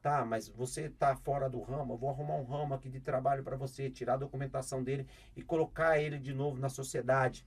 Tá, 0.00 0.24
mas 0.24 0.48
você 0.48 0.88
tá 0.88 1.16
fora 1.16 1.50
do 1.50 1.60
ramo, 1.60 1.94
eu 1.94 1.98
vou 1.98 2.10
arrumar 2.10 2.36
um 2.36 2.44
ramo 2.44 2.72
aqui 2.74 2.88
de 2.88 3.00
trabalho 3.00 3.42
para 3.42 3.56
você, 3.56 3.90
tirar 3.90 4.14
a 4.14 4.18
documentação 4.18 4.82
dele 4.82 5.06
e 5.36 5.42
colocar 5.42 5.98
ele 5.98 6.18
de 6.18 6.32
novo 6.32 6.58
na 6.58 6.68
sociedade. 6.68 7.44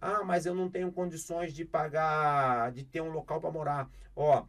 Ah, 0.00 0.22
mas 0.24 0.46
eu 0.46 0.54
não 0.54 0.70
tenho 0.70 0.92
condições 0.92 1.52
de 1.52 1.64
pagar, 1.64 2.70
de 2.72 2.84
ter 2.84 3.00
um 3.00 3.10
local 3.10 3.40
para 3.40 3.50
morar. 3.50 3.90
Ó, 4.14 4.44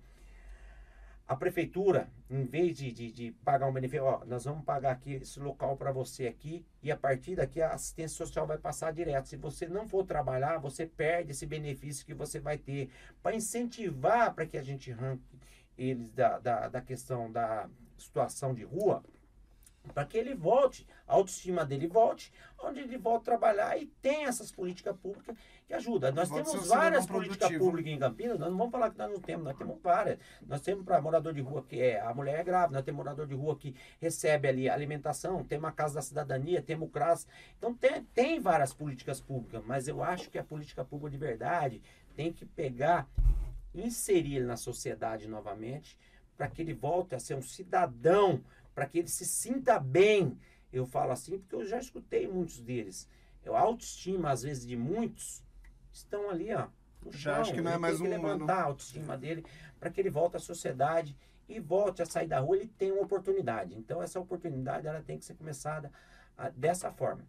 a 1.28 1.36
prefeitura, 1.36 2.10
em 2.30 2.44
vez 2.44 2.78
de, 2.78 2.92
de, 2.92 3.12
de, 3.12 3.32
pagar 3.44 3.68
um 3.68 3.74
benefício, 3.74 4.04
ó, 4.04 4.26
nós 4.26 4.44
vamos 4.44 4.64
pagar 4.66 4.92
aqui 4.92 5.14
esse 5.14 5.40
local 5.40 5.78
para 5.78 5.92
você 5.92 6.28
aqui 6.28 6.66
e 6.82 6.92
a 6.92 6.98
partir 6.98 7.36
daqui 7.36 7.62
a 7.62 7.74
assistência 7.74 8.18
social 8.18 8.46
vai 8.46 8.58
passar 8.58 8.92
direto. 8.92 9.30
Se 9.30 9.38
você 9.38 9.68
não 9.68 9.88
for 9.88 10.06
trabalhar, 10.06 10.58
você 10.58 10.86
perde 10.86 11.32
esse 11.32 11.46
benefício 11.46 12.06
que 12.06 12.14
você 12.14 12.40
vai 12.40 12.58
ter 12.58 12.90
para 13.22 13.36
incentivar 13.36 14.34
para 14.34 14.46
que 14.46 14.58
a 14.58 14.64
gente 14.64 14.92
arranque 14.92 15.24
eles 15.78 16.12
da, 16.12 16.40
da, 16.40 16.68
da 16.68 16.82
questão 16.82 17.32
da 17.32 17.70
situação 17.98 18.54
de 18.54 18.64
rua, 18.64 19.04
para 19.94 20.06
que 20.06 20.18
ele 20.18 20.34
volte, 20.34 20.88
a 21.06 21.14
autoestima 21.14 21.66
dele 21.66 21.88
volte, 21.88 22.32
onde 22.58 22.80
ele 22.80 22.98
volta 22.98 23.20
a 23.20 23.38
trabalhar 23.38 23.78
e 23.78 23.88
tem 24.02 24.26
essas 24.26 24.50
políticas 24.50 24.96
públicas 24.96 25.36
que 25.68 25.74
ajudam. 25.74 26.14
Nós 26.14 26.30
Volte 26.30 26.50
temos 26.50 26.68
várias 26.68 27.06
políticas 27.06 27.38
produtivo. 27.40 27.66
públicas 27.66 27.92
em 27.92 28.00
Campinas, 28.00 28.40
nós 28.40 28.50
não 28.50 28.58
vamos 28.58 28.72
falar 28.72 28.92
que 28.92 28.98
nós 28.98 29.12
não 29.12 29.20
temos, 29.20 29.44
nós 29.44 29.58
temos 29.58 29.82
várias. 29.82 30.20
Nós 30.48 30.62
temos 30.62 30.86
para 30.86 31.02
morador 31.02 31.34
de 31.34 31.42
rua 31.42 31.64
que 31.64 31.82
é 31.82 32.00
a 32.00 32.14
mulher 32.14 32.40
é 32.40 32.44
grávida, 32.44 32.78
nós 32.78 32.86
temos 32.86 32.98
morador 32.98 33.28
de 33.28 33.36
rua 33.36 33.58
que 33.58 33.76
recebe 34.00 34.48
ali 34.48 34.70
alimentação, 34.70 35.44
tem 35.44 35.58
uma 35.58 35.72
casa 35.72 35.96
da 35.96 36.02
cidadania, 36.02 36.62
temos 36.62 36.88
o 36.88 36.92
CRAS. 36.92 37.28
Então 37.58 37.74
tem, 37.74 38.04
tem 38.14 38.40
várias 38.40 38.74
políticas 38.74 39.20
públicas, 39.20 39.62
mas 39.66 39.90
eu 39.90 40.02
acho 40.02 40.30
que 40.30 40.38
a 40.38 40.44
política 40.44 40.86
pública 40.86 41.12
de 41.12 41.18
verdade 41.18 41.82
tem 42.16 42.32
que 42.32 42.46
pegar, 42.46 43.08
inserir 43.74 44.38
ele 44.38 44.46
na 44.46 44.58
sociedade 44.58 45.28
novamente, 45.28 45.98
para 46.38 46.48
que 46.48 46.62
ele 46.62 46.74
volte 46.74 47.16
a 47.16 47.20
ser 47.20 47.36
um 47.36 47.42
cidadão, 47.42 48.44
para 48.74 48.86
que 48.86 49.00
ele 49.00 49.08
se 49.08 49.26
sinta 49.26 49.80
bem. 49.80 50.38
Eu 50.72 50.86
falo 50.86 51.12
assim 51.12 51.38
porque 51.38 51.56
eu 51.56 51.66
já 51.66 51.78
escutei 51.80 52.28
muitos 52.28 52.60
deles. 52.60 53.08
A 53.46 53.60
autoestima, 53.60 54.32
às 54.32 54.44
vezes, 54.44 54.66
de 54.66 54.76
muitos 54.76 55.44
estão 55.92 56.30
ali, 56.30 56.54
ó. 56.54 56.68
No 57.04 57.12
Já 57.12 57.34
chão. 57.34 57.42
acho 57.42 57.54
que 57.54 57.62
não 57.62 57.72
é 57.72 57.74
Ele 57.76 57.82
mais 57.82 57.98
tem 58.00 58.08
que 58.08 58.16
um 58.16 58.20
humano. 58.20 58.34
levantar 58.46 58.62
a 58.62 58.64
autoestima 58.66 59.18
dele 59.18 59.46
para 59.80 59.90
que 59.90 60.00
ele 60.00 60.10
volte 60.10 60.38
à 60.38 60.40
sociedade 60.40 61.16
e 61.48 61.60
volte 61.60 62.02
a 62.02 62.06
sair 62.06 62.28
da 62.28 62.40
rua. 62.40 62.56
Ele 62.56 62.68
tem 62.68 62.92
uma 62.92 63.02
oportunidade. 63.04 63.76
Então, 63.78 64.02
essa 64.02 64.20
oportunidade 64.20 64.88
ela 64.88 65.02
tem 65.02 65.18
que 65.20 65.26
ser 65.26 65.36
começada 65.36 65.92
ah, 66.38 66.50
dessa 66.50 66.90
forma, 66.92 67.24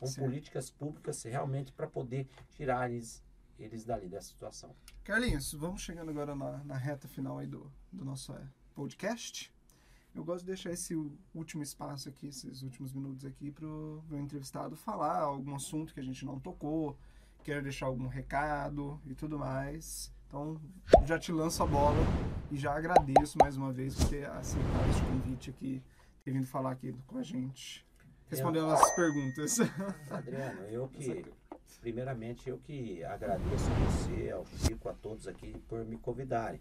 com 0.00 0.06
Sim. 0.06 0.22
políticas 0.22 0.70
públicas 0.70 1.22
realmente 1.22 1.70
para 1.72 1.86
poder 1.86 2.26
tirar 2.50 2.90
eles, 2.90 3.22
eles 3.58 3.84
dali 3.84 4.08
dessa 4.08 4.28
situação. 4.28 4.74
Carlinhos, 5.02 5.52
vamos 5.52 5.82
chegando 5.82 6.10
agora 6.10 6.34
na, 6.34 6.64
na 6.64 6.76
reta 6.76 7.08
final 7.08 7.38
aí 7.38 7.46
do, 7.46 7.70
do 7.92 8.04
nosso 8.04 8.32
é, 8.32 8.48
podcast. 8.74 9.52
Eu 10.14 10.24
gosto 10.24 10.40
de 10.40 10.46
deixar 10.46 10.70
esse 10.70 10.94
último 11.34 11.62
espaço 11.62 12.08
aqui, 12.08 12.28
esses 12.28 12.62
últimos 12.62 12.92
minutos 12.92 13.24
aqui, 13.24 13.50
pro 13.50 14.02
meu 14.08 14.20
entrevistado 14.20 14.76
falar 14.76 15.20
algum 15.20 15.54
assunto 15.54 15.92
que 15.94 16.00
a 16.00 16.02
gente 16.02 16.24
não 16.24 16.40
tocou, 16.40 16.98
quer 17.44 17.62
deixar 17.62 17.86
algum 17.86 18.06
recado 18.06 19.00
e 19.06 19.14
tudo 19.14 19.38
mais. 19.38 20.12
Então, 20.26 20.60
já 21.06 21.18
te 21.18 21.32
lanço 21.32 21.62
a 21.62 21.66
bola 21.66 21.98
e 22.50 22.56
já 22.56 22.76
agradeço 22.76 23.38
mais 23.40 23.56
uma 23.56 23.72
vez 23.72 23.94
por 23.94 24.08
ter 24.08 24.28
aceitado 24.28 24.90
esse 24.90 25.00
convite 25.02 25.50
aqui, 25.50 25.82
ter 26.24 26.32
vindo 26.32 26.46
falar 26.46 26.72
aqui 26.72 26.92
com 27.06 27.18
a 27.18 27.22
gente, 27.22 27.86
respondendo 28.26 28.70
as 28.70 28.94
perguntas. 28.94 29.58
Adriano, 30.10 30.60
eu 30.62 30.88
que, 30.92 31.24
primeiramente, 31.76 32.48
eu 32.48 32.58
que 32.58 33.04
agradeço 33.04 33.64
a 33.70 33.90
você, 33.90 34.30
ao 34.30 34.46
Chico, 34.46 34.88
a 34.88 34.94
todos 34.94 35.28
aqui 35.28 35.58
por 35.68 35.84
me 35.84 35.98
convidarem. 35.98 36.60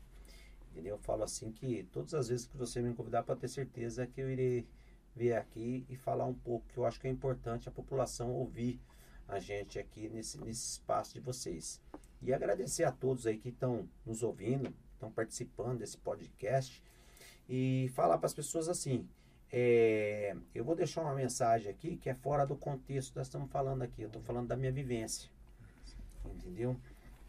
Entendeu? 0.72 0.96
Eu 0.96 1.00
falo 1.00 1.24
assim 1.24 1.52
que 1.52 1.88
todas 1.92 2.14
as 2.14 2.28
vezes 2.28 2.46
que 2.46 2.58
você 2.58 2.82
me 2.82 2.94
convidar, 2.94 3.24
pode 3.24 3.40
ter 3.40 3.48
certeza 3.48 4.06
que 4.06 4.22
eu 4.22 4.30
irei 4.30 4.68
vir 5.16 5.34
aqui 5.34 5.86
e 5.90 5.96
falar 5.96 6.26
um 6.26 6.34
pouco, 6.34 6.68
que 6.68 6.78
eu 6.78 6.86
acho 6.86 7.00
que 7.00 7.08
é 7.08 7.10
importante 7.10 7.68
a 7.68 7.72
população 7.72 8.32
ouvir 8.32 8.80
a 9.28 9.40
gente 9.40 9.80
aqui 9.80 10.08
nesse, 10.10 10.40
nesse 10.40 10.74
espaço 10.74 11.14
de 11.14 11.20
vocês. 11.20 11.82
E 12.22 12.34
agradecer 12.34 12.84
a 12.84 12.92
todos 12.92 13.26
aí 13.26 13.38
que 13.38 13.50
estão 13.50 13.90
nos 14.06 14.24
ouvindo, 14.24 14.74
estão 14.94 15.12
participando 15.12 15.80
desse 15.80 15.98
podcast 15.98 16.84
e 17.50 17.90
falar 17.94 18.18
para 18.18 18.28
as 18.28 18.34
pessoas 18.34 18.70
assim, 18.70 19.08
é, 19.52 20.36
eu 20.54 20.64
vou 20.64 20.76
deixar 20.76 21.02
uma 21.02 21.16
mensagem 21.16 21.72
aqui 21.72 21.96
que 21.98 22.10
é 22.10 22.14
fora 22.14 22.46
do 22.46 22.56
contexto 22.56 23.12
que 23.12 23.18
nós 23.18 23.28
estamos 23.28 23.50
falando 23.50 23.82
aqui. 23.82 24.02
Eu 24.02 24.08
estou 24.08 24.22
falando 24.22 24.48
da 24.48 24.58
minha 24.58 24.72
vivência. 24.72 25.30
Entendeu? 26.26 26.76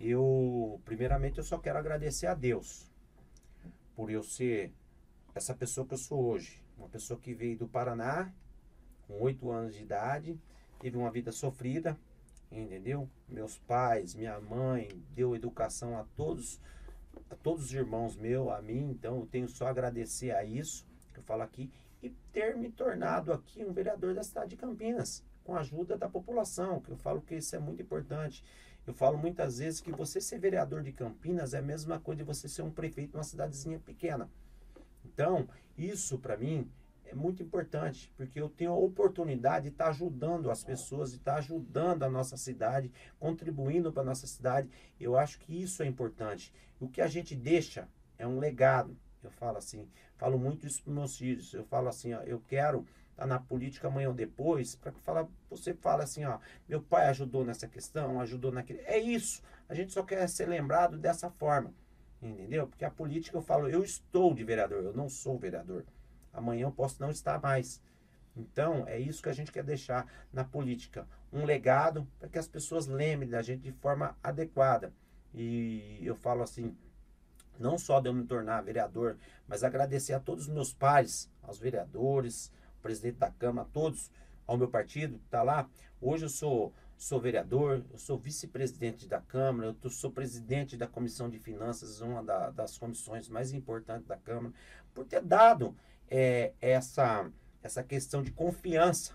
Eu, 0.01 0.81
primeiramente, 0.85 1.39
eu 1.39 1.45
só 1.45 1.59
quero 1.59 1.79
agradecer 1.79 2.27
a 2.27 2.35
Deus 2.35 2.91
por 3.95 4.11
eu 4.11 4.23
ser 4.23 4.73
essa 5.35 5.55
pessoa 5.55 5.87
que 5.87 5.95
eu 5.95 5.99
sou 5.99 6.25
hoje. 6.25 6.61
Uma 6.77 6.89
pessoa 6.89 7.19
que 7.19 7.35
veio 7.35 7.59
do 7.59 7.69
Paraná, 7.69 8.33
com 9.07 9.21
oito 9.23 9.51
anos 9.51 9.75
de 9.75 9.83
idade, 9.83 10.39
teve 10.81 10.97
uma 10.97 11.11
vida 11.11 11.33
sofrida, 11.33 11.99
entendeu? 12.51 13.09
Meus 13.29 13.59
pais, 13.59 14.15
minha 14.15 14.41
mãe, 14.41 14.89
deu 15.15 15.35
educação 15.35 15.99
a 15.99 16.05
todos, 16.17 16.61
a 17.31 17.35
todos 17.35 17.65
os 17.65 17.75
irmãos 17.75 18.17
meus, 18.17 18.49
a 18.51 18.63
mim, 18.63 18.91
então 18.91 19.19
eu 19.19 19.27
tenho 19.27 19.49
só 19.49 19.67
agradecer 19.67 20.31
a 20.31 20.45
isso 20.45 20.87
que 21.13 21.19
eu 21.19 21.25
falo 21.25 21.43
aqui 21.43 21.69
e 22.03 22.11
ter 22.33 22.57
me 22.57 22.71
tornado 22.71 23.33
aqui 23.33 23.65
um 23.65 23.73
vereador 23.73 24.15
da 24.15 24.23
cidade 24.23 24.51
de 24.51 24.57
Campinas, 24.57 25.25
com 25.45 25.55
a 25.55 25.61
ajuda 25.61 25.97
da 25.97 26.09
população, 26.09 26.81
que 26.81 26.91
eu 26.91 26.97
falo 26.97 27.21
que 27.21 27.35
isso 27.35 27.57
é 27.57 27.59
muito 27.59 27.83
importante. 27.83 28.45
Eu 28.87 28.95
falo 28.95 29.19
muitas 29.19 29.59
vezes 29.59 29.81
que 29.81 29.91
você 29.91 30.21
ser 30.21 30.39
vereador 30.39 30.83
de 30.83 30.93
Campinas 30.93 31.55
é 31.55 31.59
a 31.59 31.63
mesma 31.63 31.99
coisa 31.99 32.19
de 32.19 32.25
você 32.25 32.49
ser 32.49 32.63
um 32.63 32.71
prefeito 32.71 33.11
de 33.11 33.17
uma 33.17 33.25
cidadezinha 33.25 33.79
pequena. 33.79 34.31
Então, 35.05 35.49
isso 35.77 36.19
para 36.19 36.37
mim 36.37 36.71
é 37.05 37.15
muito 37.15 37.43
importante, 37.43 38.13
porque 38.17 38.41
eu 38.41 38.49
tenho 38.49 38.73
a 38.73 38.77
oportunidade 38.77 39.65
de 39.65 39.73
estar 39.73 39.89
ajudando 39.89 40.51
as 40.51 40.63
pessoas, 40.63 41.11
de 41.11 41.17
estar 41.17 41.37
ajudando 41.37 42.03
a 42.03 42.11
nossa 42.11 42.37
cidade, 42.37 42.93
contribuindo 43.19 43.93
para 43.93 44.03
a 44.03 44.07
nossa 44.07 44.27
cidade. 44.27 44.71
Eu 45.01 45.17
acho 45.17 45.39
que 45.41 45.63
isso 45.63 45.83
é 45.83 45.87
importante. 45.87 46.53
O 46.79 46.89
que 46.89 47.01
a 47.01 47.07
gente 47.07 47.35
deixa 47.35 47.89
é 48.19 48.27
um 48.27 48.39
legado. 48.39 48.97
Eu 49.23 49.31
falo 49.31 49.59
assim, 49.59 49.89
falo 50.17 50.39
muito 50.39 50.67
isso 50.67 50.83
para 50.83 50.93
meus 50.93 51.17
filhos. 51.17 51.53
Eu 51.53 51.65
falo 51.65 51.89
assim, 51.89 52.13
ó, 52.15 52.23
eu 52.23 52.41
quero 52.47 52.87
estar 53.11 53.27
na 53.27 53.39
política 53.39 53.89
amanhã 53.89 54.09
ou 54.09 54.15
depois, 54.15 54.77
para 54.77 54.93
que 54.93 55.01
fala, 55.01 55.29
você 55.51 55.75
fala 55.75 56.05
assim, 56.05 56.25
ó, 56.25 56.39
meu 56.69 56.81
pai 56.81 57.09
ajudou 57.09 57.45
nessa 57.45 57.67
questão, 57.67 58.21
ajudou 58.21 58.53
naquele. 58.53 58.81
É 58.81 58.99
isso. 58.99 59.43
A 59.69 59.75
gente 59.75 59.93
só 59.93 60.03
quer 60.03 60.29
ser 60.29 60.49
lembrado 60.49 60.97
dessa 60.97 61.31
forma. 61.31 61.75
Entendeu? 62.21 62.67
Porque 62.67 62.85
a 62.85 62.91
política 62.91 63.37
eu 63.37 63.43
falo, 63.43 63.69
eu 63.69 63.85
estou 63.85 64.35
de 64.35 64.43
vereador, 64.43 64.83
eu 64.83 64.93
não 64.93 65.09
sou 65.09 65.39
vereador. 65.39 65.85
Amanhã 66.33 66.67
eu 66.67 66.73
posso 66.73 67.01
não 67.01 67.11
estar 67.11 67.41
mais. 67.41 67.81
Então, 68.37 68.87
é 68.87 68.99
isso 68.99 69.23
que 69.23 69.29
a 69.29 69.33
gente 69.33 69.53
quer 69.53 69.65
deixar 69.65 70.07
na 70.33 70.45
política. 70.45 71.07
Um 71.33 71.45
legado 71.45 72.07
para 72.19 72.29
que 72.29 72.39
as 72.39 72.49
pessoas 72.49 72.87
lembrem 72.87 73.29
da 73.29 73.43
gente 73.43 73.63
de 73.63 73.73
forma 73.73 74.17
adequada. 74.23 74.93
E 75.35 75.99
eu 76.03 76.15
falo 76.15 76.43
assim, 76.43 76.77
não 77.59 77.79
só 77.79 78.01
de 78.01 78.09
eu 78.09 78.15
me 78.15 78.25
tornar 78.25 78.61
vereador, 78.63 79.17
mas 79.47 79.65
agradecer 79.65 80.13
a 80.15 80.21
todos 80.21 80.47
os 80.49 80.53
meus 80.53 80.73
pares, 80.73 81.31
aos 81.43 81.59
vereadores, 81.59 82.53
ao 82.77 82.83
presidente 82.83 83.17
da 83.19 83.31
Câmara, 83.31 83.69
todos, 83.73 84.11
ao 84.47 84.57
meu 84.57 84.69
partido 84.69 85.19
que 85.19 85.25
está 85.25 85.43
lá. 85.43 85.69
Hoje 86.01 86.25
eu 86.27 86.29
sou, 86.29 86.73
sou 86.97 87.21
vereador, 87.21 87.83
eu 87.91 87.99
sou 87.99 88.19
vice-presidente 88.19 89.07
da 89.09 89.21
Câmara, 89.21 89.69
eu 89.69 89.75
tô- 89.75 89.91
sou 89.91 90.11
presidente 90.11 90.77
da 90.77 90.87
Comissão 90.87 91.29
de 91.29 91.39
Finanças, 91.39 92.01
uma 92.01 92.23
da- 92.23 92.51
das 92.51 92.79
comissões 92.79 93.29
mais 93.29 93.53
importantes 93.53 94.07
da 94.07 94.17
Câmara, 94.17 94.55
por 94.95 95.05
ter 95.05 95.23
dado 95.23 95.77
é, 96.11 96.55
essa, 96.59 97.31
essa 97.63 97.83
questão 97.83 98.23
de 98.23 98.31
confiança, 98.31 99.13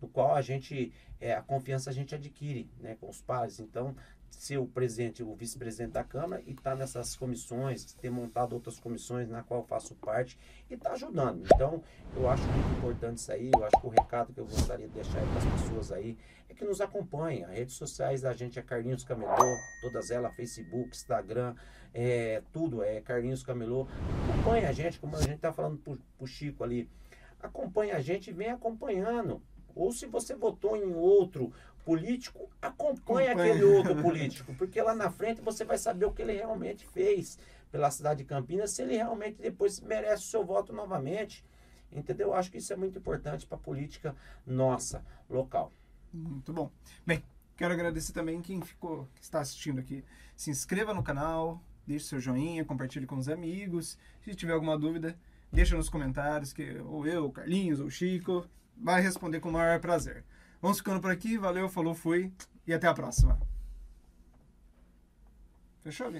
no 0.00 0.06
qual 0.08 0.34
a 0.36 0.40
gente, 0.40 0.92
é, 1.20 1.34
a 1.34 1.42
confiança 1.42 1.90
a 1.90 1.92
gente 1.92 2.14
adquire 2.14 2.70
né, 2.78 2.96
com 3.00 3.08
os 3.08 3.20
pares. 3.20 3.58
Então, 3.58 3.96
ser 4.36 4.58
o 4.58 4.66
presidente, 4.66 5.22
o 5.22 5.34
vice-presidente 5.34 5.92
da 5.92 6.02
Câmara 6.02 6.42
e 6.46 6.52
estar 6.52 6.74
nessas 6.74 7.14
comissões, 7.14 7.92
ter 7.94 8.10
montado 8.10 8.54
outras 8.54 8.78
comissões 8.78 9.28
na 9.28 9.42
qual 9.42 9.62
faço 9.64 9.94
parte 9.96 10.38
e 10.70 10.74
estar 10.74 10.92
ajudando. 10.92 11.44
Então, 11.54 11.82
eu 12.16 12.28
acho 12.28 12.42
muito 12.44 12.78
importante 12.78 13.18
isso 13.18 13.32
aí. 13.32 13.50
Eu 13.54 13.64
acho 13.64 13.80
que 13.80 13.86
o 13.86 13.90
recado 13.90 14.32
que 14.32 14.40
eu 14.40 14.46
gostaria 14.46 14.88
de 14.88 14.94
deixar 14.94 15.20
para 15.20 15.38
as 15.38 15.62
pessoas 15.62 15.92
aí 15.92 16.18
é 16.48 16.54
que 16.54 16.64
nos 16.64 16.80
acompanhem. 16.80 17.44
As 17.44 17.50
redes 17.50 17.74
sociais 17.76 18.22
da 18.22 18.32
gente 18.32 18.58
é 18.58 18.62
Carlinhos 18.62 19.04
Camelô, 19.04 19.56
todas 19.80 20.10
elas, 20.10 20.34
Facebook, 20.34 20.88
Instagram, 20.90 21.54
é, 21.94 22.42
tudo 22.52 22.82
é 22.82 23.00
Carlinhos 23.00 23.42
Camelô. 23.42 23.86
Acompanhe 24.30 24.66
a 24.66 24.72
gente, 24.72 24.98
como 24.98 25.16
a 25.16 25.20
gente 25.20 25.34
está 25.36 25.52
falando 25.52 25.78
pro, 25.78 25.98
pro 26.18 26.26
Chico 26.26 26.64
ali. 26.64 26.88
Acompanhe 27.40 27.92
a 27.92 28.00
gente 28.00 28.30
e 28.30 28.32
vem 28.32 28.50
acompanhando. 28.50 29.42
Ou 29.74 29.90
se 29.92 30.06
você 30.06 30.34
votou 30.34 30.76
em 30.76 30.94
outro 30.94 31.52
político, 31.84 32.48
acompanhe 32.60 33.28
Acompanhe. 33.28 33.50
aquele 33.50 33.64
outro 33.64 34.00
político, 34.02 34.54
porque 34.54 34.80
lá 34.80 34.94
na 34.94 35.10
frente 35.10 35.40
você 35.40 35.64
vai 35.64 35.78
saber 35.78 36.06
o 36.06 36.12
que 36.12 36.22
ele 36.22 36.32
realmente 36.32 36.86
fez 36.86 37.38
pela 37.70 37.90
cidade 37.90 38.18
de 38.18 38.24
Campinas, 38.24 38.70
se 38.70 38.82
ele 38.82 38.96
realmente 38.96 39.40
depois 39.40 39.80
merece 39.80 40.24
o 40.24 40.26
seu 40.26 40.44
voto 40.44 40.72
novamente. 40.72 41.44
Entendeu? 41.90 42.28
Eu 42.28 42.34
acho 42.34 42.50
que 42.50 42.58
isso 42.58 42.72
é 42.72 42.76
muito 42.76 42.98
importante 42.98 43.46
para 43.46 43.56
a 43.56 43.60
política 43.60 44.16
nossa, 44.46 45.04
local. 45.28 45.70
Muito 46.12 46.52
bom. 46.52 46.70
Bem, 47.06 47.22
quero 47.56 47.74
agradecer 47.74 48.12
também 48.12 48.40
quem 48.40 48.60
ficou, 48.62 49.08
que 49.14 49.22
está 49.22 49.40
assistindo 49.40 49.78
aqui. 49.80 50.04
Se 50.34 50.50
inscreva 50.50 50.94
no 50.94 51.02
canal, 51.02 51.62
deixe 51.86 52.06
seu 52.06 52.20
joinha, 52.20 52.64
compartilhe 52.64 53.06
com 53.06 53.16
os 53.16 53.28
amigos. 53.28 53.98
Se 54.22 54.34
tiver 54.34 54.52
alguma 54.52 54.78
dúvida, 54.78 55.16
deixa 55.50 55.76
nos 55.76 55.88
comentários 55.88 56.52
que 56.52 56.78
ou 56.78 57.06
eu, 57.06 57.26
o 57.26 57.32
Carlinhos 57.32 57.80
ou 57.80 57.86
o 57.86 57.90
Chico 57.90 58.46
vai 58.76 59.02
responder 59.02 59.40
com 59.40 59.48
o 59.48 59.52
maior 59.52 59.78
prazer. 59.80 60.24
Vamos 60.62 60.78
ficando 60.78 61.00
por 61.00 61.10
aqui, 61.10 61.36
valeu, 61.36 61.68
falou, 61.68 61.92
fui 61.92 62.32
e 62.64 62.72
até 62.72 62.86
a 62.86 62.94
próxima. 62.94 63.36
Fechou, 65.80 66.08
Linha? 66.08 66.10